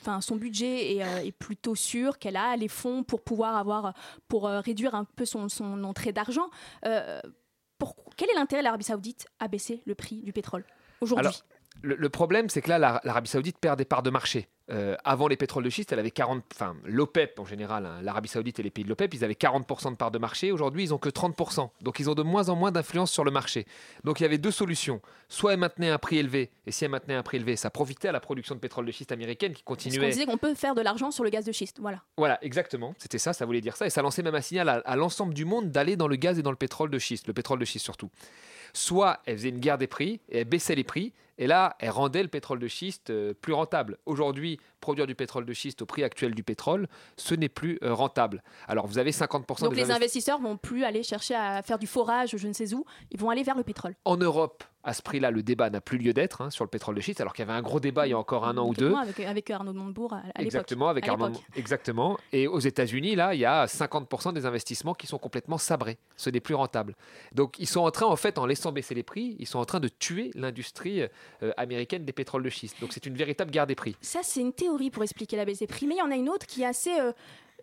enfin, 0.00 0.20
son 0.20 0.36
budget 0.36 0.96
est, 0.96 1.32
plutôt 1.32 1.74
sûr, 1.74 2.18
qu'elle 2.18 2.36
a 2.36 2.56
les 2.56 2.68
fonds 2.68 3.02
pour 3.02 3.22
pouvoir 3.22 3.56
avoir, 3.56 3.94
pour 4.28 4.44
réduire 4.44 4.94
un 4.94 5.04
peu 5.04 5.24
son, 5.24 5.48
son 5.48 5.84
entrée 5.84 6.12
d'argent. 6.12 6.48
quel 6.82 8.30
est 8.30 8.34
l'intérêt 8.34 8.62
de 8.62 8.64
l'Arabie 8.64 8.84
Saoudite 8.84 9.26
à 9.40 9.48
baisser 9.48 9.82
le 9.86 9.94
prix 9.94 10.22
du 10.22 10.32
pétrole 10.32 10.64
aujourd'hui? 11.00 11.42
Le, 11.80 12.08
problème, 12.08 12.48
c'est 12.48 12.60
que 12.60 12.68
là, 12.68 13.00
l'Arabie 13.02 13.28
Saoudite 13.28 13.58
perd 13.58 13.78
des 13.78 13.84
parts 13.84 14.02
de 14.02 14.10
marché. 14.10 14.48
Euh, 14.70 14.96
avant 15.04 15.26
les 15.26 15.36
pétroles 15.36 15.64
de 15.64 15.70
schiste, 15.70 15.92
elle 15.92 15.98
avait 15.98 16.10
40, 16.10 16.44
enfin 16.54 16.76
l'OPEP 16.84 17.38
en 17.40 17.44
général, 17.44 17.84
hein, 17.84 18.00
l'Arabie 18.02 18.28
Saoudite 18.28 18.60
et 18.60 18.62
les 18.62 18.70
pays 18.70 18.84
de 18.84 18.88
l'OPEP, 18.88 19.12
ils 19.14 19.24
avaient 19.24 19.34
40% 19.34 19.90
de 19.90 19.96
parts 19.96 20.10
de 20.10 20.18
marché. 20.18 20.52
Aujourd'hui, 20.52 20.84
ils 20.84 20.90
n'ont 20.90 20.98
que 20.98 21.08
30%. 21.08 21.70
Donc, 21.80 21.98
ils 21.98 22.08
ont 22.08 22.14
de 22.14 22.22
moins 22.22 22.48
en 22.48 22.56
moins 22.56 22.70
d'influence 22.70 23.10
sur 23.10 23.24
le 23.24 23.30
marché. 23.30 23.66
Donc, 24.04 24.20
il 24.20 24.22
y 24.22 24.26
avait 24.26 24.38
deux 24.38 24.50
solutions. 24.50 25.00
Soit 25.28 25.54
elle 25.54 25.58
maintenait 25.58 25.90
un 25.90 25.98
prix 25.98 26.18
élevé, 26.18 26.50
et 26.66 26.72
si 26.72 26.84
elle 26.84 26.90
maintenait 26.90 27.14
un 27.14 27.22
prix 27.22 27.38
élevé, 27.38 27.56
ça 27.56 27.70
profitait 27.70 28.08
à 28.08 28.12
la 28.12 28.20
production 28.20 28.54
de 28.54 28.60
pétrole 28.60 28.86
de 28.86 28.92
schiste 28.92 29.12
américaine 29.12 29.52
qui 29.52 29.62
continuait. 29.62 29.98
Parce 29.98 30.06
qu'on 30.06 30.12
disait 30.12 30.26
qu'on 30.26 30.38
peut 30.38 30.54
faire 30.54 30.74
de 30.74 30.82
l'argent 30.82 31.10
sur 31.10 31.24
le 31.24 31.30
gaz 31.30 31.44
de 31.44 31.52
schiste, 31.52 31.78
voilà. 31.80 32.02
Voilà, 32.16 32.38
exactement. 32.44 32.94
C'était 32.98 33.18
ça, 33.18 33.32
ça 33.32 33.44
voulait 33.44 33.60
dire 33.60 33.76
ça, 33.76 33.86
et 33.86 33.90
ça 33.90 34.02
lançait 34.02 34.22
même 34.22 34.34
un 34.34 34.40
signal 34.40 34.68
à, 34.68 34.74
à 34.84 34.96
l'ensemble 34.96 35.34
du 35.34 35.44
monde 35.44 35.70
d'aller 35.70 35.96
dans 35.96 36.08
le 36.08 36.16
gaz 36.16 36.38
et 36.38 36.42
dans 36.42 36.50
le 36.50 36.56
pétrole 36.56 36.90
de 36.90 36.98
schiste, 36.98 37.26
le 37.26 37.32
pétrole 37.32 37.58
de 37.58 37.64
schiste 37.64 37.84
surtout. 37.84 38.10
Soit 38.74 39.20
elle 39.26 39.36
faisait 39.36 39.48
une 39.48 39.58
guerre 39.58 39.78
des 39.78 39.86
prix 39.86 40.20
et 40.28 40.40
elle 40.40 40.44
baissait 40.44 40.74
les 40.74 40.84
prix, 40.84 41.12
et 41.38 41.46
là, 41.46 41.76
elle 41.78 41.90
rendait 41.90 42.22
le 42.22 42.28
pétrole 42.28 42.58
de 42.58 42.68
schiste 42.68 43.10
euh, 43.10 43.34
plus 43.34 43.52
rentable. 43.52 43.98
Aujourd'hui, 44.06 44.58
produire 44.80 45.06
du 45.06 45.14
pétrole 45.14 45.46
de 45.46 45.52
schiste 45.52 45.82
au 45.82 45.86
prix 45.86 46.04
actuel 46.04 46.34
du 46.34 46.42
pétrole, 46.42 46.88
ce 47.16 47.34
n'est 47.34 47.48
plus 47.48 47.78
euh, 47.82 47.94
rentable. 47.94 48.42
Alors, 48.68 48.86
vous 48.86 48.98
avez 48.98 49.12
50% 49.12 49.64
Donc, 49.64 49.76
les 49.76 49.90
investisseurs 49.90 50.40
vont 50.40 50.56
plus 50.56 50.84
aller 50.84 51.02
chercher 51.02 51.34
à 51.34 51.62
faire 51.62 51.78
du 51.78 51.86
forage, 51.86 52.36
je 52.36 52.48
ne 52.48 52.52
sais 52.52 52.74
où, 52.74 52.84
ils 53.10 53.18
vont 53.18 53.30
aller 53.30 53.42
vers 53.42 53.56
le 53.56 53.62
pétrole. 53.62 53.94
En 54.04 54.16
Europe, 54.16 54.64
à 54.84 54.94
ce 54.94 55.02
prix-là, 55.02 55.30
le 55.30 55.42
débat 55.42 55.70
n'a 55.70 55.80
plus 55.80 55.98
lieu 55.98 56.12
d'être 56.12 56.40
hein, 56.40 56.50
sur 56.50 56.64
le 56.64 56.68
pétrole 56.68 56.96
de 56.96 57.00
schiste, 57.00 57.20
alors 57.20 57.32
qu'il 57.32 57.46
y 57.46 57.48
avait 57.48 57.56
un 57.56 57.62
gros 57.62 57.78
débat 57.78 58.06
il 58.06 58.10
y 58.10 58.14
a 58.14 58.18
encore 58.18 58.44
un 58.44 58.58
an 58.58 58.66
ou 58.66 58.74
deux. 58.74 58.92
Avec, 58.94 59.20
avec 59.20 59.50
Arnaud 59.50 59.72
de 59.72 59.78
Montebourg 59.78 60.12
à, 60.12 60.22
l'époque. 60.26 60.40
Exactement, 60.40 60.88
avec 60.88 61.08
Arnaud. 61.08 61.32
Exactement. 61.54 62.18
Et 62.32 62.48
aux 62.48 62.58
États-Unis, 62.58 63.14
là, 63.14 63.34
il 63.34 63.40
y 63.40 63.44
a 63.44 63.66
50% 63.66 64.32
des 64.32 64.44
investissements 64.44 64.94
qui 64.94 65.06
sont 65.06 65.18
complètement 65.18 65.58
sabrés. 65.58 65.98
Ce 66.16 66.30
n'est 66.30 66.40
plus 66.40 66.54
rentable. 66.54 66.96
Donc, 67.32 67.58
ils 67.60 67.68
sont 67.68 67.80
en 67.80 67.90
train, 67.90 68.06
en 68.06 68.16
fait, 68.16 68.38
en 68.38 68.46
laissant 68.46 68.72
baisser 68.72 68.94
les 68.94 69.04
prix, 69.04 69.36
ils 69.38 69.46
sont 69.46 69.60
en 69.60 69.64
train 69.64 69.80
de 69.80 69.88
tuer 69.88 70.30
l'industrie 70.34 71.02
euh, 71.02 71.08
américaine 71.56 72.04
des 72.04 72.12
pétroles 72.12 72.42
de 72.42 72.50
schiste. 72.50 72.80
Donc, 72.80 72.92
c'est 72.92 73.06
une 73.06 73.16
véritable 73.16 73.50
guerre 73.50 73.66
des 73.66 73.74
prix. 73.74 73.96
Ça, 74.00 74.20
c'est 74.22 74.40
une 74.40 74.52
théorie 74.52 74.90
pour 74.90 75.02
expliquer 75.02 75.36
la 75.36 75.44
baisse 75.44 75.58
des 75.58 75.66
prix. 75.66 75.86
Mais 75.86 75.94
il 75.94 75.98
y 75.98 76.02
en 76.02 76.10
a 76.10 76.16
une 76.16 76.28
autre 76.28 76.46
qui 76.46 76.62
est 76.62 76.66
assez. 76.66 76.92
Euh, 76.98 77.12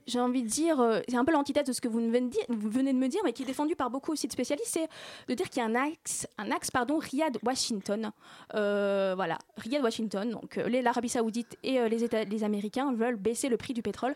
j'ai 0.10 0.20
envie 0.20 0.44
de 0.44 0.48
dire, 0.48 0.80
euh, 0.80 1.00
c'est 1.08 1.16
un 1.16 1.24
peu 1.24 1.32
l'antithèse 1.32 1.66
de 1.66 1.72
ce 1.72 1.82
que 1.82 1.88
vous 1.88 2.00
venez, 2.00 2.30
de 2.30 2.98
me 2.98 3.08
dire, 3.08 3.22
mais 3.24 3.34
qui 3.34 3.44
est 3.44 3.46
défendu 3.46 3.76
par 3.76 3.90
beaucoup 3.90 4.12
aussi 4.12 4.28
de 4.28 4.32
spécialistes, 4.32 4.72
c'est 4.74 4.90
de 5.28 5.34
dire 5.34 5.50
qu'il 5.50 5.62
y 5.62 5.66
a 5.66 5.70
un 5.70 5.76
axe, 5.76 6.28
un 6.38 6.52
axe 6.52 6.72
pardon, 6.72 6.98
Riyad-Washington. 6.98 8.12
Euh, 8.56 9.14
voilà, 9.16 9.38
Riyad-Washington. 9.58 10.32
Donc 10.32 10.58
euh, 10.58 10.82
l'Arabie 10.82 11.10
Saoudite 11.10 11.58
et 11.64 11.80
les, 11.88 12.04
États, 12.04 12.24
les 12.24 12.44
Américains 12.44 12.94
veulent 12.94 13.16
baisser 13.16 13.50
le 13.50 13.58
prix 13.58 13.74
du 13.74 13.82
pétrole 13.82 14.16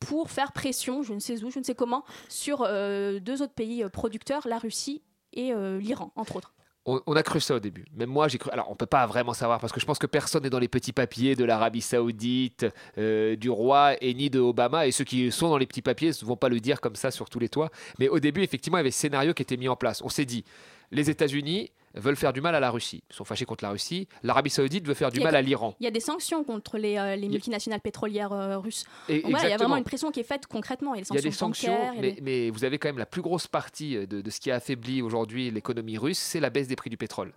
pour 0.00 0.30
faire 0.30 0.52
pression, 0.52 1.02
je 1.02 1.14
ne 1.14 1.20
sais 1.20 1.44
où, 1.44 1.50
je 1.50 1.58
ne 1.58 1.64
sais 1.64 1.74
comment, 1.76 2.04
sur 2.28 2.66
deux 2.68 3.42
autres 3.42 3.54
pays 3.54 3.84
producteurs, 3.92 4.48
la 4.48 4.58
Russie 4.58 5.00
et 5.32 5.52
l'Iran, 5.78 6.10
entre 6.16 6.34
autres 6.36 6.52
on, 6.84 7.14
a 7.14 7.22
cru 7.22 7.40
ça 7.40 7.54
au 7.54 7.60
début. 7.60 7.84
Même 7.94 8.10
moi, 8.10 8.26
j'ai 8.26 8.38
cru. 8.38 8.50
Alors, 8.50 8.70
on 8.70 8.74
peut 8.74 8.86
pas 8.86 9.06
vraiment 9.06 9.34
savoir 9.34 9.60
parce 9.60 9.72
que 9.72 9.78
je 9.78 9.86
pense 9.86 9.98
que 9.98 10.06
personne 10.06 10.42
n'est 10.42 10.50
dans 10.50 10.58
les 10.58 10.68
petits 10.68 10.92
papiers 10.92 11.36
de 11.36 11.44
l'Arabie 11.44 11.80
Saoudite, 11.80 12.66
euh, 12.98 13.36
du 13.36 13.50
roi 13.50 13.94
et 14.02 14.12
ni 14.14 14.30
de 14.30 14.40
Obama. 14.40 14.86
Et 14.86 14.90
ceux 14.90 15.04
qui 15.04 15.30
sont 15.30 15.48
dans 15.48 15.58
les 15.58 15.66
petits 15.66 15.82
papiers 15.82 16.10
ne 16.10 16.26
vont 16.26 16.36
pas 16.36 16.48
le 16.48 16.58
dire 16.58 16.80
comme 16.80 16.96
ça 16.96 17.12
sur 17.12 17.30
tous 17.30 17.38
les 17.38 17.48
toits. 17.48 17.70
Mais 17.98 18.08
au 18.08 18.18
début, 18.18 18.42
effectivement, 18.42 18.78
il 18.78 18.80
y 18.80 18.82
avait 18.82 18.90
ce 18.90 18.98
scénario 18.98 19.32
qui 19.32 19.42
était 19.42 19.56
mis 19.56 19.68
en 19.68 19.76
place. 19.76 20.02
On 20.02 20.08
s'est 20.08 20.24
dit, 20.24 20.44
les 20.90 21.08
États-Unis 21.08 21.70
veulent 21.94 22.16
faire 22.16 22.32
du 22.32 22.40
mal 22.40 22.54
à 22.54 22.60
la 22.60 22.70
Russie. 22.70 23.02
Ils 23.10 23.14
sont 23.14 23.24
fâchés 23.24 23.44
contre 23.44 23.64
la 23.64 23.70
Russie. 23.70 24.08
L'Arabie 24.22 24.50
Saoudite 24.50 24.86
veut 24.86 24.94
faire 24.94 25.10
du 25.10 25.20
mal 25.20 25.34
à 25.36 25.42
l'Iran. 25.42 25.74
Il 25.80 25.84
y 25.84 25.86
a 25.86 25.90
des 25.90 26.00
sanctions 26.00 26.44
contre 26.44 26.78
les, 26.78 26.96
euh, 26.96 27.16
multinationales 27.16 27.80
pétrolières 27.80 28.32
euh, 28.32 28.58
russes. 28.58 28.84
il 29.08 29.28
y 29.28 29.34
a 29.34 29.56
vraiment 29.56 29.76
une 29.76 29.84
pression 29.84 30.10
qui 30.10 30.20
est 30.20 30.24
faite 30.24 30.46
concrètement. 30.46 30.94
Il 30.94 31.00
y 31.00 31.18
a, 31.18 31.20
des 31.20 31.30
sanctions, 31.30 31.76
mais, 32.00 32.50
vous 32.50 32.64
avez 32.64 32.78
quand 32.78 32.88
même 32.88 32.98
la 32.98 33.06
plus 33.06 33.22
grosse 33.22 33.46
partie 33.46 34.06
de, 34.06 34.20
de 34.20 34.30
ce 34.30 34.40
qui 34.40 34.50
a 34.50 34.56
affaibli 34.56 35.02
aujourd'hui 35.02 35.50
l'économie 35.50 35.98
russe, 35.98 36.18
c'est 36.18 36.40
la 36.40 36.50
baisse 36.50 36.68
des 36.68 36.76
prix 36.76 36.90
du 36.90 36.96
pétrole. 36.96 37.32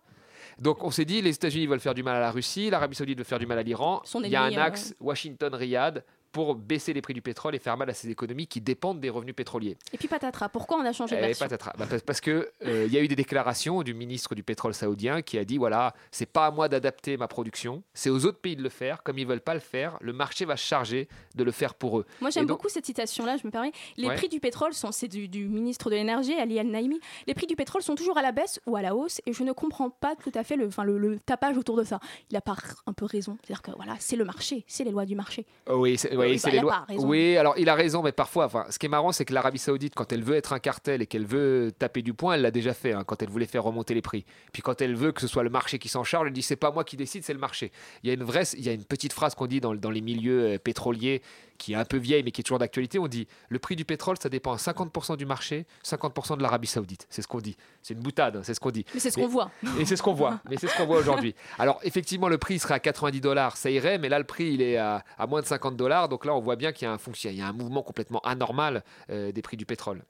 Donc 0.59 0.83
on 0.83 0.91
s'est 0.91 1.05
dit, 1.05 1.21
les 1.21 1.35
États-Unis 1.35 1.67
veulent 1.67 1.79
faire 1.79 1.93
du 1.93 2.03
mal 2.03 2.15
à 2.15 2.19
la 2.19 2.31
Russie, 2.31 2.69
l'Arabie 2.69 2.95
Saoudite 2.95 3.17
veut 3.17 3.23
faire 3.23 3.39
du 3.39 3.45
mal 3.45 3.59
à 3.59 3.63
l'Iran. 3.63 4.01
Il 4.23 4.29
y 4.29 4.35
a 4.35 4.43
un 4.43 4.53
axe 4.53 4.95
Washington-Riyad 4.99 6.03
pour 6.35 6.53
baisser 6.55 6.91
les 6.91 7.01
prix 7.01 7.13
du 7.13 7.21
pétrole 7.21 7.55
et 7.55 7.59
faire 7.59 7.77
mal 7.77 7.89
à 7.89 7.93
ces 7.93 8.09
économies 8.09 8.45
qui 8.45 8.59
dépendent 8.59 8.99
des 8.99 9.09
revenus 9.09 9.33
pétroliers. 9.33 9.77
Et 9.93 9.97
puis 9.97 10.09
patatras, 10.09 10.49
pourquoi 10.49 10.77
on 10.77 10.83
a 10.85 10.91
changé 10.91 11.15
de 11.15 11.21
Eh, 11.21 11.27
version 11.27 11.45
patatras. 11.45 11.71
Bah, 11.77 11.85
parce- 12.05 12.19
que 12.19 12.49
euh, 12.65 12.87
y 12.91 12.97
a 12.97 13.01
eu 13.01 13.07
des 13.07 13.15
déclarations 13.15 13.83
du 13.83 13.93
ministre 13.93 14.35
du 14.35 14.43
pétrole 14.43 14.73
saoudien 14.73 15.21
qui 15.21 15.37
a 15.37 15.45
dit 15.45 15.57
voilà, 15.57 15.93
c'est 16.11 16.25
pas 16.25 16.47
à 16.47 16.51
moi 16.51 16.67
d'adapter 16.67 17.15
ma 17.15 17.29
production, 17.29 17.83
c'est 17.93 18.09
aux 18.09 18.25
autres 18.25 18.39
pays 18.39 18.57
de 18.57 18.63
le 18.63 18.67
faire. 18.69 19.01
Comme 19.03 19.17
ils 19.17 19.25
veulent 19.25 19.39
pas 19.39 19.53
le 19.53 19.61
faire, 19.61 19.97
le 20.01 20.11
marché 20.11 20.43
va 20.43 20.57
se 20.57 20.65
charger 20.65 21.07
de 21.35 21.43
le 21.45 21.51
faire 21.51 21.73
pour 21.73 21.99
eux. 21.99 22.05
Moi, 22.19 22.31
j'aime 22.31 22.45
donc- 22.47 22.57
beaucoup 22.57 22.67
cette 22.67 22.85
citation-là, 22.85 23.37
je 23.37 23.47
me 23.47 23.51
permets. 23.51 23.71
Les 23.95 24.07
Ouais. 24.09 24.15
prix 24.15 24.27
du 24.27 24.41
pétrole 24.41 24.73
sont, 24.73 24.91
c'est 24.91 25.07
du, 25.07 25.29
du 25.29 25.47
ministre 25.47 25.89
de 25.89 25.95
l'énergie, 25.95 26.33
Ali 26.33 26.59
Al-Naimi. 26.59 26.99
Les 27.27 27.33
prix 27.33 27.47
du 27.47 27.55
pétrole 27.55 27.81
sont 27.81 27.95
toujours 27.95 28.17
à 28.17 28.21
la 28.21 28.33
baisse 28.33 28.59
ou 28.65 28.75
à 28.75 28.81
la 28.81 28.93
hausse, 28.93 29.21
et 29.25 29.31
je 29.31 29.43
ne 29.43 29.53
comprends 29.53 29.89
pas 29.89 30.15
tout 30.17 30.31
à 30.35 30.43
fait 30.43 30.57
le, 30.57 30.67
le, 30.83 30.97
le 30.97 31.17
tapage 31.19 31.57
autour 31.57 31.77
de 31.77 31.85
ça. 31.85 32.01
Il 32.29 32.35
a 32.35 32.41
pas 32.41 32.57
un 32.87 32.93
peu 32.93 33.05
raison. 33.05 33.37
C'est-à-dire 33.43 33.61
que 33.61 33.71
voilà, 33.77 33.95
c'est 33.99 34.17
le 34.17 34.25
marché, 34.25 34.65
c'est 34.67 34.83
les 34.83 34.91
lois 34.91 35.05
du 35.05 35.15
marché. 35.15 35.45
Oh 35.69 35.75
Oui, 35.77 35.97
c'est, 35.97 36.13
Oui, 36.29 36.39
c'est 36.39 36.47
bah, 36.47 36.51
les 36.51 36.57
il 36.57 36.59
a 36.59 36.61
lois. 36.63 36.71
pas 36.71 36.85
raison. 36.93 37.07
Oui, 37.07 37.37
alors 37.37 37.53
il 37.57 37.69
a 37.69 37.75
raison, 37.75 38.01
mais 38.01 38.11
parfois, 38.11 38.45
enfin, 38.45 38.65
ce 38.69 38.79
qui 38.79 38.85
est 38.85 38.89
marrant, 38.89 39.11
c'est 39.11 39.25
que 39.25 39.33
l'Arabie 39.33 39.59
Saoudite, 39.59 39.93
quand 39.95 40.11
elle 40.11 40.23
veut 40.23 40.35
être 40.35 40.53
un 40.53 40.59
cartel 40.59 41.01
et 41.01 41.07
qu'elle 41.07 41.25
veut 41.25 41.71
taper 41.77 42.01
du 42.01 42.13
poing, 42.13 42.33
elle 42.33 42.41
l'a 42.41 42.51
déjà 42.51 42.73
fait, 42.73 42.93
hein, 42.93 43.03
quand 43.05 43.21
elle 43.21 43.29
voulait 43.29 43.45
faire 43.45 43.63
remonter 43.63 43.93
les 43.93 44.01
prix. 44.01 44.25
Puis 44.53 44.61
quand 44.61 44.81
elle 44.81 44.95
veut 44.95 45.11
que 45.11 45.21
ce 45.21 45.27
soit 45.27 45.43
le 45.43 45.49
marché 45.49 45.79
qui 45.79 45.89
s'en 45.89 46.03
charge, 46.03 46.27
elle 46.27 46.33
dit 46.33 46.41
c'est 46.41 46.55
pas 46.55 46.71
moi 46.71 46.83
qui 46.83 46.97
décide, 46.97 47.23
c'est 47.23 47.33
le 47.33 47.39
marché. 47.39 47.71
Il 48.03 48.07
y 48.07 48.11
a 48.11 48.13
une 48.13 48.23
vraie, 48.23 48.43
il 48.53 48.63
y 48.65 48.69
a 48.69 48.73
une 48.73 48.85
petite 48.85 49.13
phrase 49.13 49.35
qu'on 49.35 49.47
dit 49.47 49.61
dans, 49.61 49.75
dans 49.75 49.91
les 49.91 50.01
milieux 50.01 50.53
euh, 50.53 50.57
pétroliers 50.57 51.21
qui 51.57 51.73
est 51.73 51.75
un 51.75 51.85
peu 51.85 51.97
vieille 51.97 52.23
mais 52.23 52.31
qui 52.31 52.41
est 52.41 52.43
toujours 52.43 52.59
d'actualité. 52.59 52.99
On 52.99 53.07
dit 53.07 53.27
le 53.49 53.59
prix 53.59 53.75
du 53.75 53.85
pétrole, 53.85 54.17
ça 54.21 54.29
dépend 54.29 54.53
à 54.53 54.57
50% 54.57 55.17
du 55.17 55.25
marché, 55.25 55.65
50% 55.83 56.37
de 56.37 56.43
l'Arabie 56.43 56.67
Saoudite. 56.67 57.07
C'est 57.09 57.21
ce 57.21 57.27
qu'on 57.27 57.41
dit. 57.41 57.55
C'est 57.81 57.93
une 57.93 58.01
boutade, 58.01 58.37
hein, 58.37 58.41
c'est 58.43 58.53
ce 58.53 58.59
qu'on 58.59 58.71
dit. 58.71 58.85
Mais 58.93 58.99
c'est 58.99 59.11
ce 59.11 59.17
qu'on 59.17 59.27
voit. 59.27 59.51
Et 59.79 59.85
c'est 59.85 59.95
ce 59.95 60.03
qu'on 60.03 60.13
voit. 60.13 60.39
Mais 60.49 60.57
c'est 60.57 60.67
ce 60.67 60.77
qu'on 60.77 60.85
voit 60.85 60.97
aujourd'hui. 60.97 61.35
Alors 61.59 61.79
effectivement, 61.83 62.29
le 62.29 62.37
prix 62.37 62.59
serait 62.59 62.75
à 62.75 62.79
90 62.79 63.21
dollars, 63.21 63.57
ça 63.57 63.69
irait, 63.69 63.97
mais 63.97 64.09
là 64.09 64.19
le 64.19 64.25
prix 64.25 64.53
il 64.53 64.61
est 64.61 64.77
à, 64.77 65.03
à 65.17 65.27
moins 65.27 65.41
de 65.41 65.45
50 65.45 65.75
dollars. 65.75 66.09
Donc 66.09 66.25
là, 66.25 66.35
on 66.35 66.39
voit 66.39 66.55
bien 66.55 66.71
qu'il 66.71 66.85
y 66.85 66.89
a 66.89 66.93
un 66.93 66.97
fonction, 66.97 67.29
il 67.29 67.37
y 67.37 67.41
a 67.41 67.47
un 67.47 67.53
mouvement 67.53 67.83
complètement 67.83 68.19
anormal 68.21 68.83
euh, 69.09 69.31
des 69.31 69.41
prix 69.41 69.57
du 69.57 69.65
pétrole. 69.65 70.03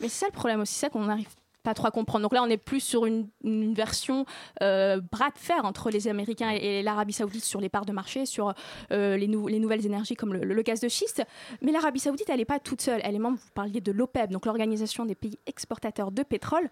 Mais 0.00 0.08
c'est 0.08 0.20
ça 0.20 0.26
le 0.26 0.32
problème 0.32 0.60
aussi, 0.60 0.74
c'est 0.74 0.86
ça 0.86 0.90
qu'on 0.90 1.04
n'arrive 1.04 1.28
pas 1.62 1.74
trop 1.74 1.86
à 1.86 1.90
comprendre. 1.90 2.22
Donc 2.22 2.32
là, 2.32 2.42
on 2.42 2.48
est 2.48 2.56
plus 2.56 2.80
sur 2.80 3.04
une, 3.06 3.28
une 3.44 3.74
version 3.74 4.24
euh, 4.62 5.00
bras 5.00 5.30
de 5.30 5.38
fer 5.38 5.64
entre 5.64 5.90
les 5.90 6.08
Américains 6.08 6.50
et, 6.52 6.78
et 6.78 6.82
l'Arabie 6.82 7.12
Saoudite 7.12 7.44
sur 7.44 7.60
les 7.60 7.68
parts 7.68 7.84
de 7.84 7.92
marché, 7.92 8.26
sur 8.26 8.54
euh, 8.92 9.16
les, 9.16 9.26
nou- 9.28 9.48
les 9.48 9.58
nouvelles 9.58 9.84
énergies 9.84 10.14
comme 10.14 10.32
le, 10.32 10.40
le 10.44 10.62
gaz 10.62 10.80
de 10.80 10.88
schiste. 10.88 11.22
Mais 11.60 11.72
l'Arabie 11.72 12.00
Saoudite, 12.00 12.28
elle 12.30 12.38
n'est 12.38 12.44
pas 12.44 12.58
toute 12.60 12.80
seule. 12.80 13.00
Elle 13.04 13.14
est 13.14 13.18
membre, 13.20 13.38
vous 13.38 13.50
parliez 13.54 13.80
de 13.80 13.92
l'OPEP, 13.92 14.30
donc 14.30 14.46
l'Organisation 14.46 15.04
des 15.04 15.14
pays 15.14 15.38
exportateurs 15.46 16.10
de 16.12 16.22
pétrole. 16.22 16.68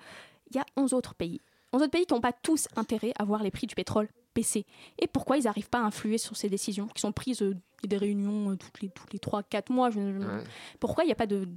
Il 0.50 0.56
y 0.56 0.60
a 0.60 0.64
11 0.76 0.94
autres 0.94 1.14
pays. 1.14 1.40
11 1.72 1.82
autres 1.82 1.90
pays 1.90 2.06
qui 2.06 2.14
n'ont 2.14 2.20
pas 2.20 2.32
tous 2.32 2.68
intérêt 2.76 3.12
à 3.18 3.24
voir 3.24 3.42
les 3.42 3.50
prix 3.50 3.66
du 3.66 3.74
pétrole 3.74 4.08
baisser. 4.34 4.66
Et 5.00 5.06
pourquoi 5.08 5.36
ils 5.38 5.44
n'arrivent 5.44 5.68
pas 5.70 5.78
à 5.80 5.82
influer 5.82 6.18
sur 6.18 6.36
ces 6.36 6.48
décisions 6.48 6.86
qui 6.86 7.00
sont 7.00 7.10
prises 7.12 7.42
euh, 7.42 7.56
des 7.84 7.96
réunions 7.96 8.52
euh, 8.52 8.56
toutes 8.56 8.80
les, 8.82 8.90
toutes 8.90 9.12
les 9.12 9.18
3-4 9.18 9.72
mois 9.72 9.90
je- 9.90 9.98
je- 9.98 10.18
Ouais. 10.18 10.44
Pourquoi 10.78 11.04
il 11.04 11.06
n'y 11.08 11.12
a 11.12 11.16
pas 11.16 11.26
de, 11.26 11.48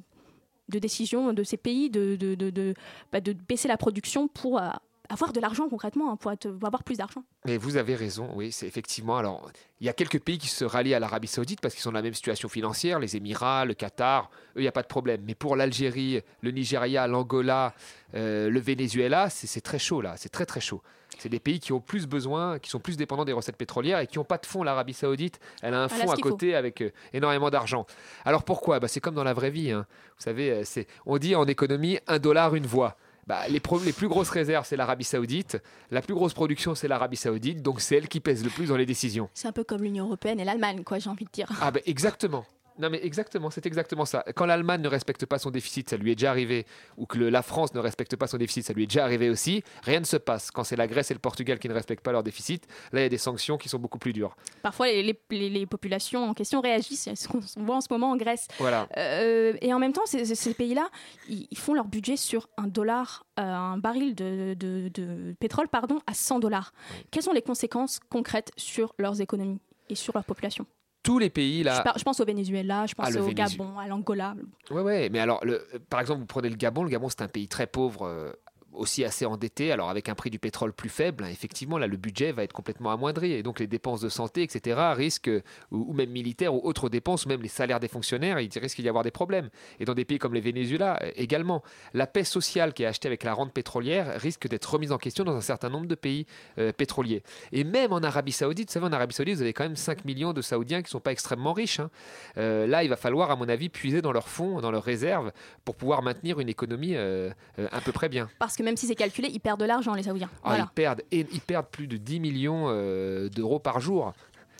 de 0.69 0.79
décision 0.79 1.33
de 1.33 1.43
ces 1.43 1.57
pays 1.57 1.89
de, 1.89 2.15
de, 2.15 2.35
de, 2.35 2.73
bah, 3.11 3.19
baisser 3.47 3.67
la 3.67 3.77
production 3.77 4.27
pour 4.27 4.59
euh, 4.59 4.69
avoir 5.09 5.33
de 5.33 5.39
l'argent 5.39 5.67
concrètement, 5.67 6.11
hein, 6.11 6.15
pour, 6.15 6.31
avoir 6.31 6.83
plus 6.83 6.97
d'argent 6.97 7.23
Mais 7.45 7.57
vous 7.57 7.77
avez 7.77 7.95
raison, 7.95 8.29
oui, 8.35 8.51
c'est 8.51 8.67
effectivement. 8.67 9.17
Alors, 9.17 9.51
il 9.81 9.87
y 9.87 9.89
a 9.89 9.93
quelques 9.93 10.19
pays 10.19 10.37
qui 10.37 10.47
se 10.47 10.63
rallient 10.63 10.93
à 10.93 10.99
l'Arabie 10.99 11.27
Saoudite 11.27 11.61
parce 11.61 11.73
qu'ils 11.73 11.83
sont 11.83 11.91
dans 11.91 11.97
la 11.97 12.03
même 12.03 12.13
situation 12.13 12.47
financière, 12.47 12.99
les 12.99 13.15
Émirats, 13.15 13.65
le 13.65 13.73
Qatar, 13.73 14.29
eux, 14.55 14.59
il 14.59 14.61
n'y 14.61 14.67
a 14.67 14.71
pas 14.71 14.83
de 14.83 14.87
problème. 14.87 15.21
Mais 15.25 15.35
pour 15.35 15.55
l'Algérie, 15.55 16.21
le 16.41 16.51
Nigeria, 16.51 17.07
l'Angola, 17.07 17.73
euh, 18.13 18.49
le 18.49 18.59
Venezuela, 18.59 19.29
c'est 19.29 19.61
très 19.61 19.79
chaud 19.79 20.01
là, 20.01 20.15
c'est 20.17 20.29
très 20.29 20.45
très 20.45 20.61
chaud. 20.61 20.81
C'est 21.19 21.29
des 21.29 21.39
pays 21.39 21.59
qui 21.59 21.73
ont 21.73 21.79
plus 21.79 22.07
besoin, 22.07 22.59
qui 22.59 22.69
sont 22.69 22.79
plus 22.79 22.97
dépendants 22.97 23.25
des 23.25 23.33
recettes 23.33 23.57
pétrolières 23.57 23.99
et 23.99 24.07
qui 24.07 24.17
n'ont 24.17 24.23
pas 24.23 24.37
de 24.37 24.45
fonds. 24.45 24.63
L'Arabie 24.63 24.93
Saoudite, 24.93 25.39
elle 25.61 25.73
a 25.73 25.83
un 25.83 25.87
fonds 25.87 26.09
à 26.11 26.15
faut. 26.15 26.21
côté 26.21 26.55
avec 26.55 26.81
euh, 26.81 26.91
énormément 27.13 27.49
d'argent. 27.49 27.85
Alors 28.25 28.43
pourquoi? 28.43 28.79
Bah, 28.79 28.87
C'est 28.87 28.99
comme 29.01 29.15
dans 29.15 29.23
la 29.23 29.33
vraie 29.33 29.51
vie. 29.51 29.71
hein. 29.71 29.85
Vous 30.17 30.23
savez, 30.23 30.51
euh, 30.51 30.61
c'est- 30.63 30.87
on 31.05 31.17
dit 31.17 31.35
en 31.35 31.45
économie 31.45 31.99
un 32.07 32.19
dollar, 32.19 32.55
une 32.55 32.65
voix. 32.65 32.95
Bah, 33.27 33.47
les, 33.47 33.59
pro- 33.59 33.79
les 33.79 33.93
plus 33.93 34.07
grosses 34.07 34.29
réserves, 34.31 34.65
c'est 34.65 34.75
l'Arabie 34.75 35.03
Saoudite. 35.03 35.61
La 35.91 36.01
plus 36.01 36.15
grosse 36.15 36.33
production, 36.33 36.73
c'est 36.73 36.87
l'Arabie 36.87 37.15
Saoudite. 37.17 37.61
Donc, 37.61 37.79
c'est 37.79 37.95
elle 37.95 38.07
qui 38.07 38.19
pèse 38.21 38.43
le 38.43 38.49
plus 38.49 38.69
dans 38.69 38.75
les 38.77 38.87
décisions. 38.87 39.29
C'est 39.35 39.47
un 39.47 39.51
peu 39.51 39.63
comme 39.63 39.83
l'Union 39.83 40.05
Européenne 40.07 40.39
et 40.39 40.45
l'Allemagne, 40.45 40.83
quoi, 40.83 40.97
j'ai 40.97 41.11
envie 41.11 41.25
de 41.25 41.29
dire. 41.31 41.47
Ah, 41.61 41.69
ben 41.69 41.83
exactement. 41.85 42.43
Non, 42.79 42.89
mais 42.89 42.99
exactement, 43.03 43.49
c'est 43.49 43.65
exactement 43.65 44.05
ça. 44.05 44.23
Quand 44.35 44.45
l'Allemagne 44.45 44.81
ne 44.81 44.87
respecte 44.87 45.25
pas 45.25 45.37
son 45.37 45.51
déficit, 45.51 45.89
ça 45.89 45.97
lui 45.97 46.11
est 46.11 46.15
déjà 46.15 46.31
arrivé, 46.31 46.65
ou 46.97 47.05
que 47.05 47.17
le- 47.17 47.29
la 47.29 47.41
France 47.41 47.73
ne 47.73 47.79
respecte 47.79 48.15
pas 48.15 48.25
son 48.25 48.37
déficit, 48.37 48.65
ça 48.65 48.73
lui 48.73 48.83
est 48.83 48.87
déjà 48.87 49.03
arrivé 49.03 49.29
aussi, 49.29 49.63
rien 49.83 49.99
ne 49.99 50.05
se 50.05 50.15
passe. 50.17 50.49
Quand 50.49 50.63
c'est 50.63 50.77
la 50.77 50.87
Grèce 50.87 51.11
et 51.11 51.13
le 51.13 51.19
Portugal 51.19 51.59
qui 51.59 51.67
ne 51.67 51.73
respectent 51.73 52.03
pas 52.03 52.13
leur 52.13 52.23
déficit, 52.23 52.65
là, 52.93 53.01
il 53.01 53.03
y 53.03 53.05
a 53.05 53.09
des 53.09 53.17
sanctions 53.17 53.57
qui 53.57 53.67
sont 53.69 53.79
beaucoup 53.79 53.99
plus 53.99 54.13
dures. 54.13 54.35
Parfois, 54.61 54.87
les, 54.87 55.03
les- 55.03 55.19
les- 55.31 55.49
les 55.49 55.65
populations 55.65 56.23
en 56.29 56.33
question 56.33 56.61
réagissent, 56.61 57.09
ce 57.13 57.27
qu'on 57.27 57.41
on 57.57 57.63
voit 57.65 57.75
en 57.75 57.81
ce 57.81 57.87
moment 57.91 58.11
en 58.11 58.15
Grèce. 58.15 58.47
Voilà. 58.59 58.87
Euh, 58.97 59.53
et 59.61 59.73
en 59.73 59.79
même 59.79 59.91
temps, 59.93 60.05
ces, 60.05 60.23
ces- 60.23 60.35
ces 60.35 60.53
pays-là, 60.53 60.87
ils, 61.27 61.47
ils 61.51 61.57
font 61.57 61.73
leur 61.73 61.85
budget 61.87 62.15
sur 62.15 62.47
un 62.57 62.67
dollar, 62.67 63.25
euh, 63.39 63.43
un 63.43 63.77
baril 63.77 64.15
de, 64.15 64.53
de- 64.57 64.89
de 64.93 65.35
pétrole, 65.39 65.67
pardon, 65.67 65.99
à 66.07 66.13
100 66.13 66.39
dollars. 66.39 66.71
Quelles 67.11 67.23
sont 67.23 67.33
les 67.33 67.41
conséquences 67.41 67.99
concrètes 68.09 68.51
sur 68.55 68.93
leurs 68.97 69.19
économies 69.19 69.59
et 69.89 69.95
sur 69.95 70.13
leur 70.15 70.23
population? 70.23 70.65
Tous 71.01 71.17
les 71.17 71.29
pays, 71.29 71.63
là. 71.63 71.75
je, 71.77 71.81
par- 71.81 71.97
je 71.97 72.03
pense 72.03 72.19
au 72.19 72.25
Venezuela, 72.25 72.85
je 72.85 72.93
pense 72.93 73.07
Ah, 73.15 73.19
au 73.19 73.23
Vénézu- 73.27 73.57
Gabon, 73.57 73.77
à 73.79 73.87
l'Angola. 73.87 74.35
Ouais, 74.69 74.81
ouais, 74.81 75.09
mais 75.09 75.19
alors, 75.19 75.43
le, 75.45 75.65
par 75.89 76.01
exemple, 76.01 76.19
vous 76.19 76.25
prenez 76.25 76.49
le 76.49 76.55
Gabon. 76.55 76.83
Le 76.83 76.89
Gabon, 76.89 77.07
c'est 77.09 77.21
un 77.21 77.27
pays 77.29 77.47
très 77.47 77.67
pauvre, 77.67 78.05
euh, 78.05 78.31
aussi 78.79 79.03
assez 79.03 79.25
endetté. 79.25 79.71
Alors, 79.71 79.89
avec 79.89 80.09
un 80.09 80.15
prix 80.15 80.29
du 80.29 80.39
pétrole 80.39 80.73
plus 80.73 80.89
faible, 80.89 81.23
hein, 81.23 81.29
effectivement, 81.31 81.77
là, 81.77 81.87
le 81.87 81.97
budget 81.97 82.31
va 82.31 82.43
être 82.43 82.53
complètement 82.53 82.91
amoindri. 82.91 83.33
Et 83.33 83.43
donc, 83.43 83.59
les 83.59 83.67
dépenses 83.67 84.01
de 84.01 84.09
santé, 84.09 84.43
etc., 84.43 84.79
risquent, 84.95 85.31
ou, 85.71 85.93
même 85.93 86.09
militaires, 86.09 86.53
ou 86.53 86.61
autres 86.63 86.89
dépenses, 86.89 87.25
ou 87.25 87.29
même 87.29 87.41
les 87.41 87.49
salaires 87.49 87.79
des 87.79 87.87
fonctionnaires, 87.87 88.39
il 88.39 88.49
risque 88.59 88.81
d'y 88.81 88.89
avoir 88.89 89.03
des 89.03 89.11
problèmes. 89.11 89.49
Et 89.79 89.85
dans 89.85 89.93
des 89.93 90.05
pays 90.05 90.17
comme 90.17 90.33
les 90.33 90.41
Venezuela, 90.41 90.99
euh, 91.03 91.11
également. 91.15 91.63
La 91.93 92.07
paix 92.07 92.23
sociale 92.23 92.73
qui 92.73 92.83
est 92.83 92.85
achetée 92.85 93.07
avec 93.07 93.23
la 93.23 93.33
rente 93.33 93.53
pétrolière 93.53 94.19
risque 94.19 94.47
d'être 94.47 94.65
remise 94.65 94.91
en 94.91 94.97
question 94.97 95.23
dans 95.23 95.35
un 95.35 95.41
certain 95.41 95.69
nombre 95.69 95.87
de 95.87 95.95
pays 95.95 96.25
euh, 96.57 96.71
pétroliers. 96.71 97.23
Et 97.51 97.63
même 97.63 97.91
en 97.91 97.99
Arabie 97.99 98.31
Saoudite, 98.31 98.69
vous 98.69 98.73
savez, 98.73 98.85
en 98.85 98.93
Arabie 98.93 99.13
Saoudite, 99.13 99.35
vous 99.35 99.41
avez 99.41 99.53
quand 99.53 99.63
même 99.63 99.75
5 99.75 100.05
millions 100.05 100.33
de 100.33 100.41
Saoudiens 100.41 100.79
qui 100.79 100.85
ne 100.85 100.89
sont 100.89 100.99
pas 100.99 101.11
extrêmement 101.11 101.53
riches. 101.53 101.79
hein. 101.79 101.89
Euh, 102.37 102.67
là, 102.67 102.83
il 102.83 102.89
va 102.89 102.95
falloir, 102.95 103.31
à 103.31 103.35
mon 103.35 103.49
avis, 103.49 103.69
puiser 103.69 104.01
dans 104.01 104.11
leurs 104.11 104.29
fonds, 104.29 104.61
dans 104.61 104.71
leurs 104.71 104.83
réserves, 104.83 105.31
pour 105.65 105.75
pouvoir 105.75 106.01
maintenir 106.01 106.39
une 106.39 106.49
économie 106.49 106.95
euh, 106.95 107.31
à 107.71 107.81
peu 107.81 107.91
près 107.91 108.09
bien. 108.09 108.29
Parce 108.39 108.55
que 108.55 108.63
même 108.69 108.77
si 108.77 108.85
c'est 108.87 108.95
calculé, 108.95 109.29
ils 109.33 109.39
perdent 109.39 109.59
de 109.59 109.65
l'argent, 109.65 109.93
les 109.95 110.03
Saoudiens. 110.03 110.29
Ah, 110.43 110.49
Voilà. 110.49 110.67
ils, 110.71 110.73
perdent, 110.73 111.01
et, 111.11 111.25
ils 111.31 111.41
perdent 111.41 111.67
plus 111.67 111.87
de 111.87 111.97
10 111.97 112.19
millions 112.19 112.65
euh, 112.67 113.27
d'euros 113.29 113.59
par 113.59 113.79
jour. 113.79 114.13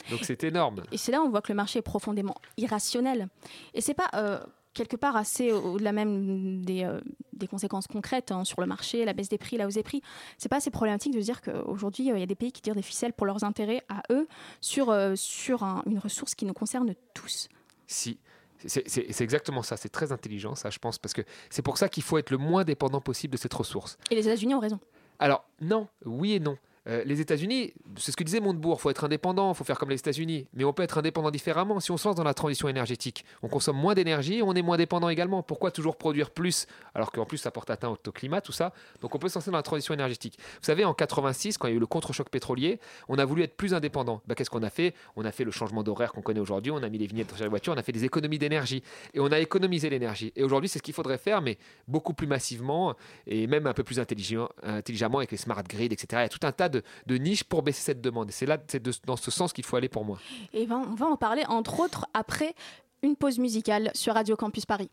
Donc 0.10 0.22
c'est 0.24 0.44
énorme. 0.44 0.82
Et 0.92 0.98
c'est 0.98 1.12
là 1.12 1.22
où 1.22 1.26
on 1.26 1.30
voit 1.30 1.42
que 1.42 1.52
le 1.52 1.56
marché 1.56 1.80
est 1.80 1.84
profondément 1.84 2.36
irrationnel. 2.58 3.28
Et 3.76 3.82
c'est 3.82 3.94
pas 3.94 4.10
euh, 4.16 4.40
quelque 4.74 4.96
part 4.96 5.16
assez 5.16 5.52
au- 5.52 5.74
au-delà 5.74 5.92
même 5.92 6.64
des, 6.66 6.84
euh, 6.84 7.00
des 7.34 7.48
conséquences 7.48 7.86
concrètes 7.86 8.32
hein, 8.32 8.44
sur 8.44 8.60
le 8.62 8.66
marché, 8.66 9.06
la 9.06 9.14
baisse 9.14 9.30
des 9.30 9.38
prix, 9.38 9.58
la 9.58 9.68
hausse 9.68 9.76
des 9.76 9.84
prix. 9.84 10.02
C'est 10.40 10.50
pas 10.50 10.58
assez 10.58 10.72
problématique 10.72 11.14
de 11.14 11.20
se 11.20 11.26
dire 11.26 11.42
qu'aujourd'hui, 11.42 12.10
euh, 12.12 12.18
il 12.18 12.20
y 12.22 12.24
a 12.24 12.26
des 12.26 12.34
pays 12.36 12.52
qui 12.52 12.62
tirent 12.64 12.76
des 12.76 12.82
ficelles 12.82 13.14
pour 13.14 13.28
leurs 13.28 13.44
intérêts 13.44 13.84
à 13.90 14.02
eux 14.12 14.28
sur, 14.62 14.96
sur 15.16 15.64
un- 15.64 15.84
une 15.86 16.00
ressource 16.00 16.34
qui 16.34 16.46
nous 16.46 16.54
concerne 16.54 16.96
tous. 17.14 17.48
Si. 17.86 18.18
C'est 18.66 19.22
exactement 19.22 19.64
ça, 19.64 19.78
c'est 19.78 19.90
très 19.90 20.12
intelligent 20.12 20.56
ça 20.56 20.70
je 20.70 20.80
pense, 20.80 20.98
parce 20.98 21.14
que 21.14 21.22
c'est 21.50 21.62
pour 21.62 21.78
ça 21.78 21.90
qu'il 21.90 22.04
faut 22.04 22.18
être 22.18 22.30
le 22.30 22.38
moins 22.38 22.64
dépendant 22.64 23.02
possible 23.02 23.34
de 23.34 23.38
cette 23.38 23.54
ressource. 23.54 23.98
Et 24.12 24.16
les 24.16 24.28
États-Unis 24.28 24.56
ont 24.56 24.60
raison. 24.60 24.80
Alors, 25.20 25.46
non, 25.62 25.88
oui 26.06 26.34
et 26.34 26.40
non. 26.40 26.58
Euh, 26.90 27.04
les 27.06 27.22
États-Unis, 27.22 27.74
c'est 27.98 28.12
ce 28.12 28.18
que 28.18 28.24
disait 28.24 28.40
Montebourg, 28.40 28.78
il 28.80 28.82
faut 28.82 28.90
être 28.90 29.04
indépendant, 29.04 29.52
il 29.52 29.56
faut 29.56 29.64
faire 29.64 29.78
comme 29.78 29.90
les 29.90 29.98
États-Unis. 29.98 30.48
Mais 30.54 30.64
on 30.64 30.74
peut 30.74 30.84
être 30.84 30.98
indépendant 30.98 31.30
différemment. 31.30 31.80
Si 31.80 31.92
on 31.92 31.98
se 31.98 32.08
lance 32.08 32.16
dans 32.16 32.24
la 32.24 32.34
transition 32.34 32.68
énergétique, 32.68 33.26
on 33.44 33.48
consomme 33.48 33.78
moins 33.78 33.94
d'énergie, 33.94 34.42
on 34.44 34.54
est 34.56 34.62
moins 34.62 34.78
dépendant 34.78 35.10
également. 35.10 35.44
Pourquoi 35.44 35.72
toujours 35.72 35.98
produire 35.98 36.32
plus 36.32 36.66
alors 36.96 37.12
qu'en 37.12 37.26
plus 37.26 37.38
ça 37.38 37.52
porte 37.52 37.70
atteinte 37.70 38.08
au 38.08 38.12
climat, 38.12 38.42
tout 38.42 38.52
ça 38.52 38.74
Donc 39.02 39.14
on 39.14 39.20
peut 39.20 39.30
se 39.30 39.38
lancer 39.38 39.52
dans 39.52 39.58
la 39.58 39.64
transition 39.64 39.94
énergétique. 39.94 40.38
Vous 40.40 40.66
savez, 40.66 40.84
en 40.84 40.94
86, 40.94 41.58
quand 41.58 41.68
il 41.68 41.72
y 41.72 41.74
a 41.74 41.78
eu 41.78 41.80
le 41.80 41.86
contre-choc 41.86 42.30
pétrolier, 42.30 42.80
on 43.08 43.18
a 43.20 43.26
voulu 43.26 43.44
être 43.44 43.56
plus 43.56 43.74
indépendant. 43.74 44.22
Bah, 44.28 44.36
Qu'est-ce 44.36 44.50
qu'on 44.50 44.64
a 44.64 44.70
fait? 44.70 44.96
On 45.16 45.26
a 45.26 45.32
fait 45.32 45.44
le 45.44 45.52
changement 45.52 45.84
d'horaire 45.84 46.12
qu'on 46.12 46.22
connaît 46.22 46.40
aujourd'hui, 46.40 46.72
on 46.72 46.82
a 46.82 46.90
mis 46.90 46.98
les 46.98 47.08
vignettes 47.08 47.34
sur 47.36 47.44
les 47.44 47.50
voitures, 47.50 47.74
on 47.74 47.78
a 47.78 47.84
fait 47.84 47.92
des 47.92 48.06
économies 48.06 48.40
d'énergie. 48.40 48.82
Et 49.14 49.20
on 49.20 49.32
a 49.32 49.40
économisé 49.40 49.90
l'énergie. 49.90 50.34
Et 50.36 50.44
aujourd'hui, 50.44 50.70
c'est 50.70 50.80
ce 50.80 50.84
qu'il 50.84 50.94
faudrait 50.94 51.18
faire, 51.18 51.42
mais 51.42 51.58
beaucoup 51.88 52.14
plus 52.14 52.28
massivement 52.28 52.96
et 53.28 53.48
même 53.48 53.68
un 53.68 53.74
peu 53.74 53.84
plus 53.84 54.00
intelligemment 54.00 55.18
avec 55.18 55.32
les 55.32 55.38
smart 55.38 55.64
grids, 55.64 55.86
etc. 55.86 56.08
Il 56.14 56.16
y 56.16 56.20
a 56.22 56.30
tout 56.30 56.40
un 56.44 56.52
tas 56.52 56.70
de, 56.70 56.79
de 57.06 57.16
niches 57.16 57.44
pour 57.44 57.62
baisser 57.64 57.82
cette 57.82 58.02
demande. 58.02 58.30
Et 58.30 58.32
c'est 58.32 58.46
là, 58.46 58.58
c'est 58.68 58.84
dans 59.06 59.18
ce 59.18 59.32
sens 59.32 59.54
qu'il 59.54 59.66
faut 59.66 59.76
aller 59.76 59.90
pour 59.90 60.06
moi. 60.06 60.20
Et 60.54 60.66
ben, 60.66 60.84
on 60.90 60.96
va 60.96 61.08
en 61.08 61.18
parler 61.18 61.44
entre 61.48 61.80
autres 61.80 62.06
après 62.14 62.54
une 63.02 63.16
pause 63.16 63.40
musicale 63.40 63.92
sur 63.94 64.14
Radio 64.14 64.36
Campus 64.36 64.66
Paris. 64.66 64.90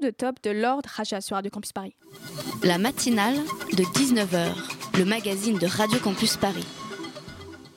The 0.00 0.16
Top 0.16 0.42
de 0.42 0.50
Lord 0.50 0.82
Raja 0.86 1.20
sur 1.20 1.36
Radio 1.36 1.50
Campus 1.50 1.72
Paris. 1.72 1.94
La 2.62 2.78
matinale 2.78 3.36
de 3.76 3.82
19h, 3.82 4.98
le 4.98 5.04
magazine 5.04 5.58
de 5.58 5.66
Radio 5.66 5.98
Campus 5.98 6.36
Paris. 6.36 6.66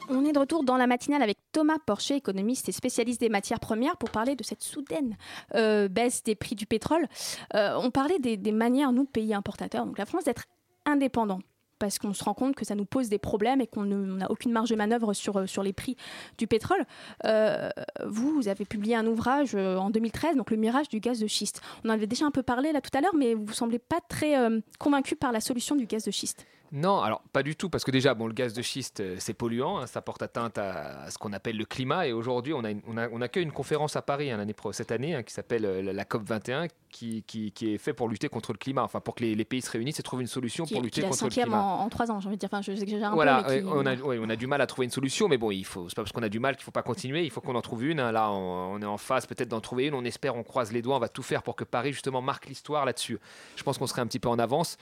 On 0.09 0.25
est 0.25 0.31
de 0.31 0.39
retour 0.39 0.63
dans 0.63 0.77
la 0.77 0.87
matinale 0.87 1.21
avec 1.21 1.37
Thomas 1.51 1.77
Porcher, 1.85 2.15
économiste 2.15 2.67
et 2.67 2.71
spécialiste 2.71 3.21
des 3.21 3.29
matières 3.29 3.59
premières, 3.59 3.97
pour 3.97 4.09
parler 4.09 4.35
de 4.35 4.43
cette 4.43 4.63
soudaine 4.63 5.17
euh, 5.55 5.87
baisse 5.87 6.23
des 6.23 6.35
prix 6.35 6.55
du 6.55 6.65
pétrole. 6.65 7.07
Euh, 7.53 7.75
on 7.77 7.91
parlait 7.91 8.19
des, 8.19 8.37
des 8.37 8.51
manières, 8.51 8.91
nous, 8.91 9.05
pays 9.05 9.33
importateurs, 9.33 9.85
donc 9.85 9.97
la 9.97 10.05
France, 10.05 10.23
d'être 10.23 10.45
indépendant 10.85 11.39
parce 11.79 11.97
qu'on 11.97 12.13
se 12.13 12.23
rend 12.23 12.33
compte 12.33 12.55
que 12.55 12.65
ça 12.65 12.75
nous 12.75 12.85
pose 12.85 13.09
des 13.09 13.17
problèmes 13.17 13.61
et 13.61 13.67
qu'on 13.67 13.85
n'a 13.85 14.29
aucune 14.29 14.51
marge 14.51 14.69
de 14.69 14.75
manœuvre 14.75 15.13
sur, 15.13 15.37
euh, 15.37 15.47
sur 15.47 15.63
les 15.63 15.73
prix 15.73 15.95
du 16.37 16.47
pétrole. 16.47 16.85
Euh, 17.25 17.69
vous, 18.05 18.31
vous 18.33 18.47
avez 18.47 18.65
publié 18.65 18.95
un 18.95 19.07
ouvrage 19.07 19.55
euh, 19.55 19.77
en 19.77 19.89
2013, 19.89 20.35
donc 20.35 20.51
Le 20.51 20.57
Mirage 20.57 20.89
du 20.89 20.99
gaz 20.99 21.19
de 21.19 21.27
schiste. 21.27 21.61
On 21.83 21.89
en 21.89 21.93
avait 21.93 22.07
déjà 22.07 22.25
un 22.25 22.31
peu 22.31 22.43
parlé 22.43 22.71
là 22.71 22.81
tout 22.81 22.95
à 22.95 23.01
l'heure, 23.01 23.15
mais 23.15 23.33
vous 23.33 23.45
ne 23.45 23.51
semblez 23.51 23.79
pas 23.79 23.99
très 24.07 24.35
convaincu 24.77 25.15
par 25.15 25.31
la 25.31 25.39
solution 25.39 25.75
du 25.75 25.85
gaz 25.85 26.03
de 26.03 26.11
schiste. 26.11 26.45
Non, 26.71 27.01
alors 27.01 27.21
pas 27.33 27.43
du 27.43 27.55
tout, 27.55 27.69
parce 27.69 27.83
que 27.83 27.91
déjà, 27.91 28.13
bon, 28.13 28.27
le 28.27 28.33
gaz 28.33 28.53
de 28.53 28.61
schiste, 28.61 29.01
c'est 29.19 29.33
polluant, 29.33 29.79
hein, 29.79 29.87
ça 29.87 30.01
porte 30.01 30.21
atteinte 30.21 30.57
à, 30.57 31.09
ce 31.09 31.17
qu'on 31.17 31.33
appelle 31.33 31.57
le 31.57 31.65
climat, 31.65 32.07
et 32.07 32.13
aujourd'hui, 32.13 32.53
on, 32.53 32.63
a, 32.63 32.69
on, 32.87 32.97
a, 32.97 33.09
on 33.09 33.21
accueille 33.21 33.43
une 33.43 33.51
conférence 33.51 33.95
à 33.95 34.01
Paris 34.01 34.31
hein, 34.31 34.45
cette 34.71 34.91
année 34.91 35.15
hein, 35.15 35.23
qui 35.23 35.33
s'appelle 35.33 35.63
la, 35.63 36.05
COP 36.05 36.23
21, 36.23 36.67
qui, 36.89 37.23
qui, 37.23 37.51
qui, 37.51 37.73
est 37.73 37.77
fait 37.77 37.93
pour 37.93 38.07
lutter 38.07 38.29
contre 38.29 38.53
le 38.53 38.57
climat, 38.57 38.83
enfin 38.83 38.99
pour 38.99 39.15
que 39.15 39.23
les, 39.23 39.45
pays 39.45 39.61
se 39.61 39.71
réunissent 39.71 39.99
et 39.99 40.03
trouvent 40.03 40.21
une 40.21 40.27
solution 40.27 40.65
pour 40.65 40.81
lutter 40.81 41.01
contre 41.01 41.23
le 41.23 41.29
climat. 41.29 41.57
En, 41.57 41.85
en 41.85 41.89
trois 41.89 42.11
ans, 42.11 42.19
j'ai 42.19 42.27
envie 42.27 42.37
de 42.37 42.39
dire, 42.39 42.49
enfin, 42.51 42.61
je 42.61 42.75
sais 42.75 42.85
que 42.85 42.91
j'ai 42.91 43.03
un 43.03 43.11
voilà, 43.11 43.43
peu, 43.43 43.63
on, 43.65 43.85
a, 43.85 43.95
on 43.97 44.29
a 44.29 44.35
du 44.35 44.47
mal 44.47 44.61
à 44.61 44.67
trouver 44.67 44.85
une 44.85 44.91
solution, 44.91 45.27
mais 45.27 45.37
bon, 45.37 45.51
il 45.51 45.65
faut, 45.65 45.89
c'est 45.89 45.95
pas 45.95 46.03
parce 46.03 46.11
qu'on 46.11 46.23
a 46.23 46.29
du 46.29 46.39
mal 46.39 46.55
qu'il 46.55 46.63
faut 46.63 46.71
pas 46.71 46.83
continuer, 46.83 47.23
il 47.23 47.31
faut 47.31 47.41
qu'on 47.41 47.55
en 47.55 47.61
trouve 47.61 47.85
une. 47.85 47.97
Là, 47.97 48.31
on, 48.31 48.73
on, 48.73 48.81
est 48.81 48.85
en 48.85 48.97
phase 48.97 49.25
peut-être 49.25 49.49
d'en 49.49 49.61
trouver 49.61 49.87
une, 49.87 49.93
on 49.93 50.03
espère, 50.03 50.35
on 50.35 50.43
croise 50.43 50.71
les 50.71 50.81
doigts, 50.81 50.97
on 50.97 50.99
va 50.99 51.09
tout 51.09 51.23
faire 51.23 51.43
pour 51.43 51.55
que 51.55 51.63
Paris 51.63 51.93
justement 51.93 52.21
marque 52.21 52.47
l'histoire 52.47 52.85
là-dessus. 52.85 53.19
Je 53.55 53.63
pense 53.63 53.77
qu'on 53.77 53.87
serait 53.87 54.01
un 54.01 54.07
petit 54.07 54.19
peu 54.19 54.29
en 54.29 54.39
avance 54.39 54.77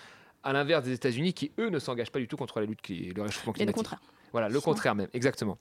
à 0.48 0.54
l'inverse 0.54 0.86
des 0.86 0.94
États-Unis 0.94 1.34
qui, 1.34 1.52
eux, 1.60 1.70
ne 1.70 1.78
s'engagent 1.78 2.12
pas 2.12 2.20
du 2.20 2.28
tout 2.28 2.38
contre 2.38 2.62
la 2.62 2.66
lutte 2.66 2.82
qui, 2.82 3.12
le 3.14 3.22
réchauffement 3.22 3.52
climatique. 3.52 3.76
le 3.76 3.80
contraire. 3.82 4.00
Voilà, 4.32 4.48
le 4.48 4.62
contraire 4.62 4.96
même, 4.96 5.08
exactement. 5.14 5.58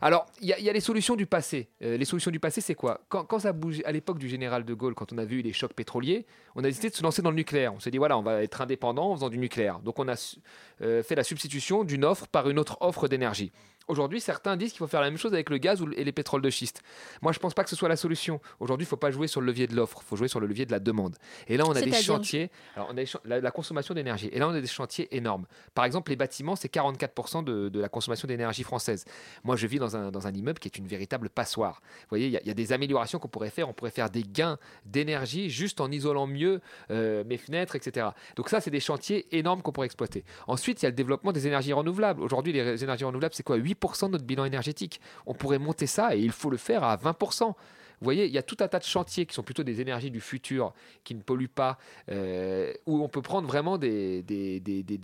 Alors, 0.00 0.26
il 0.40 0.48
y, 0.48 0.70
a 0.70 0.72
les 0.72 0.80
solutions 0.80 1.16
du 1.16 1.26
passé. 1.26 1.68
Euh, 1.82 1.96
les 1.96 2.04
solutions 2.04 2.30
du 2.30 2.38
passé, 2.38 2.60
c'est 2.60 2.74
quoi? 2.74 3.00
Quand, 3.08 3.38
ça 3.38 3.52
bouge, 3.52 3.80
à 3.84 3.90
l'époque 3.90 4.18
du 4.18 4.28
général 4.28 4.64
de 4.64 4.74
Gaulle, 4.74 4.94
quand 4.94 5.12
on 5.12 5.18
a 5.18 5.24
vu 5.24 5.42
les 5.42 5.52
chocs 5.52 5.72
pétroliers, 5.72 6.24
on 6.54 6.60
a 6.60 6.68
décidé 6.68 6.88
de 6.90 6.94
se 6.94 7.02
lancer 7.02 7.20
dans 7.20 7.30
le 7.30 7.36
nucléaire. 7.36 7.74
On 7.74 7.80
s'est 7.80 7.90
dit, 7.90 7.98
voilà, 7.98 8.16
on 8.16 8.22
va 8.22 8.42
être 8.42 8.60
indépendant 8.60 9.10
en 9.10 9.14
faisant 9.16 9.28
du 9.28 9.38
nucléaire. 9.38 9.80
Donc, 9.80 9.98
on 9.98 10.08
a 10.08 10.36
euh, 10.82 11.02
fait 11.02 11.14
la 11.16 11.24
substitution 11.24 11.82
d'une 11.82 12.04
offre 12.04 12.28
par 12.28 12.48
une 12.48 12.58
autre 12.58 12.76
offre 12.80 13.08
d'énergie. 13.08 13.50
Aujourd'hui, 13.88 14.20
certains 14.20 14.56
disent 14.56 14.72
qu'il 14.72 14.78
faut 14.78 14.86
faire 14.86 15.00
la 15.00 15.08
même 15.08 15.18
chose 15.18 15.32
avec 15.32 15.48
le 15.48 15.56
gaz 15.56 15.82
et 15.96 16.04
les 16.04 16.12
pétroles 16.12 16.42
de 16.42 16.50
schiste. 16.50 16.82
Moi, 17.22 17.32
je 17.32 17.38
ne 17.38 17.40
pense 17.40 17.54
pas 17.54 17.64
que 17.64 17.70
ce 17.70 17.76
soit 17.76 17.88
la 17.88 17.96
solution. 17.96 18.38
Aujourd'hui, 18.60 18.84
il 18.84 18.86
ne 18.86 18.90
faut 18.90 18.96
pas 18.96 19.10
jouer 19.10 19.28
sur 19.28 19.40
le 19.40 19.46
levier 19.46 19.66
de 19.66 19.74
l'offre, 19.74 20.00
il 20.02 20.06
faut 20.06 20.16
jouer 20.16 20.28
sur 20.28 20.40
le 20.40 20.46
levier 20.46 20.66
de 20.66 20.72
la 20.72 20.78
demande. 20.78 21.16
Et 21.46 21.56
là, 21.56 21.64
on 21.66 21.72
a 21.72 21.80
des 21.80 21.92
chantiers. 21.92 22.50
Alors, 22.76 22.92
on 22.92 22.98
a 22.98 23.40
la, 23.40 23.50
consommation 23.50 23.94
d'énergie. 23.94 24.28
Et 24.30 24.38
là, 24.38 24.46
on 24.46 24.52
a 24.52 24.60
des 24.60 24.66
chantiers 24.66 25.08
énormes. 25.16 25.46
Par 25.74 25.86
exemple, 25.86 26.10
les 26.10 26.16
bâtiments, 26.16 26.54
c'est 26.54 26.72
44% 26.72 27.44
de, 27.44 27.80
la 27.80 27.88
consommation 27.88 28.28
d'énergie 28.28 28.62
française. 28.62 29.06
Moi, 29.42 29.56
je 29.56 29.66
vis 29.66 29.78
dans 29.78 29.96
un, 29.96 30.10
dans 30.10 30.26
un, 30.26 30.34
immeuble 30.34 30.58
qui 30.58 30.68
est 30.68 30.76
une 30.76 30.86
véritable 30.86 31.30
passoire. 31.30 31.80
Vous 32.02 32.08
voyez, 32.10 32.26
il 32.26 32.46
y, 32.46 32.50
a 32.50 32.54
des 32.54 32.72
améliorations 32.74 33.18
qu'on 33.18 33.28
pourrait 33.28 33.50
faire. 33.50 33.70
On 33.70 33.72
pourrait 33.72 33.90
faire 33.90 34.10
des 34.10 34.22
gains 34.22 34.58
d'énergie 34.84 35.48
juste 35.48 35.80
en 35.80 35.90
isolant 35.90 36.26
mieux 36.26 36.60
euh, 36.90 37.24
mes 37.24 37.38
fenêtres, 37.38 37.74
etc. 37.74 38.08
Donc 38.36 38.50
ça, 38.50 38.60
c'est 38.60 38.70
des 38.70 38.80
chantiers 38.80 39.26
énormes 39.36 39.62
qu'on 39.62 39.72
pourrait 39.72 39.86
exploiter. 39.86 40.24
Ensuite, 40.46 40.82
il 40.82 40.84
y 40.84 40.86
a 40.86 40.90
le 40.90 40.96
développement 40.96 41.32
des 41.32 41.46
énergies 41.46 41.72
renouvelables. 41.72 42.22
Aujourd'hui, 42.22 42.52
les 42.52 42.84
énergies 42.84 43.04
renouvelables, 43.04 43.34
c'est 43.34 43.42
quoi? 43.42 43.56
8 43.56 43.77
de 43.80 44.12
notre 44.12 44.24
bilan 44.24 44.44
énergétique. 44.44 45.00
On 45.26 45.34
pourrait 45.34 45.58
monter 45.58 45.86
ça 45.86 46.16
et 46.16 46.20
il 46.20 46.32
faut 46.32 46.50
le 46.50 46.56
faire 46.56 46.84
à 46.84 46.96
20%. 46.96 47.54
Vous 48.00 48.04
voyez, 48.04 48.26
il 48.26 48.32
y 48.32 48.38
a 48.38 48.42
tout 48.42 48.56
un 48.60 48.68
tas 48.68 48.78
de 48.78 48.84
chantiers 48.84 49.26
qui 49.26 49.34
sont 49.34 49.42
plutôt 49.42 49.64
des 49.64 49.80
énergies 49.80 50.10
du 50.10 50.20
futur, 50.20 50.72
qui 51.02 51.16
ne 51.16 51.20
polluent 51.20 51.48
pas, 51.48 51.78
euh, 52.10 52.72
où 52.86 53.02
on 53.02 53.08
peut 53.08 53.22
prendre 53.22 53.48
vraiment 53.48 53.76
des, 53.76 54.22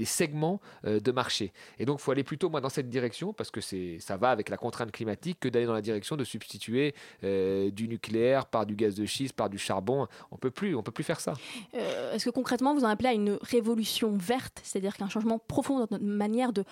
segments 0.05 0.61
euh, 0.87 1.01
de 1.01 1.11
marché. 1.11 1.53
Et 1.81 1.87
donc, 1.87 1.99
il 1.99 2.03
faut 2.03 2.13
aller 2.13 2.23
plutôt 2.23 2.51
moi, 2.51 2.61
dans 2.61 2.69
cette 2.69 2.89
direction, 2.89 3.33
parce 3.33 3.51
que 3.51 3.61
ça 3.61 4.17
va 4.17 4.31
avec 4.31 4.49
la 4.49 4.57
contrainte 4.57 4.93
climatique, 4.93 5.41
que 5.41 5.49
d'aller 5.49 5.67
dans 5.67 5.73
la 5.73 5.83
direction 5.83 6.17
de 6.17 6.23
substituer 6.23 6.95
euh, 7.25 7.71
du 7.73 7.89
nucléaire 7.89 8.47
par 8.47 8.65
du 8.65 8.77
gaz 8.77 8.95
de 8.95 9.07
schiste, 9.07 9.35
par 9.35 9.51
du 9.51 9.59
charbon. 9.59 10.07
On 10.31 10.37
peut 10.37 10.53
plus, 10.53 10.77
on 10.77 10.85
peut 10.85 10.93
plus 10.93 11.05
faire 11.05 11.19
ça. 11.19 11.35
Est-ce 11.73 12.25
que 12.25 12.31
concrètement, 12.31 12.75
vous 12.75 12.85
en 12.85 12.89
appelez 12.89 13.09
à 13.09 13.13
une 13.13 13.39
révolution 13.43 14.17
verte, 14.17 14.61
c'est-à-dire 14.63 14.97
qu'un 14.97 15.09
changement 15.09 15.41
profond 15.41 15.81
dans 15.81 15.89
notre 15.91 16.05
manière 16.05 16.53
de 16.53 16.65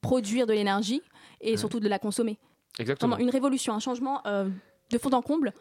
produire 0.00 0.46
de 0.46 0.52
l'énergie? 0.52 1.02
Et 1.40 1.56
surtout 1.56 1.80
de 1.80 1.88
la 1.88 1.98
consommer. 1.98 2.38
Exactement. 2.78 3.16
une 3.18 3.30
révolution, 3.30 3.72
un 3.72 3.78
changement 3.78 4.20
euh, 4.26 4.48
de 4.90 4.98
fond 4.98 5.10
en 5.12 5.22
comble 5.22 5.52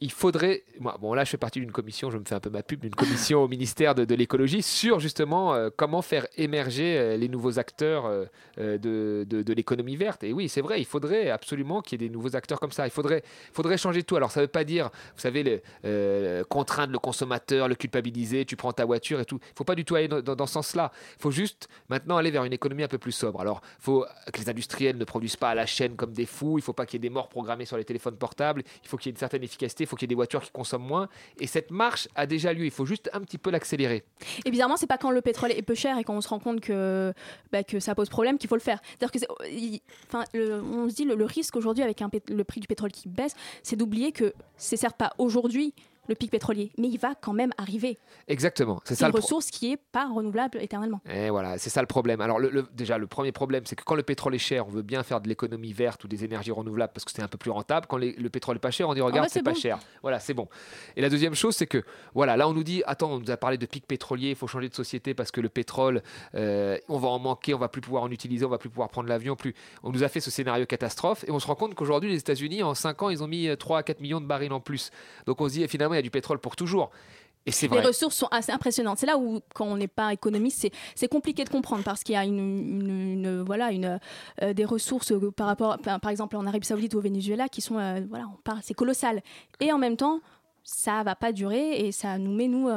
il 0.00 0.12
faudrait. 0.12 0.62
Bon, 1.00 1.12
là, 1.12 1.24
je 1.24 1.30
fais 1.30 1.36
partie 1.36 1.58
d'une 1.58 1.72
commission, 1.72 2.10
je 2.10 2.18
me 2.18 2.24
fais 2.24 2.34
un 2.34 2.40
peu 2.40 2.50
ma 2.50 2.62
pub, 2.62 2.80
d'une 2.80 2.94
commission 2.94 3.42
au 3.42 3.48
ministère 3.48 3.96
de, 3.96 4.14
l'écologie 4.14 4.62
sur 4.62 5.00
justement 5.00 5.54
euh, 5.54 5.70
comment 5.76 6.02
faire 6.02 6.26
émerger 6.36 6.96
euh, 6.96 7.16
les 7.16 7.28
nouveaux 7.28 7.58
acteurs 7.58 8.06
euh, 8.06 8.26
de, 8.56 9.26
de, 9.28 9.52
l'économie 9.52 9.96
verte. 9.96 10.22
Et 10.22 10.32
oui, 10.32 10.48
c'est 10.48 10.60
vrai, 10.60 10.80
il 10.80 10.84
faudrait 10.84 11.30
absolument 11.30 11.82
qu'il 11.82 12.00
y 12.00 12.04
ait 12.04 12.08
des 12.08 12.14
nouveaux 12.14 12.36
acteurs 12.36 12.60
comme 12.60 12.70
ça. 12.70 12.86
Il 12.86 12.90
faudrait, 12.90 13.24
faudrait 13.52 13.76
changer 13.76 14.04
tout. 14.04 14.14
Alors, 14.14 14.30
ça 14.30 14.40
ne 14.40 14.44
veut 14.44 14.50
pas 14.50 14.62
dire, 14.62 14.90
vous 15.14 15.20
savez, 15.20 15.42
les, 15.42 16.42
contraindre 16.48 16.92
le 16.92 16.98
consommateur, 16.98 17.66
le 17.66 17.74
culpabiliser, 17.74 18.44
tu 18.44 18.54
prends 18.54 18.72
ta 18.72 18.84
voiture 18.84 19.18
et 19.18 19.24
tout. 19.24 19.38
Il 19.40 19.52
ne 19.52 19.56
faut 19.56 19.64
pas 19.64 19.74
du 19.74 19.84
tout 19.84 19.96
aller 19.96 20.08
dans, 20.08 20.22
dans, 20.22 20.46
ce 20.46 20.52
sens-là. 20.54 20.92
Il 21.18 21.22
faut 21.22 21.30
juste 21.32 21.68
maintenant 21.88 22.16
aller 22.16 22.30
vers 22.30 22.44
une 22.44 22.52
économie 22.52 22.84
un 22.84 22.88
peu 22.88 22.98
plus 22.98 23.12
sobre. 23.12 23.40
Alors, 23.40 23.62
il 23.80 23.82
faut 23.82 24.06
que 24.32 24.38
les 24.38 24.48
industriels 24.48 24.96
ne 24.96 25.04
produisent 25.04 25.36
pas 25.36 25.50
à 25.50 25.54
la 25.56 25.66
chaîne 25.66 25.96
comme 25.96 26.12
des 26.12 26.26
fous. 26.26 26.58
Il 26.58 26.60
ne 26.60 26.64
faut 26.64 26.72
pas 26.72 26.86
qu'il 26.86 26.94
y 26.94 27.04
ait 27.04 27.08
des 27.08 27.12
morts 27.12 27.28
programmées 27.28 27.64
sur 27.64 27.76
les 27.76 27.84
téléphones 27.84 28.16
portables. 28.16 28.62
Il 28.84 28.88
faut 28.88 28.96
qu'il 28.96 29.06
y 29.06 29.10
ait 29.10 29.14
une 29.14 29.18
certaine 29.18 29.42
efficacité 29.42 29.86
faut 29.88 29.96
qu'il 29.96 30.04
y 30.04 30.08
ait 30.08 30.08
des 30.08 30.14
voitures 30.14 30.42
qui 30.42 30.50
consomment 30.50 30.86
moins. 30.86 31.08
Et 31.40 31.46
cette 31.46 31.70
marche 31.70 32.08
a 32.14 32.26
déjà 32.26 32.52
lieu. 32.52 32.64
Il 32.64 32.70
faut 32.70 32.86
juste 32.86 33.10
un 33.12 33.20
petit 33.20 33.38
peu 33.38 33.50
l'accélérer. 33.50 34.04
Et 34.44 34.50
bizarrement, 34.50 34.76
c'est 34.76 34.86
pas 34.86 34.98
quand 34.98 35.10
le 35.10 35.20
pétrole 35.20 35.52
est 35.52 35.62
peu 35.62 35.74
cher 35.74 35.98
et 35.98 36.04
quand 36.04 36.16
on 36.16 36.20
se 36.20 36.28
rend 36.28 36.38
compte 36.38 36.60
que, 36.60 37.12
bah, 37.52 37.62
que 37.64 37.80
ça 37.80 37.94
pose 37.94 38.08
problème 38.08 38.38
qu'il 38.38 38.48
faut 38.48 38.56
le 38.56 38.60
faire. 38.60 38.80
C'est-à-dire 38.98 39.12
que, 39.12 39.80
enfin, 40.08 40.24
on 40.34 40.88
se 40.88 40.94
dit 40.94 41.04
le, 41.04 41.14
le 41.14 41.24
risque 41.24 41.56
aujourd'hui 41.56 41.82
avec 41.82 42.00
le 42.28 42.44
prix 42.44 42.60
du 42.60 42.66
pétrole 42.66 42.92
qui 42.92 43.08
baisse, 43.08 43.34
c'est 43.62 43.76
d'oublier 43.76 44.12
que 44.12 44.32
c'est 44.56 44.76
certes 44.76 44.96
pas 44.96 45.12
aujourd'hui 45.18 45.74
le 46.08 46.14
pic 46.14 46.30
pétrolier, 46.30 46.72
mais 46.78 46.88
il 46.88 46.98
va 46.98 47.14
quand 47.14 47.32
même 47.32 47.52
arriver. 47.58 47.98
Exactement, 48.26 48.80
c'est 48.84 48.94
ça. 48.94 49.06
Une 49.08 49.14
ressource 49.14 49.50
qui 49.50 49.72
est 49.72 49.76
pas 49.76 50.08
renouvelable 50.08 50.58
éternellement. 50.60 51.00
Et 51.08 51.30
voilà, 51.30 51.58
c'est 51.58 51.70
ça 51.70 51.80
le 51.80 51.86
problème. 51.86 52.20
Alors 52.20 52.38
le, 52.38 52.66
déjà, 52.72 52.98
le 52.98 53.06
premier 53.06 53.32
problème, 53.32 53.64
c'est 53.66 53.76
que 53.76 53.84
quand 53.84 53.94
le 53.94 54.02
pétrole 54.02 54.34
est 54.34 54.38
cher, 54.38 54.66
on 54.66 54.70
veut 54.70 54.82
bien 54.82 55.02
faire 55.02 55.20
de 55.20 55.28
l'économie 55.28 55.72
verte 55.72 56.04
ou 56.04 56.08
des 56.08 56.24
énergies 56.24 56.50
renouvelables 56.50 56.92
parce 56.92 57.04
que 57.04 57.12
c'est 57.12 57.22
un 57.22 57.28
peu 57.28 57.38
plus 57.38 57.50
rentable. 57.50 57.86
Quand 57.88 57.98
le 57.98 58.28
pétrole 58.28 58.56
est 58.56 58.60
pas 58.60 58.70
cher, 58.70 58.88
on 58.88 58.94
dit 58.94 59.00
regarde, 59.00 59.18
ah 59.18 59.26
bah, 59.26 59.30
c'est 59.32 59.42
pas 59.42 59.54
cher. 59.54 59.78
Voilà, 60.02 60.18
c'est 60.18 60.34
bon. 60.34 60.48
Et 60.96 61.02
la 61.02 61.10
deuxième 61.10 61.34
chose, 61.34 61.54
c'est 61.54 61.66
que 61.66 61.82
voilà, 62.14 62.36
là 62.36 62.48
on 62.48 62.52
nous 62.52 62.64
dit 62.64 62.82
attends, 62.86 63.12
on 63.12 63.18
nous 63.20 63.30
a 63.30 63.36
parlé 63.36 63.58
de 63.58 63.66
pic 63.66 63.86
pétrolier, 63.86 64.30
il 64.30 64.36
faut 64.36 64.46
changer 64.46 64.68
de 64.68 64.74
société 64.74 65.14
parce 65.14 65.30
que 65.30 65.40
le 65.40 65.48
pétrole, 65.48 66.02
euh, 66.34 66.78
on 66.88 66.98
va 66.98 67.08
en 67.08 67.18
manquer, 67.18 67.52
on 67.54 67.58
va 67.58 67.68
plus 67.68 67.80
pouvoir 67.80 68.02
en 68.02 68.10
utiliser, 68.10 68.44
on 68.46 68.50
va 68.50 68.58
plus 68.58 68.70
pouvoir 68.70 68.88
prendre 68.88 69.08
l'avion, 69.08 69.36
plus. 69.36 69.54
On 69.82 69.90
nous 69.90 70.02
a 70.02 70.08
fait 70.08 70.20
ce 70.20 70.30
scénario 70.30 70.64
catastrophe 70.66 71.24
et 71.28 71.30
on 71.30 71.38
se 71.38 71.46
rend 71.46 71.54
compte 71.54 71.74
qu'aujourd'hui 71.74 72.10
les 72.10 72.18
États-Unis 72.18 72.62
en 72.62 72.74
5 72.74 73.02
ans, 73.02 73.10
ils 73.10 73.22
ont 73.22 73.28
mis 73.28 73.48
3 73.56 73.78
à 73.78 73.82
4 73.82 74.00
millions 74.00 74.20
de 74.20 74.26
barils 74.26 74.52
en 74.52 74.60
plus. 74.60 74.90
Donc 75.26 75.40
on 75.40 75.48
se 75.48 75.54
dit 75.54 75.68
finalement 75.68 75.94
y 75.98 76.00
a 76.00 76.02
du 76.02 76.10
pétrole 76.10 76.38
pour 76.38 76.56
toujours. 76.56 76.90
Et 77.48 77.50
c'est 77.50 77.68
Les 77.68 77.80
ressources 77.80 78.16
sont 78.16 78.28
assez 78.30 78.52
impressionnantes. 78.52 78.98
C'est 78.98 79.06
là 79.06 79.16
où, 79.16 79.40
quand 79.54 79.64
on 79.64 79.78
n'est 79.78 79.88
pas 79.88 80.12
économiste, 80.12 80.68
c'est 80.94 81.08
compliqué 81.08 81.44
de 81.44 81.48
comprendre 81.48 81.82
parce 81.82 82.02
qu'il 82.04 82.14
y 82.14 82.18
a 82.18 82.24
une, 82.24 83.42
voilà, 83.42 83.72
une, 83.72 83.98
euh, 84.42 84.52
des 84.52 84.66
ressources 84.66 85.12
euh, 85.12 85.30
par 85.30 85.46
rapport, 85.46 85.78
par 85.78 86.10
exemple, 86.10 86.36
en 86.36 86.46
Arabie 86.46 86.66
Saoudite 86.66 86.94
ou 86.94 86.98
au 86.98 87.00
Venezuela 87.00 87.48
qui 87.48 87.62
sont, 87.62 87.78
euh, 87.78 88.00
voilà, 88.10 88.26
c'est 88.62 88.74
colossal. 88.74 89.22
Et 89.60 89.72
en 89.72 89.78
même 89.78 89.96
temps, 89.96 90.20
ça 90.62 91.02
va 91.02 91.14
pas 91.14 91.32
durer 91.32 91.86
et 91.86 91.90
ça 91.90 92.18
nous 92.18 92.34
met 92.34 92.48
nous 92.48 92.68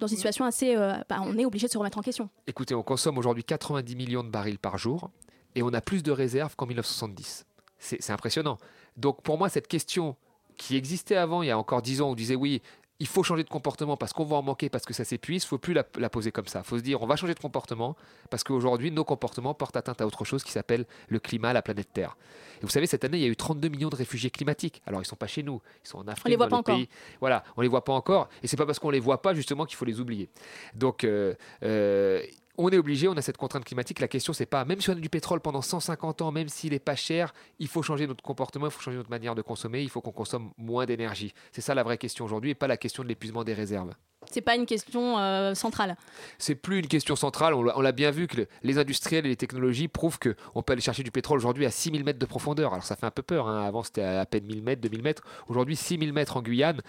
dans 0.00 0.08
une 0.08 0.16
situation 0.16 0.44
assez, 0.44 0.74
bah, 1.08 1.20
on 1.20 1.38
est 1.38 1.44
obligé 1.44 1.68
de 1.68 1.72
se 1.72 1.78
remettre 1.78 1.98
en 1.98 2.02
question. 2.02 2.28
Écoutez, 2.48 2.74
on 2.74 2.82
consomme 2.82 3.18
aujourd'hui 3.18 3.44
90 3.44 3.94
millions 3.94 4.24
de 4.24 4.30
barils 4.30 4.58
par 4.58 4.78
jour 4.78 5.10
et 5.54 5.62
on 5.62 5.72
a 5.72 5.80
plus 5.80 6.02
de 6.02 6.10
réserves 6.10 6.56
qu'en 6.56 6.66
1970. 6.66 7.46
C'est 7.78 8.10
impressionnant. 8.10 8.58
Donc 8.96 9.22
pour 9.22 9.38
moi, 9.38 9.48
cette 9.48 9.68
question 9.68 10.16
qui 10.56 10.76
existait 10.76 11.16
avant, 11.16 11.42
il 11.42 11.48
y 11.48 11.50
a 11.50 11.58
encore 11.58 11.82
10 11.82 12.02
ans, 12.02 12.10
on 12.10 12.14
disait 12.14 12.36
oui, 12.36 12.62
il 13.02 13.08
faut 13.08 13.24
changer 13.24 13.42
de 13.42 13.48
comportement 13.48 13.96
parce 13.96 14.12
qu'on 14.12 14.24
va 14.24 14.36
en 14.36 14.42
manquer, 14.42 14.68
parce 14.68 14.84
que 14.84 14.94
ça 14.94 15.04
s'épuise. 15.04 15.42
Il 15.42 15.46
ne 15.46 15.48
faut 15.48 15.58
plus 15.58 15.74
la, 15.74 15.82
poser 15.82 16.30
comme 16.30 16.46
ça. 16.46 16.60
Il 16.64 16.68
faut 16.68 16.78
se 16.78 16.84
dire, 16.84 17.02
on 17.02 17.06
va 17.06 17.16
changer 17.16 17.34
de 17.34 17.40
comportement 17.40 17.96
parce 18.30 18.44
qu'aujourd'hui, 18.44 18.92
nos 18.92 19.04
comportements 19.04 19.54
portent 19.54 19.76
atteinte 19.76 20.00
à 20.00 20.06
autre 20.06 20.24
chose 20.24 20.44
qui 20.44 20.52
s'appelle 20.52 20.86
le 21.08 21.18
climat, 21.18 21.52
la 21.52 21.62
planète 21.62 21.88
Terre. 21.92 22.16
Et 22.58 22.62
vous 22.62 22.68
savez, 22.68 22.86
cette 22.86 23.02
année, 23.02 23.18
il 23.18 23.22
y 23.22 23.26
a 23.26 23.28
eu 23.28 23.34
32 23.34 23.68
millions 23.70 23.88
de 23.88 23.96
réfugiés 23.96 24.30
climatiques. 24.30 24.82
Alors, 24.86 25.00
ils 25.00 25.04
ne 25.04 25.08
sont 25.08 25.16
pas 25.16 25.26
chez 25.26 25.42
nous, 25.42 25.60
ils 25.84 25.88
sont 25.88 25.98
en 25.98 26.06
Afrique. 26.06 26.26
On 26.26 26.28
les 26.28 26.36
voit 26.36 26.46
pas 26.46 26.58
encore. 26.58 26.78
Voilà, 27.18 27.42
on 27.56 27.62
les 27.62 27.66
voit 27.66 27.84
pas 27.84 27.92
encore. 27.92 28.28
Et 28.44 28.46
c'est 28.46 28.56
pas 28.56 28.66
parce 28.66 28.78
qu'on 28.78 28.90
les 28.90 29.00
voit 29.00 29.20
pas 29.20 29.34
justement 29.34 29.66
qu'il 29.66 29.76
faut 29.76 29.84
les 29.84 29.98
oublier. 29.98 30.28
Donc, 30.76 31.02
euh, 31.02 31.34
euh, 31.64 32.22
on 32.58 32.68
est 32.68 32.76
obligé, 32.76 33.08
on 33.08 33.16
a 33.16 33.22
cette 33.22 33.36
contrainte 33.36 33.64
climatique. 33.64 34.00
La 34.00 34.08
question, 34.08 34.32
c'est 34.32 34.46
pas, 34.46 34.64
même 34.64 34.80
si 34.80 34.90
on 34.90 34.92
a 34.92 34.96
du 34.96 35.08
pétrole 35.08 35.40
pendant 35.40 35.62
150 35.62 36.22
ans, 36.22 36.32
même 36.32 36.48
s'il 36.48 36.72
n'est 36.72 36.78
pas 36.78 36.96
cher, 36.96 37.32
il 37.58 37.68
faut 37.68 37.82
changer 37.82 38.06
notre 38.06 38.22
comportement, 38.22 38.66
il 38.66 38.70
faut 38.70 38.80
changer 38.80 38.96
notre 38.96 39.10
manière 39.10 39.34
de 39.34 39.42
consommer, 39.42 39.82
il 39.82 39.88
faut 39.88 40.00
qu'on 40.00 40.12
consomme 40.12 40.52
moins 40.58 40.84
d'énergie. 40.84 41.32
C'est 41.52 41.62
ça 41.62 41.74
la 41.74 41.82
vraie 41.82 41.98
question 41.98 42.24
aujourd'hui 42.24 42.50
et 42.50 42.54
pas 42.54 42.66
la 42.66 42.76
question 42.76 43.02
de 43.02 43.08
l'épuisement 43.08 43.44
des 43.44 43.54
réserves. 43.54 43.92
C'est 44.30 44.40
pas 44.40 44.54
une 44.54 44.66
question 44.66 45.18
euh, 45.18 45.54
centrale. 45.54 45.96
C'est 46.38 46.54
plus 46.54 46.78
une 46.78 46.86
question 46.86 47.16
centrale. 47.16 47.54
On 47.54 47.80
l'a 47.80 47.92
bien 47.92 48.10
vu 48.12 48.28
que 48.28 48.46
les 48.62 48.78
industriels 48.78 49.26
et 49.26 49.30
les 49.30 49.36
technologies 49.36 49.88
prouvent 49.88 50.18
qu'on 50.20 50.62
peut 50.62 50.74
aller 50.74 50.82
chercher 50.82 51.02
du 51.02 51.10
pétrole 51.10 51.38
aujourd'hui 51.38 51.66
à 51.66 51.70
6000 51.70 52.04
mètres 52.04 52.20
de 52.20 52.26
profondeur. 52.26 52.72
Alors 52.72 52.84
ça 52.84 52.94
fait 52.94 53.06
un 53.06 53.10
peu 53.10 53.22
peur. 53.22 53.48
Hein. 53.48 53.66
Avant 53.66 53.82
c'était 53.82 54.02
à, 54.02 54.20
à 54.20 54.26
peine 54.26 54.44
1000 54.44 54.62
mètres, 54.62 54.80
2000 54.80 55.02
mètres. 55.02 55.22
Aujourd'hui 55.48 55.74
6000 55.74 56.12
mètres 56.12 56.36
en 56.36 56.42
Guyane 56.42 56.82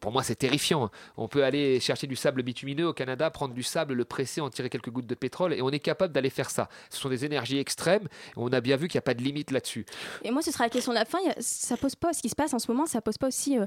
pour 0.00 0.12
moi, 0.12 0.22
c'est 0.22 0.36
terrifiant. 0.36 0.90
On 1.16 1.28
peut 1.28 1.44
aller 1.44 1.80
chercher 1.80 2.06
du 2.06 2.16
sable 2.16 2.42
bitumineux 2.42 2.88
au 2.88 2.92
Canada, 2.92 3.30
prendre 3.30 3.54
du 3.54 3.62
sable, 3.62 3.94
le 3.94 4.04
presser, 4.04 4.40
en 4.40 4.50
tirer 4.50 4.70
quelques 4.70 4.90
gouttes 4.90 5.06
de 5.06 5.14
pétrole, 5.14 5.54
et 5.54 5.62
on 5.62 5.70
est 5.70 5.80
capable 5.80 6.12
d'aller 6.12 6.30
faire 6.30 6.50
ça. 6.50 6.68
Ce 6.90 6.98
sont 6.98 7.08
des 7.08 7.24
énergies 7.24 7.58
extrêmes. 7.58 8.08
On 8.36 8.52
a 8.52 8.60
bien 8.60 8.76
vu 8.76 8.88
qu'il 8.88 8.96
n'y 8.96 9.00
a 9.00 9.02
pas 9.02 9.14
de 9.14 9.22
limite 9.22 9.50
là-dessus. 9.50 9.86
Et 10.22 10.30
moi, 10.30 10.42
ce 10.42 10.50
sera 10.50 10.64
la 10.64 10.70
question 10.70 10.92
de 10.92 10.98
la 10.98 11.04
fin. 11.04 11.18
Ça 11.38 11.76
pose 11.76 11.94
pas 11.94 12.12
ce 12.12 12.22
qui 12.22 12.28
se 12.28 12.34
passe 12.34 12.54
en 12.54 12.58
ce 12.58 12.70
moment. 12.70 12.86
Ça 12.86 13.00
pose 13.00 13.18
pas 13.18 13.28
aussi 13.28 13.58
euh, 13.58 13.64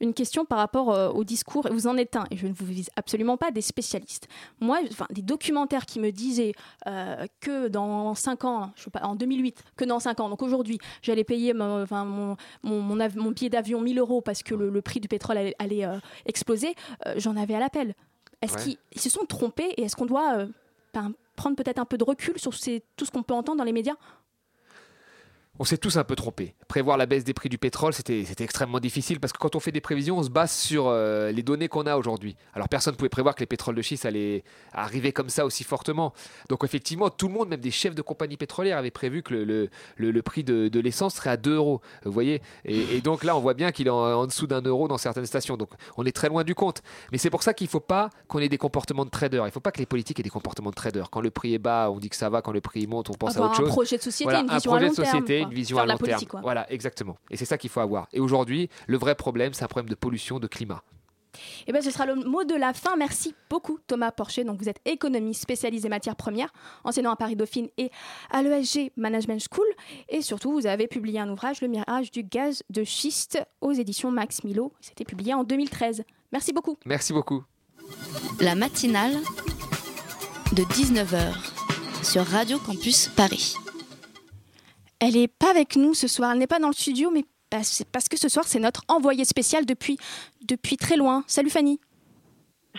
une 0.00 0.14
question 0.14 0.44
par 0.44 0.58
rapport 0.58 0.92
euh, 0.92 1.08
au 1.10 1.24
discours. 1.24 1.66
Vous 1.70 1.86
en 1.86 1.96
êtes 1.96 2.16
un, 2.16 2.26
et 2.30 2.36
je 2.36 2.46
ne 2.46 2.52
vous 2.52 2.66
vise 2.66 2.90
absolument 2.96 3.36
pas 3.36 3.50
des 3.50 3.60
spécialistes. 3.60 4.28
Moi, 4.60 4.80
enfin, 4.90 5.06
des 5.10 5.22
documentaires 5.22 5.86
qui 5.86 6.00
me 6.00 6.10
disaient 6.10 6.52
euh, 6.86 7.26
que 7.40 7.68
dans 7.68 8.14
5 8.14 8.44
ans, 8.44 8.72
je 8.76 8.84
sais 8.84 8.90
pas, 8.90 9.02
en 9.02 9.14
2008, 9.14 9.62
que 9.76 9.84
dans 9.84 10.00
5 10.00 10.20
ans, 10.20 10.28
donc 10.28 10.42
aujourd'hui, 10.42 10.78
j'allais 11.02 11.24
payer 11.24 11.52
mon, 11.52 11.86
mon, 12.62 13.30
billet 13.30 13.50
d'avion 13.50 13.80
1000 13.80 13.98
euros 13.98 14.20
parce 14.20 14.42
que 14.42 14.54
le, 14.54 14.82
prix 14.82 15.00
du 15.00 15.08
pétrole 15.08 15.38
allait, 15.38 15.55
allait 15.58 15.86
exploser, 16.26 16.74
j'en 17.16 17.36
avais 17.36 17.54
à 17.54 17.60
l'appel. 17.60 17.94
Est-ce 18.42 18.56
qu'ils 18.58 19.00
se 19.00 19.10
sont 19.10 19.24
trompés 19.24 19.72
et 19.76 19.82
est-ce 19.82 19.96
qu'on 19.96 20.06
doit 20.06 20.46
prendre 21.36 21.56
peut-être 21.56 21.78
un 21.78 21.84
peu 21.84 21.98
de 21.98 22.04
recul 22.04 22.38
sur 22.38 22.52
tout 22.96 23.04
ce 23.04 23.10
qu'on 23.10 23.22
peut 23.22 23.34
entendre 23.34 23.58
dans 23.58 23.64
les 23.64 23.72
médias? 23.72 23.96
On 25.58 25.64
s'est 25.64 25.78
tous 25.78 25.96
un 25.96 26.04
peu 26.04 26.16
trompés. 26.16 26.54
Prévoir 26.68 26.96
la 26.96 27.06
baisse 27.06 27.24
des 27.24 27.34
prix 27.34 27.48
du 27.48 27.58
pétrole, 27.58 27.92
c'était 27.92 28.24
extrêmement 28.40 28.80
difficile 28.80 29.20
parce 29.20 29.32
que 29.32 29.38
quand 29.38 29.56
on 29.56 29.60
fait 29.60 29.72
des 29.72 29.80
prévisions, 29.80 30.18
on 30.18 30.22
se 30.22 30.30
base 30.30 30.52
sur 30.52 30.88
euh, 30.88 31.32
les 31.32 31.42
données 31.42 31.68
qu'on 31.68 31.86
a 31.86 31.96
aujourd'hui. 31.96 32.36
Alors 32.54 32.68
personne 32.68 32.92
ne 32.92 32.96
pouvait 32.96 33.08
prévoir 33.08 33.34
que 33.34 33.40
les 33.40 33.46
pétroles 33.46 33.74
de 33.74 33.82
schiste 33.82 34.06
allaient 34.06 34.44
arriver 34.72 35.12
comme 35.12 35.28
ça 35.28 35.46
aussi 35.46 35.64
fortement. 35.64 36.12
Donc 36.48 36.64
effectivement, 36.64 37.10
tout 37.10 37.28
le 37.28 37.34
monde, 37.34 37.48
même 37.48 37.60
des 37.60 37.70
chefs 37.70 37.94
de 37.94 38.02
compagnies 38.02 38.36
pétrolières, 38.36 38.78
avaient 38.78 38.90
prévu 38.90 39.22
que 39.22 39.34
le, 39.34 39.70
le, 39.96 40.22
prix 40.22 40.44
de, 40.44 40.68
de 40.68 40.80
l'essence 40.80 41.14
serait 41.14 41.30
à 41.30 41.36
2 41.36 41.54
euros. 41.54 41.80
Vous 42.04 42.12
voyez 42.12 42.42
et, 42.64 43.00
donc 43.00 43.24
là, 43.24 43.36
on 43.36 43.40
voit 43.40 43.54
bien 43.54 43.72
qu'il 43.72 43.86
est 43.86 43.90
en, 43.90 44.26
dessous 44.26 44.46
d'un 44.46 44.60
euro 44.62 44.88
dans 44.88 44.98
certaines 44.98 45.26
stations. 45.26 45.56
Donc 45.56 45.70
on 45.96 46.04
est 46.04 46.12
très 46.12 46.28
loin 46.28 46.44
du 46.44 46.54
compte. 46.54 46.82
Mais 47.12 47.18
c'est 47.18 47.30
pour 47.30 47.42
ça 47.42 47.54
qu'il 47.54 47.66
ne 47.66 47.70
faut 47.70 47.80
pas 47.80 48.10
qu'on 48.28 48.38
ait 48.40 48.48
des 48.48 48.58
comportements 48.58 49.04
de 49.04 49.10
traders. 49.10 49.44
Il 49.44 49.46
ne 49.46 49.52
faut 49.52 49.60
pas 49.60 49.72
que 49.72 49.78
les 49.78 49.86
politiques 49.86 50.20
aient 50.20 50.24
des 50.24 50.30
comportements 50.30 50.70
de 50.70 50.74
traders. 50.74 51.10
Quand 51.10 51.20
le 51.20 51.30
prix 51.30 51.54
est 51.54 51.58
bas, 51.58 51.90
on 51.90 51.98
dit 51.98 52.08
que 52.08 52.16
ça 52.16 52.28
va. 52.28 52.42
Quand 52.42 52.52
le 52.52 52.60
prix 52.60 52.86
monte, 52.86 53.10
on 53.10 53.14
pense 53.14 53.36
à 53.36 53.42
autre 53.42 53.56
chose. 53.56 53.68
Un 53.68 53.72
projet 53.72 53.96
de 53.96 54.02
société, 54.02 54.34
une 54.34 54.48
vision 54.48 54.72
un 54.72 54.76
projet 54.76 54.90
de 54.90 54.94
société, 54.94 55.45
une 55.46 55.54
vision 55.54 55.78
à 55.78 55.86
long 55.86 55.98
terme. 55.98 56.22
Voilà, 56.42 56.70
exactement. 56.72 57.16
Et 57.30 57.36
c'est 57.36 57.44
ça 57.44 57.58
qu'il 57.58 57.70
faut 57.70 57.80
avoir. 57.80 58.08
Et 58.12 58.20
aujourd'hui, 58.20 58.68
le 58.86 58.98
vrai 58.98 59.14
problème, 59.14 59.52
c'est 59.52 59.64
un 59.64 59.68
problème 59.68 59.88
de 59.88 59.94
pollution, 59.94 60.38
de 60.38 60.46
climat. 60.46 60.82
Et 61.36 61.64
eh 61.68 61.72
ben, 61.72 61.82
ce 61.82 61.90
sera 61.90 62.06
le 62.06 62.14
mot 62.14 62.44
de 62.44 62.54
la 62.54 62.72
fin. 62.72 62.96
Merci 62.96 63.34
beaucoup 63.50 63.78
Thomas 63.86 64.10
Porcher. 64.10 64.44
Donc, 64.44 64.60
vous 64.60 64.68
êtes 64.68 64.80
économiste 64.84 65.42
spécialisé 65.42 65.88
matières 65.88 66.16
premières, 66.16 66.52
enseignant 66.84 67.12
à 67.12 67.16
Paris 67.16 67.36
Dauphine 67.36 67.68
et 67.76 67.90
à 68.30 68.42
l'ESG 68.42 68.92
Management 68.96 69.44
School. 69.52 69.66
Et 70.08 70.22
surtout, 70.22 70.52
vous 70.52 70.66
avez 70.66 70.86
publié 70.86 71.20
un 71.20 71.28
ouvrage, 71.28 71.60
Le 71.60 71.68
mirage 71.68 72.10
du 72.10 72.22
gaz 72.22 72.62
de 72.70 72.84
schiste, 72.84 73.38
aux 73.60 73.72
éditions 73.72 74.10
Max 74.10 74.44
Milo. 74.44 74.72
C'était 74.80 75.04
publié 75.04 75.34
en 75.34 75.44
2013. 75.44 76.04
Merci 76.32 76.52
beaucoup. 76.52 76.78
Merci 76.84 77.12
beaucoup. 77.12 77.44
La 78.40 78.54
matinale 78.54 79.16
de 80.52 80.62
19h 80.62 81.34
sur 82.02 82.24
Radio 82.24 82.58
Campus 82.58 83.08
Paris. 83.08 83.56
Elle 85.00 85.14
n'est 85.14 85.28
pas 85.28 85.50
avec 85.50 85.76
nous 85.76 85.94
ce 85.94 86.08
soir, 86.08 86.32
elle 86.32 86.38
n'est 86.38 86.46
pas 86.46 86.58
dans 86.58 86.68
le 86.68 86.74
studio, 86.74 87.10
mais 87.10 87.24
parce 87.50 88.08
que 88.08 88.18
ce 88.18 88.28
soir, 88.28 88.44
c'est 88.46 88.58
notre 88.58 88.82
envoyé 88.88 89.24
spécial 89.24 89.66
depuis, 89.66 89.98
depuis 90.48 90.76
très 90.76 90.96
loin. 90.96 91.22
Salut 91.26 91.50
Fanny. 91.50 91.80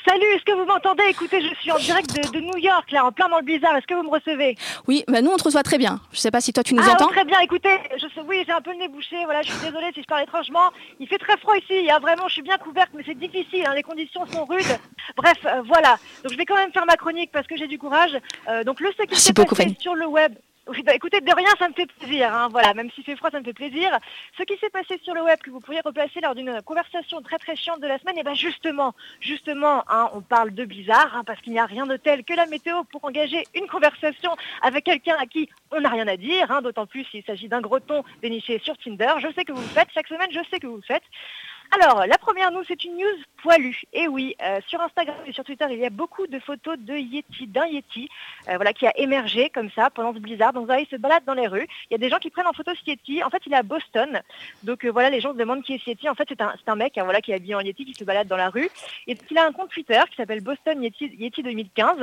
Salut, 0.07 0.25
est-ce 0.35 0.43
que 0.43 0.53
vous 0.53 0.65
m'entendez? 0.65 1.03
Écoutez, 1.09 1.41
je 1.41 1.53
suis 1.59 1.71
en 1.71 1.77
direct 1.77 2.31
de, 2.31 2.39
New 2.39 2.57
York, 2.57 2.91
là, 2.91 3.05
en 3.05 3.11
plein 3.11 3.27
dans 3.29 3.39
le 3.39 3.43
blizzard. 3.43 3.75
Est-ce 3.75 3.87
que 3.87 3.95
vous 3.95 4.03
me 4.03 4.09
recevez? 4.09 4.55
Oui, 4.87 5.03
bah 5.07 5.21
nous 5.21 5.31
on 5.31 5.37
te 5.37 5.43
reçoit 5.43 5.63
très 5.63 5.77
bien. 5.77 5.99
Je 6.11 6.17
ne 6.17 6.21
sais 6.21 6.31
pas 6.31 6.39
si 6.39 6.53
toi 6.53 6.63
tu 6.63 6.75
nous 6.75 6.83
ah, 6.85 6.93
entends. 6.93 7.07
très 7.07 7.25
bien. 7.25 7.39
Écoutez, 7.39 7.77
je 7.95 8.07
sais, 8.13 8.21
oui, 8.27 8.43
j'ai 8.45 8.51
un 8.51 8.61
peu 8.61 8.71
le 8.71 8.77
nez 8.77 8.87
bouché. 8.87 9.15
Voilà, 9.25 9.41
je 9.41 9.51
suis 9.51 9.59
désolée 9.65 9.87
si 9.93 10.01
je 10.01 10.07
parle 10.07 10.23
étrangement. 10.23 10.69
Il 10.99 11.07
fait 11.07 11.17
très 11.17 11.37
froid 11.37 11.57
ici. 11.57 11.65
Il 11.71 11.85
y 11.85 11.89
a 11.89 11.99
vraiment, 11.99 12.27
je 12.27 12.33
suis 12.33 12.41
bien 12.41 12.57
couverte, 12.57 12.89
mais 12.93 13.03
c'est 13.05 13.17
difficile. 13.17 13.65
Hein, 13.67 13.73
les 13.75 13.83
conditions 13.83 14.25
sont 14.27 14.45
rudes. 14.45 14.77
Bref, 15.15 15.37
euh, 15.45 15.61
voilà. 15.65 15.97
Donc 16.23 16.31
je 16.31 16.37
vais 16.37 16.45
quand 16.45 16.55
même 16.55 16.71
faire 16.71 16.85
ma 16.85 16.95
chronique 16.95 17.31
parce 17.31 17.47
que 17.47 17.57
j'ai 17.57 17.67
du 17.67 17.79
courage. 17.79 18.17
Euh, 18.47 18.63
donc 18.63 18.79
le 18.79 18.91
ce 18.97 19.03
qui 19.03 19.19
s'est 19.19 19.33
passé 19.33 19.75
sur 19.79 19.95
le 19.95 20.05
web. 20.05 20.33
Bah, 20.83 20.93
écoutez, 20.93 21.21
de 21.21 21.33
rien, 21.33 21.47
ça 21.59 21.69
me 21.69 21.73
fait 21.73 21.85
plaisir. 21.85 22.33
Hein, 22.33 22.49
voilà, 22.51 22.73
même 22.73 22.91
s'il 22.91 23.03
fait 23.03 23.15
froid, 23.15 23.29
ça 23.31 23.39
me 23.39 23.45
fait 23.45 23.53
plaisir. 23.53 23.89
Ce 24.37 24.43
qui 24.43 24.57
s'est 24.57 24.69
passé 24.69 24.99
sur 25.01 25.13
le 25.13 25.21
web, 25.23 25.39
que 25.39 25.49
vous 25.49 25.61
pourriez 25.61 25.79
replacer 25.79 26.19
lors 26.19 26.35
d'une 26.35 26.61
conversation 26.63 27.21
très 27.21 27.37
très 27.37 27.55
chiante 27.55 27.79
de 27.79 27.87
la 27.87 27.97
semaine, 27.99 28.17
et 28.17 28.21
eh 28.21 28.23
bien 28.23 28.33
justement, 28.33 28.93
justement, 29.21 29.83
hein, 29.87 30.09
on 30.13 30.21
parle 30.21 30.53
de 30.53 30.65
bizarre, 30.65 31.15
hein, 31.15 31.23
parce 31.25 31.39
qu'il 31.41 31.53
n'y 31.53 31.59
a 31.59 31.65
rien 31.65 31.85
de 31.85 31.95
tel 31.95 32.23
que 32.23 32.33
la 32.33 32.45
météo 32.47 32.83
pour 32.91 33.05
engager 33.05 33.43
une 33.55 33.67
conversation 33.67 34.35
avec 34.61 34.83
quelqu'un 34.83 35.15
à 35.19 35.25
qui 35.25 35.49
on 35.71 35.81
n'a 35.81 35.89
rien 35.89 36.07
à 36.07 36.17
dire, 36.17 36.61
d'autant 36.61 36.85
plus 36.85 37.05
s'il 37.05 37.23
s'agit 37.23 37.47
d'un 37.47 37.61
ton 37.61 38.03
déniché 38.21 38.59
sur 38.59 38.77
Tinder. 38.77 39.13
Je 39.19 39.31
sais 39.33 39.45
que 39.45 39.51
vous 39.51 39.61
le 39.61 39.67
faites, 39.67 39.89
chaque 39.93 40.07
semaine, 40.07 40.29
je 40.31 40.39
sais 40.49 40.59
que 40.59 40.67
vous 40.67 40.77
le 40.77 40.81
faites. 40.81 41.03
Alors, 41.71 42.05
la 42.05 42.17
première, 42.17 42.51
nous, 42.51 42.63
c'est 42.63 42.83
une 42.85 42.97
news 42.97 43.23
poilue. 43.41 43.81
Et 43.93 44.07
oui, 44.07 44.35
euh, 44.41 44.59
sur 44.67 44.81
Instagram 44.81 45.15
et 45.25 45.33
sur 45.33 45.43
Twitter, 45.43 45.65
il 45.69 45.79
y 45.79 45.85
a 45.85 45.89
beaucoup 45.89 46.25
de 46.25 46.39
photos 46.39 46.77
de 46.79 46.95
Yeti, 46.95 47.47
d'un 47.47 47.65
Yeti, 47.65 48.09
euh, 48.49 48.55
voilà, 48.55 48.73
qui 48.73 48.87
a 48.87 48.97
émergé 48.97 49.49
comme 49.49 49.69
ça 49.71 49.89
pendant 49.89 50.13
ce 50.13 50.19
blizzard. 50.19 50.53
Donc, 50.53 50.69
il 50.79 50.87
se 50.87 50.95
balade 50.95 51.23
dans 51.25 51.33
les 51.33 51.47
rues. 51.47 51.67
Il 51.89 51.93
y 51.93 51.95
a 51.95 51.97
des 51.97 52.09
gens 52.09 52.19
qui 52.19 52.29
prennent 52.29 52.47
en 52.47 52.53
photo 52.53 52.71
ce 52.73 52.89
Yeti. 52.89 53.23
En 53.23 53.29
fait, 53.29 53.41
il 53.45 53.53
est 53.53 53.57
à 53.57 53.63
Boston. 53.63 54.21
Donc, 54.63 54.85
euh, 54.85 54.89
voilà, 54.89 55.09
les 55.09 55.19
gens 55.19 55.33
se 55.33 55.37
demandent 55.37 55.63
qui 55.63 55.73
est 55.73 55.83
ce 55.83 55.89
Yeti. 55.89 56.07
En 56.07 56.15
fait, 56.15 56.25
c'est 56.29 56.41
un, 56.41 56.53
un, 56.65 56.75
mec 56.75 56.97
hein, 56.97 57.03
voilà, 57.03 57.21
qui 57.21 57.31
est 57.31 57.35
habillé 57.35 57.55
en 57.55 57.61
Yeti, 57.61 57.85
qui 57.85 57.93
se 57.93 58.05
balade 58.05 58.27
dans 58.27 58.37
la 58.37 58.49
rue. 58.49 58.69
Et 59.07 59.17
il 59.29 59.37
a 59.37 59.45
un 59.45 59.51
compte 59.51 59.69
Twitter 59.69 59.99
qui 60.09 60.15
s'appelle 60.15 60.41
Boston 60.41 60.81
Yeti, 60.81 61.11
Yeti 61.17 61.43
2015. 61.43 61.97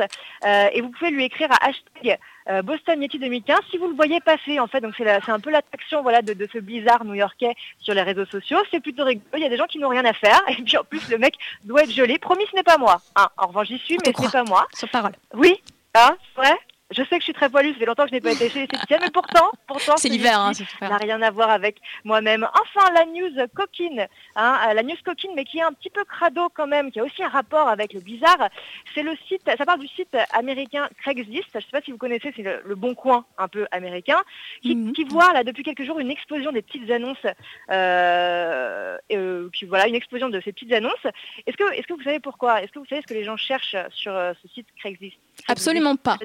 et 0.72 0.80
vous 0.82 0.90
pouvez 0.90 1.10
lui 1.10 1.24
écrire 1.24 1.50
à 1.50 1.68
hashtag 1.68 2.18
euh, 2.48 2.62
Boston 2.62 3.00
Yeti 3.02 3.18
2015. 3.18 3.58
Si 3.70 3.78
vous 3.78 3.88
le 3.88 3.94
voyez 3.94 4.20
passer, 4.20 4.60
en 4.60 4.66
fait, 4.66 4.80
donc 4.80 4.94
c'est 4.96 5.30
un 5.30 5.40
peu 5.40 5.50
l'attraction 5.50 6.02
voilà, 6.02 6.22
de, 6.22 6.48
ce 6.52 6.58
blizzard 6.58 7.04
new-yorkais 7.04 7.54
sur 7.80 7.94
les 7.94 8.02
réseaux 8.02 8.26
sociaux. 8.26 8.58
C'est 8.70 8.80
plutôt 8.80 9.04
rigolo. 9.04 9.24
Il 9.36 9.40
y 9.40 9.46
a 9.46 9.48
des 9.48 9.56
gens 9.56 9.66
qui 9.66 9.78
n'ont 9.78 9.88
rien 9.88 10.04
à 10.04 10.12
faire. 10.12 10.40
Et 10.48 10.62
puis 10.62 10.76
en 10.76 10.84
plus, 10.84 11.08
le 11.10 11.18
mec 11.18 11.34
doit 11.64 11.82
être 11.82 11.92
gelé. 11.92 12.18
Promis, 12.18 12.44
ce 12.50 12.56
n'est 12.56 12.62
pas 12.62 12.78
moi. 12.78 13.00
Hein. 13.16 13.28
En 13.36 13.46
revanche, 13.48 13.68
j'y 13.68 13.78
suis, 13.78 13.98
mais 14.04 14.12
ce 14.12 14.22
n'est 14.22 14.28
pas 14.28 14.44
moi. 14.44 14.66
Sur 14.74 14.88
parole. 14.88 15.12
Oui, 15.34 15.60
hein, 15.94 16.16
c'est 16.34 16.42
vrai? 16.42 16.58
Je 16.90 17.02
sais 17.02 17.16
que 17.16 17.20
je 17.20 17.24
suis 17.24 17.32
très 17.32 17.48
poilue, 17.48 17.72
ça 17.72 17.78
fait 17.78 17.86
longtemps 17.86 18.04
que 18.04 18.10
je 18.10 18.14
n'ai 18.14 18.20
pas 18.20 18.32
été 18.32 18.50
chez 18.50 18.60
les 18.60 18.98
mais 19.00 19.10
pourtant, 19.10 19.50
pourtant, 19.66 19.96
c'est 19.96 20.08
l'hiver, 20.08 20.38
hein, 20.38 20.52
ça 20.52 20.64
n'a 20.88 20.98
rien 20.98 21.20
à 21.22 21.30
voir 21.30 21.50
avec 21.50 21.78
moi-même. 22.04 22.46
Enfin, 22.60 22.92
la 22.92 23.06
news 23.06 23.46
coquine, 23.54 24.06
hein, 24.36 24.58
euh, 24.68 24.74
la 24.74 24.82
news 24.82 24.96
coquine, 25.04 25.30
mais 25.34 25.44
qui 25.44 25.58
est 25.58 25.62
un 25.62 25.72
petit 25.72 25.90
peu 25.90 26.04
crado 26.04 26.48
quand 26.54 26.66
même, 26.66 26.92
qui 26.92 27.00
a 27.00 27.04
aussi 27.04 27.22
un 27.22 27.28
rapport 27.28 27.68
avec 27.68 27.94
le 27.94 28.00
bizarre. 28.00 28.50
C'est 28.94 29.02
le 29.02 29.16
site, 29.28 29.42
ça 29.46 29.64
part 29.64 29.78
du 29.78 29.88
site 29.88 30.14
américain 30.32 30.88
Craigslist. 30.98 31.48
Je 31.52 31.58
ne 31.58 31.62
sais 31.62 31.70
pas 31.72 31.80
si 31.80 31.90
vous 31.90 31.96
connaissez, 31.96 32.32
c'est 32.36 32.42
le, 32.42 32.74
bon 32.74 32.94
coin 32.94 33.24
un 33.38 33.48
peu 33.48 33.66
américain, 33.70 34.22
qui, 34.62 34.76
mhm. 34.76 34.92
voit 35.08 35.32
là 35.32 35.42
depuis 35.42 35.62
quelques 35.62 35.84
jours 35.84 36.00
une 36.00 36.10
explosion 36.10 36.52
des 36.52 36.62
petites 36.62 36.90
annonces, 36.90 37.24
euh, 37.70 38.98
euh, 39.10 39.48
voilà, 39.68 39.88
une 39.88 39.94
explosion 39.94 40.28
de 40.28 40.40
ces 40.40 40.52
petites 40.52 40.72
annonces. 40.72 41.06
Est-ce 41.46 41.56
que, 41.56 41.72
est-ce 41.72 41.86
que 41.86 41.94
vous 41.94 42.02
savez 42.02 42.20
pourquoi? 42.20 42.62
Est-ce 42.62 42.72
que 42.72 42.78
vous 42.78 42.86
savez 42.86 43.00
ce 43.00 43.06
que 43.06 43.14
les 43.14 43.24
gens 43.24 43.36
cherchent 43.36 43.76
sur 43.90 44.12
ce 44.12 44.48
site 44.48 44.68
Craigslist? 44.76 45.16
Absolument 45.48 45.96
pas. 45.96 46.18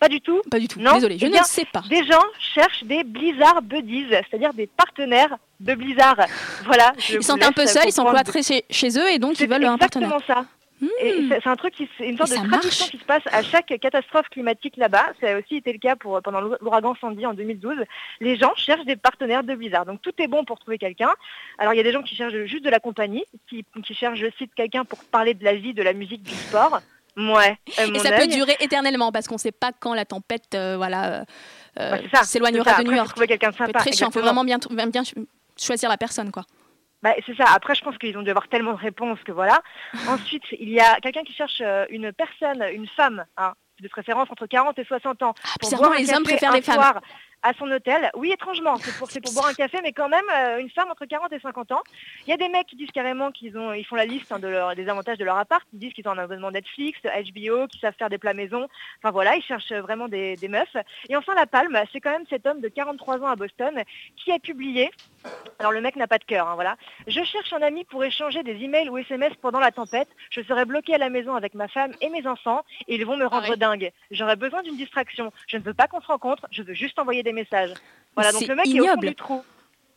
Pas 0.00 0.08
du 0.08 0.20
tout 0.20 0.42
Pas 0.50 0.58
du 0.58 0.68
tout. 0.68 0.80
Désolé, 0.80 1.18
je 1.18 1.26
eh 1.26 1.30
ne 1.30 1.42
sais 1.44 1.64
pas. 1.64 1.82
Des 1.88 2.04
gens 2.04 2.22
cherchent 2.38 2.84
des 2.84 3.04
Blizzard 3.04 3.62
Buddies, 3.62 4.06
c'est-à-dire 4.10 4.52
des 4.52 4.66
partenaires 4.66 5.36
de 5.60 5.74
Blizzard. 5.74 6.16
Voilà. 6.64 6.92
Ils 7.08 7.22
sont 7.22 7.40
un 7.42 7.52
peu 7.52 7.66
seuls, 7.66 7.84
ils 7.86 7.92
sont 7.92 8.04
cloîtrés 8.04 8.42
chez, 8.42 8.88
eux 8.98 9.10
et 9.10 9.18
donc 9.18 9.40
ils 9.40 9.48
veulent 9.48 9.64
un 9.64 9.78
partenaire. 9.78 10.10
exactement 10.12 10.42
ça. 10.42 10.46
Hmm. 10.80 10.88
C'est 11.30 11.46
un 11.46 11.56
truc, 11.56 11.74
qui, 11.74 11.88
une 12.00 12.18
sorte 12.18 12.30
de 12.30 12.48
tradition 12.48 12.86
qui 12.86 12.98
se 12.98 13.04
passe 13.04 13.22
à 13.32 13.42
chaque 13.42 13.72
catastrophe 13.80 14.28
climatique 14.28 14.76
là-bas. 14.76 15.12
Ça 15.20 15.34
a 15.34 15.38
aussi 15.38 15.56
été 15.56 15.72
le 15.72 15.78
cas 15.78 15.96
pour, 15.96 16.20
pendant 16.20 16.40
l'ouragan 16.40 16.94
Sandy 17.00 17.24
en 17.24 17.32
2012. 17.32 17.76
Les 18.20 18.36
gens 18.36 18.52
cherchent 18.56 18.84
des 18.84 18.96
partenaires 18.96 19.44
de 19.44 19.54
Blizzard. 19.54 19.86
Donc 19.86 20.02
tout 20.02 20.12
est 20.18 20.26
bon 20.26 20.44
pour 20.44 20.58
trouver 20.58 20.78
quelqu'un. 20.78 21.10
Alors 21.58 21.72
il 21.72 21.76
y 21.76 21.80
a 21.80 21.84
des 21.84 21.92
gens 21.92 22.02
qui 22.02 22.16
cherchent 22.16 22.44
juste 22.44 22.64
de 22.64 22.70
la 22.70 22.80
compagnie, 22.80 23.24
qui, 23.48 23.64
qui 23.84 23.94
cherchent, 23.94 24.18
je 24.18 24.26
cite, 24.36 24.54
quelqu'un 24.54 24.84
pour 24.84 25.02
parler 25.04 25.32
de 25.32 25.44
la 25.44 25.54
vie, 25.54 25.72
de 25.72 25.82
la 25.82 25.92
musique, 25.92 26.22
du 26.22 26.34
sport. 26.34 26.80
Ouais. 27.16 27.56
Euh, 27.78 27.92
et 27.92 27.98
ça 28.00 28.12
peut 28.12 28.26
durer 28.26 28.56
éternellement 28.60 29.12
parce 29.12 29.28
qu'on 29.28 29.36
ne 29.36 29.40
sait 29.40 29.52
pas 29.52 29.70
quand 29.78 29.94
la 29.94 30.04
tempête 30.04 30.54
euh, 30.54 30.76
voilà, 30.76 31.24
euh, 31.78 31.96
s'éloignera 32.24 32.82
de 32.82 32.84
New 32.84 32.92
York. 32.92 33.16
quelqu'un 33.26 33.50
de 33.50 33.56
sympa. 33.56 33.78
Très 33.78 33.92
chiant. 33.92 34.08
Il 34.10 34.12
faut 34.12 34.20
vraiment 34.20 34.44
bien, 34.44 34.58
bien 34.88 35.02
choisir 35.56 35.88
la 35.88 35.96
personne, 35.96 36.30
quoi. 36.30 36.44
Bah, 37.02 37.12
c'est 37.26 37.36
ça. 37.36 37.44
Après, 37.54 37.74
je 37.74 37.82
pense 37.82 37.98
qu'ils 37.98 38.16
ont 38.16 38.22
dû 38.22 38.30
avoir 38.30 38.48
tellement 38.48 38.72
de 38.72 38.78
réponses 38.78 39.18
que 39.24 39.32
voilà. 39.32 39.62
Ensuite, 40.08 40.44
il 40.58 40.70
y 40.70 40.80
a 40.80 40.98
quelqu'un 41.00 41.22
qui 41.22 41.34
cherche 41.34 41.62
une 41.90 42.12
personne, 42.12 42.64
une 42.72 42.88
femme, 42.88 43.24
hein, 43.36 43.52
de 43.80 43.88
préférence 43.88 44.28
entre 44.30 44.46
40 44.46 44.78
et 44.78 44.84
60 44.84 45.22
ans. 45.22 45.34
Ah, 45.44 45.48
pour 45.60 45.94
les 45.94 46.12
hommes 46.12 46.22
préfèrent 46.22 46.52
les 46.52 46.62
femmes 46.62 47.00
à 47.44 47.52
son 47.52 47.70
hôtel. 47.70 48.10
Oui, 48.16 48.32
étrangement, 48.32 48.76
c'est 48.78 48.96
pour, 48.96 49.08
pour 49.08 49.32
boire 49.34 49.46
un 49.48 49.54
café, 49.54 49.78
mais 49.82 49.92
quand 49.92 50.08
même, 50.08 50.24
euh, 50.34 50.58
une 50.58 50.70
femme 50.70 50.90
entre 50.90 51.04
40 51.04 51.30
et 51.32 51.38
50 51.38 51.72
ans. 51.72 51.82
Il 52.26 52.30
y 52.30 52.32
a 52.32 52.38
des 52.38 52.48
mecs 52.48 52.66
qui 52.66 52.74
disent 52.74 52.90
carrément 52.90 53.30
qu'ils 53.30 53.56
ont, 53.58 53.74
ils 53.74 53.84
font 53.84 53.96
la 53.96 54.06
liste 54.06 54.32
hein, 54.32 54.38
de 54.38 54.48
leur, 54.48 54.74
des 54.74 54.88
avantages 54.88 55.18
de 55.18 55.24
leur 55.24 55.36
appart. 55.36 55.62
Ils 55.74 55.78
disent 55.78 55.92
qu'ils 55.92 56.08
ont 56.08 56.12
un 56.12 56.18
abonnement 56.18 56.50
Netflix, 56.50 56.98
HBO, 57.02 57.66
qu'ils 57.68 57.80
savent 57.80 57.94
faire 57.98 58.08
des 58.08 58.18
plats 58.18 58.32
maison. 58.32 58.66
Enfin 58.98 59.10
voilà, 59.10 59.36
ils 59.36 59.42
cherchent 59.42 59.72
vraiment 59.72 60.08
des, 60.08 60.36
des 60.36 60.48
meufs. 60.48 60.76
Et 61.10 61.16
enfin, 61.16 61.34
la 61.34 61.46
palme, 61.46 61.78
c'est 61.92 62.00
quand 62.00 62.12
même 62.12 62.24
cet 62.30 62.46
homme 62.46 62.62
de 62.62 62.68
43 62.68 63.18
ans 63.20 63.26
à 63.26 63.36
Boston 63.36 63.82
qui 64.16 64.32
a 64.32 64.38
publié 64.38 64.90
alors 65.58 65.72
le 65.72 65.80
mec 65.80 65.96
n'a 65.96 66.06
pas 66.06 66.18
de 66.18 66.24
cœur, 66.24 66.48
hein, 66.48 66.54
voilà. 66.54 66.76
Je 67.06 67.22
cherche 67.22 67.52
un 67.52 67.62
ami 67.62 67.84
pour 67.84 68.04
échanger 68.04 68.42
des 68.42 68.62
emails 68.62 68.88
ou 68.88 68.98
SMS 68.98 69.32
pendant 69.40 69.60
la 69.60 69.70
tempête. 69.70 70.08
Je 70.30 70.42
serai 70.42 70.64
bloqué 70.64 70.94
à 70.94 70.98
la 70.98 71.10
maison 71.10 71.34
avec 71.34 71.54
ma 71.54 71.68
femme 71.68 71.92
et 72.00 72.10
mes 72.10 72.26
enfants 72.26 72.62
et 72.88 72.96
ils 72.96 73.06
vont 73.06 73.16
me 73.16 73.26
rendre 73.26 73.56
dingue. 73.56 73.90
J'aurais 74.10 74.36
besoin 74.36 74.62
d'une 74.62 74.76
distraction. 74.76 75.32
Je 75.46 75.56
ne 75.56 75.62
veux 75.62 75.74
pas 75.74 75.86
qu'on 75.86 76.00
se 76.00 76.06
rencontre, 76.06 76.46
je 76.50 76.62
veux 76.62 76.74
juste 76.74 76.98
envoyer 76.98 77.22
des 77.22 77.32
messages. 77.34 77.74
Voilà, 78.14 78.32
donc 78.32 78.46
le 78.46 78.54
mec 78.54 78.66
est 78.66 78.80
au 78.80 78.86
fond 78.86 79.00
du 79.00 79.14
trou. 79.14 79.44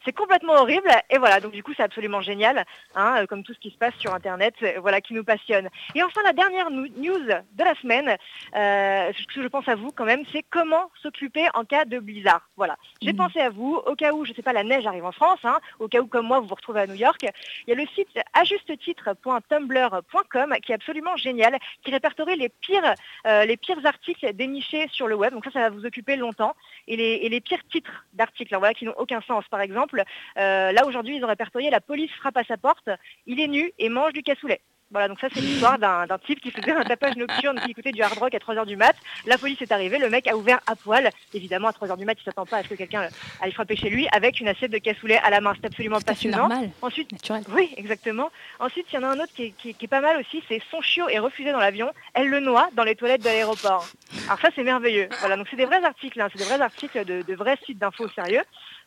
C'est 0.07 0.13
complètement 0.13 0.53
horrible. 0.53 0.89
Et 1.09 1.17
voilà, 1.17 1.41
donc 1.41 1.51
du 1.51 1.63
coup, 1.63 1.73
c'est 1.75 1.83
absolument 1.83 2.21
génial, 2.21 2.63
hein, 2.95 3.25
comme 3.27 3.43
tout 3.43 3.53
ce 3.53 3.59
qui 3.59 3.71
se 3.71 3.77
passe 3.77 3.93
sur 3.99 4.13
Internet, 4.13 4.53
voilà, 4.79 5.01
qui 5.01 5.13
nous 5.13 5.25
passionne. 5.25 5.67
Et 5.95 6.01
enfin, 6.01 6.21
la 6.23 6.31
dernière 6.31 6.71
news 6.71 7.19
de 7.19 7.63
la 7.63 7.75
semaine, 7.75 8.15
ce 8.53 9.25
que 9.33 9.43
je 9.43 9.47
pense 9.49 9.67
à 9.67 9.75
vous 9.75 9.91
quand 9.91 10.05
même, 10.05 10.23
c'est 10.31 10.45
comment 10.49 10.89
s'occuper 11.01 11.45
en 11.55 11.65
cas 11.65 11.83
de 11.83 11.99
blizzard. 11.99 12.47
Voilà. 12.55 12.77
J'ai 13.01 13.17
Mmh. 13.17 13.17
pensé 13.17 13.39
à 13.39 13.49
vous, 13.49 13.81
au 13.85 13.95
cas 13.95 14.13
où, 14.13 14.23
je 14.25 14.33
sais 14.33 14.41
pas, 14.43 14.53
la 14.53 14.63
neige 14.63 14.85
arrive 14.85 15.05
en 15.05 15.11
France, 15.11 15.39
hein, 15.43 15.57
au 15.79 15.87
cas 15.87 15.99
où, 15.99 16.05
comme 16.07 16.27
moi, 16.27 16.39
vous 16.39 16.47
vous 16.47 16.53
retrouvez 16.55 16.81
à 16.81 16.87
New 16.87 16.93
York. 16.93 17.25
Il 17.65 17.69
y 17.69 17.73
a 17.73 17.75
le 17.75 17.87
site 17.95 18.19
ajustetitre.tumblr.com 18.33 20.55
qui 20.63 20.71
est 20.71 20.75
absolument 20.75 21.15
génial, 21.17 21.57
qui 21.83 21.89
répertorie 21.91 22.37
les 22.37 22.49
pires, 22.49 22.93
euh, 23.25 23.45
les 23.45 23.57
pires 23.57 23.83
articles 23.85 24.31
dénichés 24.33 24.87
sur 24.91 25.07
le 25.07 25.15
web. 25.15 25.33
Donc 25.33 25.45
ça, 25.45 25.51
ça 25.51 25.61
va 25.61 25.69
vous 25.69 25.83
occuper 25.85 26.15
longtemps. 26.15 26.55
Et 26.87 26.95
les, 26.95 27.21
et 27.23 27.29
les 27.29 27.41
pires 27.41 27.65
titres 27.71 28.05
d'articles, 28.13 28.53
alors 28.53 28.61
voilà, 28.61 28.75
qui 28.75 28.85
n'ont 28.85 28.93
aucun 28.97 29.21
sens. 29.21 29.43
Par 29.49 29.61
exemple, 29.61 29.96
euh, 30.37 30.71
là 30.71 30.85
aujourd'hui, 30.85 31.17
ils 31.17 31.23
ont 31.23 31.27
répertorié 31.27 31.69
la 31.69 31.81
police 31.81 32.11
frappe 32.19 32.37
à 32.37 32.43
sa 32.43 32.57
porte, 32.57 32.89
il 33.25 33.39
est 33.39 33.47
nu 33.47 33.71
et 33.79 33.89
mange 33.89 34.13
du 34.13 34.23
cassoulet. 34.23 34.61
Voilà, 34.89 35.09
donc 35.09 35.19
ça 35.19 35.27
c'est 35.33 35.41
l'histoire 35.41 35.77
d'un 35.77 36.07
type 36.25 36.39
qui 36.39 36.49
faisait 36.49 36.71
un 36.71 36.85
tapage 36.85 37.17
nocturne, 37.17 37.59
qui 37.59 37.71
écoutait 37.71 37.91
du 37.91 38.01
hard 38.01 38.17
rock 38.19 38.33
à 38.33 38.37
3h 38.37 38.65
du 38.65 38.77
mat. 38.77 38.95
La 39.25 39.37
police 39.37 39.61
est 39.61 39.73
arrivée, 39.73 39.97
le 39.97 40.09
mec 40.09 40.27
a 40.27 40.37
ouvert 40.37 40.61
à 40.65 40.77
poil. 40.77 41.09
Évidemment, 41.33 41.67
à 41.67 41.71
3h 41.71 41.97
du 41.97 42.05
mat, 42.05 42.15
il 42.17 42.23
s'attend 42.23 42.45
pas 42.45 42.59
à 42.59 42.63
ce 42.63 42.69
que 42.69 42.75
quelqu'un 42.75 43.09
aille 43.41 43.51
frapper 43.51 43.75
chez 43.75 43.89
lui 43.89 44.07
avec 44.13 44.39
une 44.39 44.47
assiette 44.47 44.71
de 44.71 44.77
cassoulet 44.77 45.17
à 45.17 45.29
la 45.29 45.41
main. 45.41 45.53
C'est 45.59 45.65
absolument 45.65 45.99
passionnant. 45.99 46.37
normal. 46.47 46.69
Ensuite, 46.81 47.11
Naturel. 47.11 47.43
oui, 47.49 47.69
exactement. 47.75 48.29
Ensuite, 48.61 48.85
il 48.93 48.95
y 48.95 48.99
en 48.99 49.03
a 49.03 49.07
un 49.07 49.19
autre 49.19 49.33
qui 49.35 49.43
est, 49.47 49.51
qui 49.51 49.71
est- 49.71 49.73
qui 49.73 49.83
est 49.83 49.89
pas 49.89 49.99
mal 49.99 50.21
aussi, 50.21 50.41
c'est 50.47 50.61
son 50.71 50.79
chiot 50.79 51.09
est 51.09 51.19
refusé 51.19 51.51
dans 51.51 51.59
l'avion, 51.59 51.91
elle 52.13 52.29
le 52.29 52.39
noie 52.39 52.69
dans 52.71 52.85
les 52.85 52.95
toilettes 52.95 53.19
de 53.23 53.25
l'aéroport. 53.25 53.85
Alors 54.27 54.39
ça, 54.39 54.51
c'est 54.55 54.63
merveilleux. 54.63 55.09
Voilà, 55.19 55.35
donc 55.35 55.47
c'est 55.49 55.57
des 55.57 55.65
vrais 55.65 55.83
articles, 55.83 56.21
hein, 56.21 56.29
c'est 56.31 56.39
des 56.39 56.45
vrais 56.45 56.61
articles 56.61 57.03
de, 57.03 57.23
de 57.23 57.35
vrais 57.35 57.57
sites 57.65 57.77
d'infos 57.77 58.07
sérieux. 58.15 58.41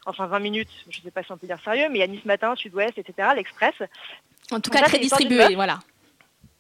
Enfin, 0.07 0.27
20 0.27 0.39
minutes, 0.39 0.71
je 0.89 1.01
sais 1.01 1.11
pas 1.11 1.23
si 1.23 1.31
on 1.33 1.37
peut 1.37 1.47
dire 1.47 1.61
sérieux, 1.63 1.89
mais 1.91 1.99
il 1.99 2.01
y 2.01 2.05
a 2.05 2.07
Nice 2.07 2.25
Matin, 2.25 2.55
Sud-Ouest, 2.57 2.97
etc., 2.97 3.29
l'Express. 3.37 3.75
En 4.51 4.57
tout 4.61 4.71
Donc 4.71 4.73
cas, 4.73 4.81
là, 4.81 4.89
très 4.89 4.99
distribué, 4.99 5.55
voilà. 5.55 5.79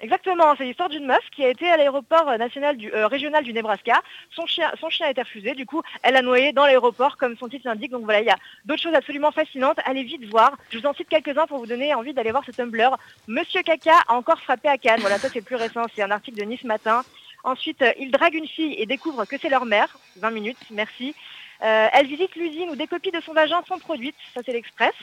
Exactement, 0.03 0.55
c'est 0.57 0.65
l'histoire 0.65 0.89
d'une 0.89 1.05
meuf 1.05 1.23
qui 1.35 1.45
a 1.45 1.49
été 1.49 1.69
à 1.71 1.77
l'aéroport 1.77 2.27
euh, 2.31 2.39
national 2.39 2.79
du 2.79 2.91
euh, 2.93 3.07
régional 3.07 3.45
du 3.45 3.53
Nebraska. 3.53 4.01
Son 4.35 4.47
chien, 4.47 4.73
son 4.81 4.89
chien 4.89 5.07
a 5.07 5.11
été 5.11 5.21
refusé, 5.21 5.55
du 5.55 5.67
coup, 5.67 5.83
elle 6.03 6.17
a 6.17 6.23
noyé 6.23 6.53
dans 6.53 6.65
l'aéroport, 6.65 7.19
comme 7.19 7.37
son 7.37 7.49
titre 7.49 7.69
l'indique. 7.69 7.91
Donc 7.91 8.05
voilà, 8.05 8.21
il 8.21 8.27
y 8.27 8.31
a 8.31 8.39
d'autres 8.65 8.83
choses 8.83 8.95
absolument 8.95 9.31
fascinantes. 9.31 9.79
Allez 9.85 10.03
vite 10.03 10.25
voir. 10.31 10.57
Je 10.71 10.79
vous 10.79 10.87
en 10.87 10.95
cite 10.95 11.09
quelques-uns 11.09 11.47
pour 11.47 11.59
vous 11.59 11.67
donner 11.67 11.93
envie 11.93 12.15
d'aller 12.15 12.31
voir 12.31 12.45
ce 12.47 12.51
Tumblr. 12.51 12.97
Monsieur 13.29 13.63
Caca 13.63 13.99
a 14.09 14.15
encore 14.15 14.41
frappé 14.41 14.69
à 14.69 14.79
Cannes. 14.79 15.01
Voilà, 15.01 15.19
ça 15.19 15.29
c'est 15.31 15.43
plus 15.43 15.57
récent. 15.57 15.83
C'est 15.95 16.03
un 16.03 16.11
article 16.11 16.39
de 16.39 16.45
Nice 16.45 16.65
Matin. 16.65 17.03
Ensuite, 17.45 17.83
euh, 17.83 17.93
il 17.99 18.11
drague 18.11 18.35
une 18.35 18.49
fille 18.49 18.75
et 18.79 18.87
découvre 18.87 19.27
que 19.27 19.37
c'est 19.39 19.51
leur 19.51 19.67
mère. 19.67 19.99
20 20.17 20.31
minutes, 20.31 20.59
merci. 20.71 21.15
Euh, 21.63 21.89
elle 21.93 22.07
visite 22.07 22.35
l'usine 22.37 22.71
où 22.71 22.77
des 22.77 22.87
copies 22.87 23.11
de 23.11 23.21
son 23.21 23.33
vagin 23.33 23.61
sont 23.69 23.79
produites. 23.79 24.17
Ça 24.35 24.41
c'est 24.45 24.53
l'Express. 24.53 24.95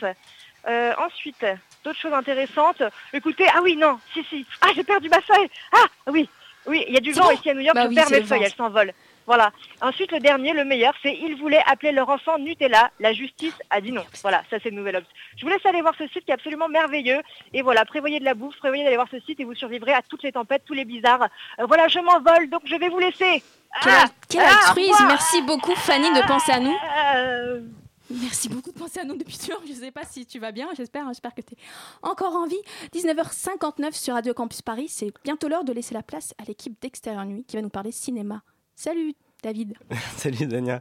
Euh, 0.67 0.93
ensuite, 0.97 1.45
d'autres 1.83 1.99
choses 1.99 2.13
intéressantes. 2.13 2.81
Écoutez, 3.13 3.45
ah 3.53 3.59
oui, 3.63 3.75
non, 3.77 3.99
si, 4.13 4.23
si. 4.23 4.45
Ah, 4.61 4.69
j'ai 4.75 4.83
perdu 4.83 5.07
ma 5.07 5.21
feuille. 5.21 5.49
Ah, 5.71 5.85
oui, 6.07 6.29
oui, 6.65 6.83
il 6.87 6.93
y 6.93 6.97
a 6.97 6.99
du 6.99 7.13
vent 7.13 7.25
bon 7.25 7.31
ici 7.31 7.49
à 7.49 7.53
New 7.53 7.61
York, 7.61 7.75
Bah 7.75 7.83
je 7.83 7.89
oui, 7.89 7.95
perds 7.95 8.09
mes 8.11 8.19
le 8.19 8.25
feuilles, 8.25 8.43
elles 8.43 8.53
s'envolent. 8.53 8.93
Voilà. 9.27 9.51
Ensuite, 9.81 10.11
le 10.11 10.19
dernier, 10.19 10.53
le 10.53 10.63
meilleur, 10.63 10.93
c'est 11.03 11.13
ils 11.13 11.35
voulaient 11.35 11.61
appeler 11.67 11.91
leur 11.91 12.09
enfant 12.09 12.39
Nutella. 12.39 12.91
La 12.99 13.13
justice 13.13 13.53
a 13.69 13.81
dit 13.81 13.91
non. 13.91 14.05
Voilà, 14.21 14.43
ça 14.49 14.57
c'est 14.63 14.69
le 14.69 14.77
nouvel 14.77 14.95
obs. 14.95 15.05
Je 15.35 15.43
vous 15.43 15.49
laisse 15.49 15.65
aller 15.65 15.81
voir 15.81 15.93
ce 15.97 16.07
site 16.07 16.25
qui 16.25 16.31
est 16.31 16.35
absolument 16.35 16.69
merveilleux. 16.69 17.21
Et 17.53 17.61
voilà, 17.61 17.85
prévoyez 17.85 18.19
de 18.19 18.25
la 18.25 18.33
bouffe, 18.33 18.57
prévoyez 18.57 18.85
d'aller 18.85 18.95
voir 18.95 19.09
ce 19.11 19.19
site 19.19 19.39
et 19.39 19.43
vous 19.43 19.53
survivrez 19.53 19.93
à 19.93 20.01
toutes 20.01 20.23
les 20.23 20.31
tempêtes, 20.31 20.63
tous 20.65 20.73
les 20.73 20.85
bizarres. 20.85 21.27
Euh, 21.59 21.65
voilà, 21.65 21.87
je 21.89 21.99
m'envole, 21.99 22.49
donc 22.49 22.61
je 22.65 22.75
vais 22.75 22.89
vous 22.89 22.99
laisser. 22.99 23.43
Quel, 23.83 23.93
Ah, 23.93 24.05
quel 24.29 24.41
ah, 24.41 24.67
altruisme. 24.67 25.05
Merci 25.07 25.41
beaucoup, 25.41 25.75
Fanny, 25.75 26.09
de 26.13 26.25
penser 26.25 26.53
à 26.53 26.59
nous. 26.59 26.77
Euh, 27.15 27.61
Merci 28.09 28.47
beaucoup 28.47 28.71
de 28.71 28.77
penser 28.79 29.01
à 29.01 29.03
nous 29.03 29.17
depuis 29.17 29.37
toujours. 29.37 29.61
Je 29.65 29.73
ne 29.73 29.77
sais 29.77 29.91
pas 29.91 30.05
si 30.05 30.25
tu 30.25 30.39
vas 30.39 30.53
bien. 30.53 30.69
J'espère, 30.77 31.05
j'espère 31.07 31.35
que 31.35 31.41
tu 31.41 31.53
es 31.53 31.57
encore 32.01 32.35
en 32.35 32.47
vie. 32.47 32.61
19h59 32.93 33.93
sur 33.93 34.13
Radio 34.13 34.33
Campus 34.33 34.61
Paris. 34.61 34.87
C'est 34.87 35.11
bientôt 35.25 35.49
l'heure 35.49 35.65
de 35.65 35.73
laisser 35.73 35.93
la 35.93 36.03
place 36.03 36.33
à 36.37 36.45
l'équipe 36.45 36.79
d'Extérieur 36.81 37.25
Nuit 37.25 37.43
qui 37.43 37.57
va 37.57 37.61
nous 37.61 37.69
parler 37.69 37.91
cinéma. 37.91 38.41
Salut, 38.77 39.15
David. 39.41 39.73
Salut 40.17 40.45
Dania. 40.45 40.79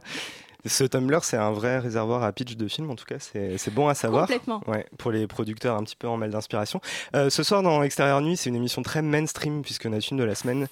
Ce 0.67 0.83
Tumblr, 0.83 1.23
c'est 1.23 1.37
un 1.37 1.51
vrai 1.51 1.79
réservoir 1.79 2.21
à 2.21 2.31
pitch 2.31 2.55
de 2.55 2.67
film, 2.67 2.91
en 2.91 2.95
tout 2.95 3.05
cas, 3.05 3.17
c'est 3.17 3.57
c'est 3.57 3.73
bon 3.73 3.87
à 3.87 3.95
savoir. 3.95 4.27
Complètement. 4.27 4.61
Ouais, 4.67 4.85
pour 4.99 5.11
les 5.11 5.25
producteurs 5.25 5.75
un 5.75 5.83
petit 5.83 5.95
peu 5.95 6.07
en 6.07 6.15
mal 6.15 6.29
d'inspiration. 6.29 6.79
Euh, 7.15 7.31
ce 7.31 7.41
soir, 7.41 7.63
dans 7.63 7.81
Extérieur 7.81 8.21
Nuit, 8.21 8.37
c'est 8.37 8.49
une 8.51 8.55
émission 8.55 8.83
très 8.83 9.01
mainstream, 9.01 9.63
puisque 9.63 9.87
notre 9.87 10.05
film 10.05 10.19
de 10.19 10.25
la 10.25 10.35
semaine, 10.35 10.67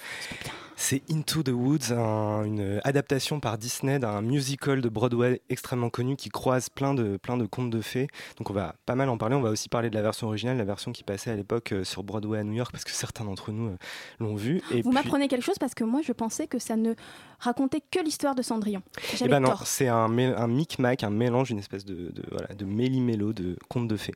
c'est 0.78 1.02
Into 1.10 1.42
the 1.44 1.50
Woods, 1.50 1.92
un- 1.94 2.44
une 2.44 2.82
adaptation 2.84 3.40
par 3.40 3.58
Disney 3.58 3.98
d'un 4.00 4.22
musical 4.22 4.82
de 4.82 4.90
Broadway 4.90 5.42
extrêmement 5.50 5.90
connu 5.90 6.16
qui 6.16 6.30
croise 6.30 6.70
plein 6.70 6.94
de, 6.94 7.18
plein 7.18 7.38
de 7.38 7.46
contes 7.46 7.70
de 7.70 7.82
fées. 7.82 8.08
Donc 8.38 8.50
on 8.50 8.54
va 8.54 8.76
pas 8.86 8.96
mal 8.96 9.08
en 9.10 9.18
parler. 9.18 9.36
On 9.36 9.42
va 9.42 9.52
aussi 9.52 9.70
parler 9.70 9.90
de 9.90 9.96
la 9.96 10.02
version 10.02 10.28
originale, 10.28 10.58
la 10.58 10.66
version 10.66 10.92
qui 10.92 11.04
passait 11.04 11.32
à 11.32 11.36
l'époque 11.36 11.72
euh, 11.72 11.84
sur 11.84 12.04
Broadway 12.04 12.40
à 12.40 12.44
New 12.44 12.54
York, 12.54 12.72
parce 12.72 12.84
que 12.84 12.92
certains 12.92 13.24
d'entre 13.26 13.52
nous 13.52 13.70
euh, 13.70 13.78
l'ont 14.20 14.36
vu. 14.36 14.62
Et 14.72 14.82
Vous 14.82 14.90
puis- 14.90 14.94
m'apprenez 14.94 15.28
quelque 15.28 15.44
chose 15.46 15.58
parce 15.60 15.74
que 15.74 15.84
moi, 15.84 16.02
je 16.04 16.12
pensais 16.12 16.48
que 16.48 16.60
ça 16.60 16.76
ne 16.76 16.94
racontait 17.40 17.82
que 17.90 18.04
l'histoire 18.04 18.36
de 18.36 18.42
Cendrillon. 18.42 18.82
Eh 19.24 19.28
ben 19.28 19.40
non, 19.40 19.54
c'est 19.64 19.88
un, 19.88 20.08
micmac, 20.48 21.04
un 21.04 21.10
mélange, 21.10 21.52
une 21.52 21.60
espèce 21.60 21.86
de, 21.86 22.12
de, 22.12 22.24
voilà, 22.32 22.54
de 22.54 22.66
méli-mélo 22.66 23.34
de 23.34 23.58
contes 23.70 23.88
de 23.88 23.98
fées. 23.98 24.16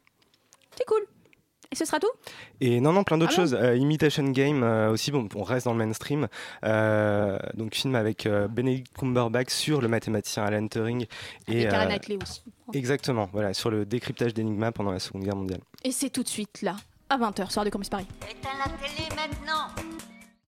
C'est 0.77 0.85
cool. 0.85 1.05
Et 1.71 1.75
ce 1.75 1.85
sera 1.85 1.99
tout? 1.99 2.09
Et 2.61 2.81
non, 2.81 2.93
non, 2.93 3.03
plein 3.03 3.17
d'autres 3.19 3.33
Ah 3.33 3.35
choses. 3.35 3.53
Euh, 3.53 3.75
Imitation 3.75 4.23
Game 4.29 4.63
euh, 4.63 4.89
aussi, 4.89 5.11
bon, 5.11 5.29
on 5.35 5.43
reste 5.43 5.65
dans 5.65 5.73
le 5.73 5.77
mainstream. 5.77 6.27
Euh, 6.63 7.37
donc, 7.53 7.75
film 7.75 7.93
avec 7.93 8.25
euh, 8.25 8.47
Benedict 8.47 8.91
Cumberbatch 8.97 9.51
sur 9.51 9.79
le 9.79 9.87
mathématicien 9.87 10.43
Alan 10.43 10.67
Turing. 10.67 11.05
Et 11.47 11.67
euh, 11.67 11.71
Knightley 11.71 12.17
aussi. 12.21 12.41
Exactement, 12.73 13.29
voilà, 13.31 13.53
sur 13.53 13.69
le 13.69 13.85
décryptage 13.85 14.33
d'énigmas 14.33 14.71
pendant 14.71 14.91
la 14.91 14.99
Seconde 14.99 15.23
Guerre 15.23 15.35
mondiale. 15.35 15.61
Et 15.83 15.91
c'est 15.91 16.09
tout 16.09 16.23
de 16.23 16.27
suite 16.27 16.61
là, 16.63 16.75
à 17.09 17.17
20h 17.17 17.51
sur 17.51 17.59
Radio 17.61 17.71
Campus 17.71 17.89
Paris. 17.89 18.07
Éteins 18.29 18.49
la 18.57 18.65
télé 18.87 19.07
maintenant 19.15 19.67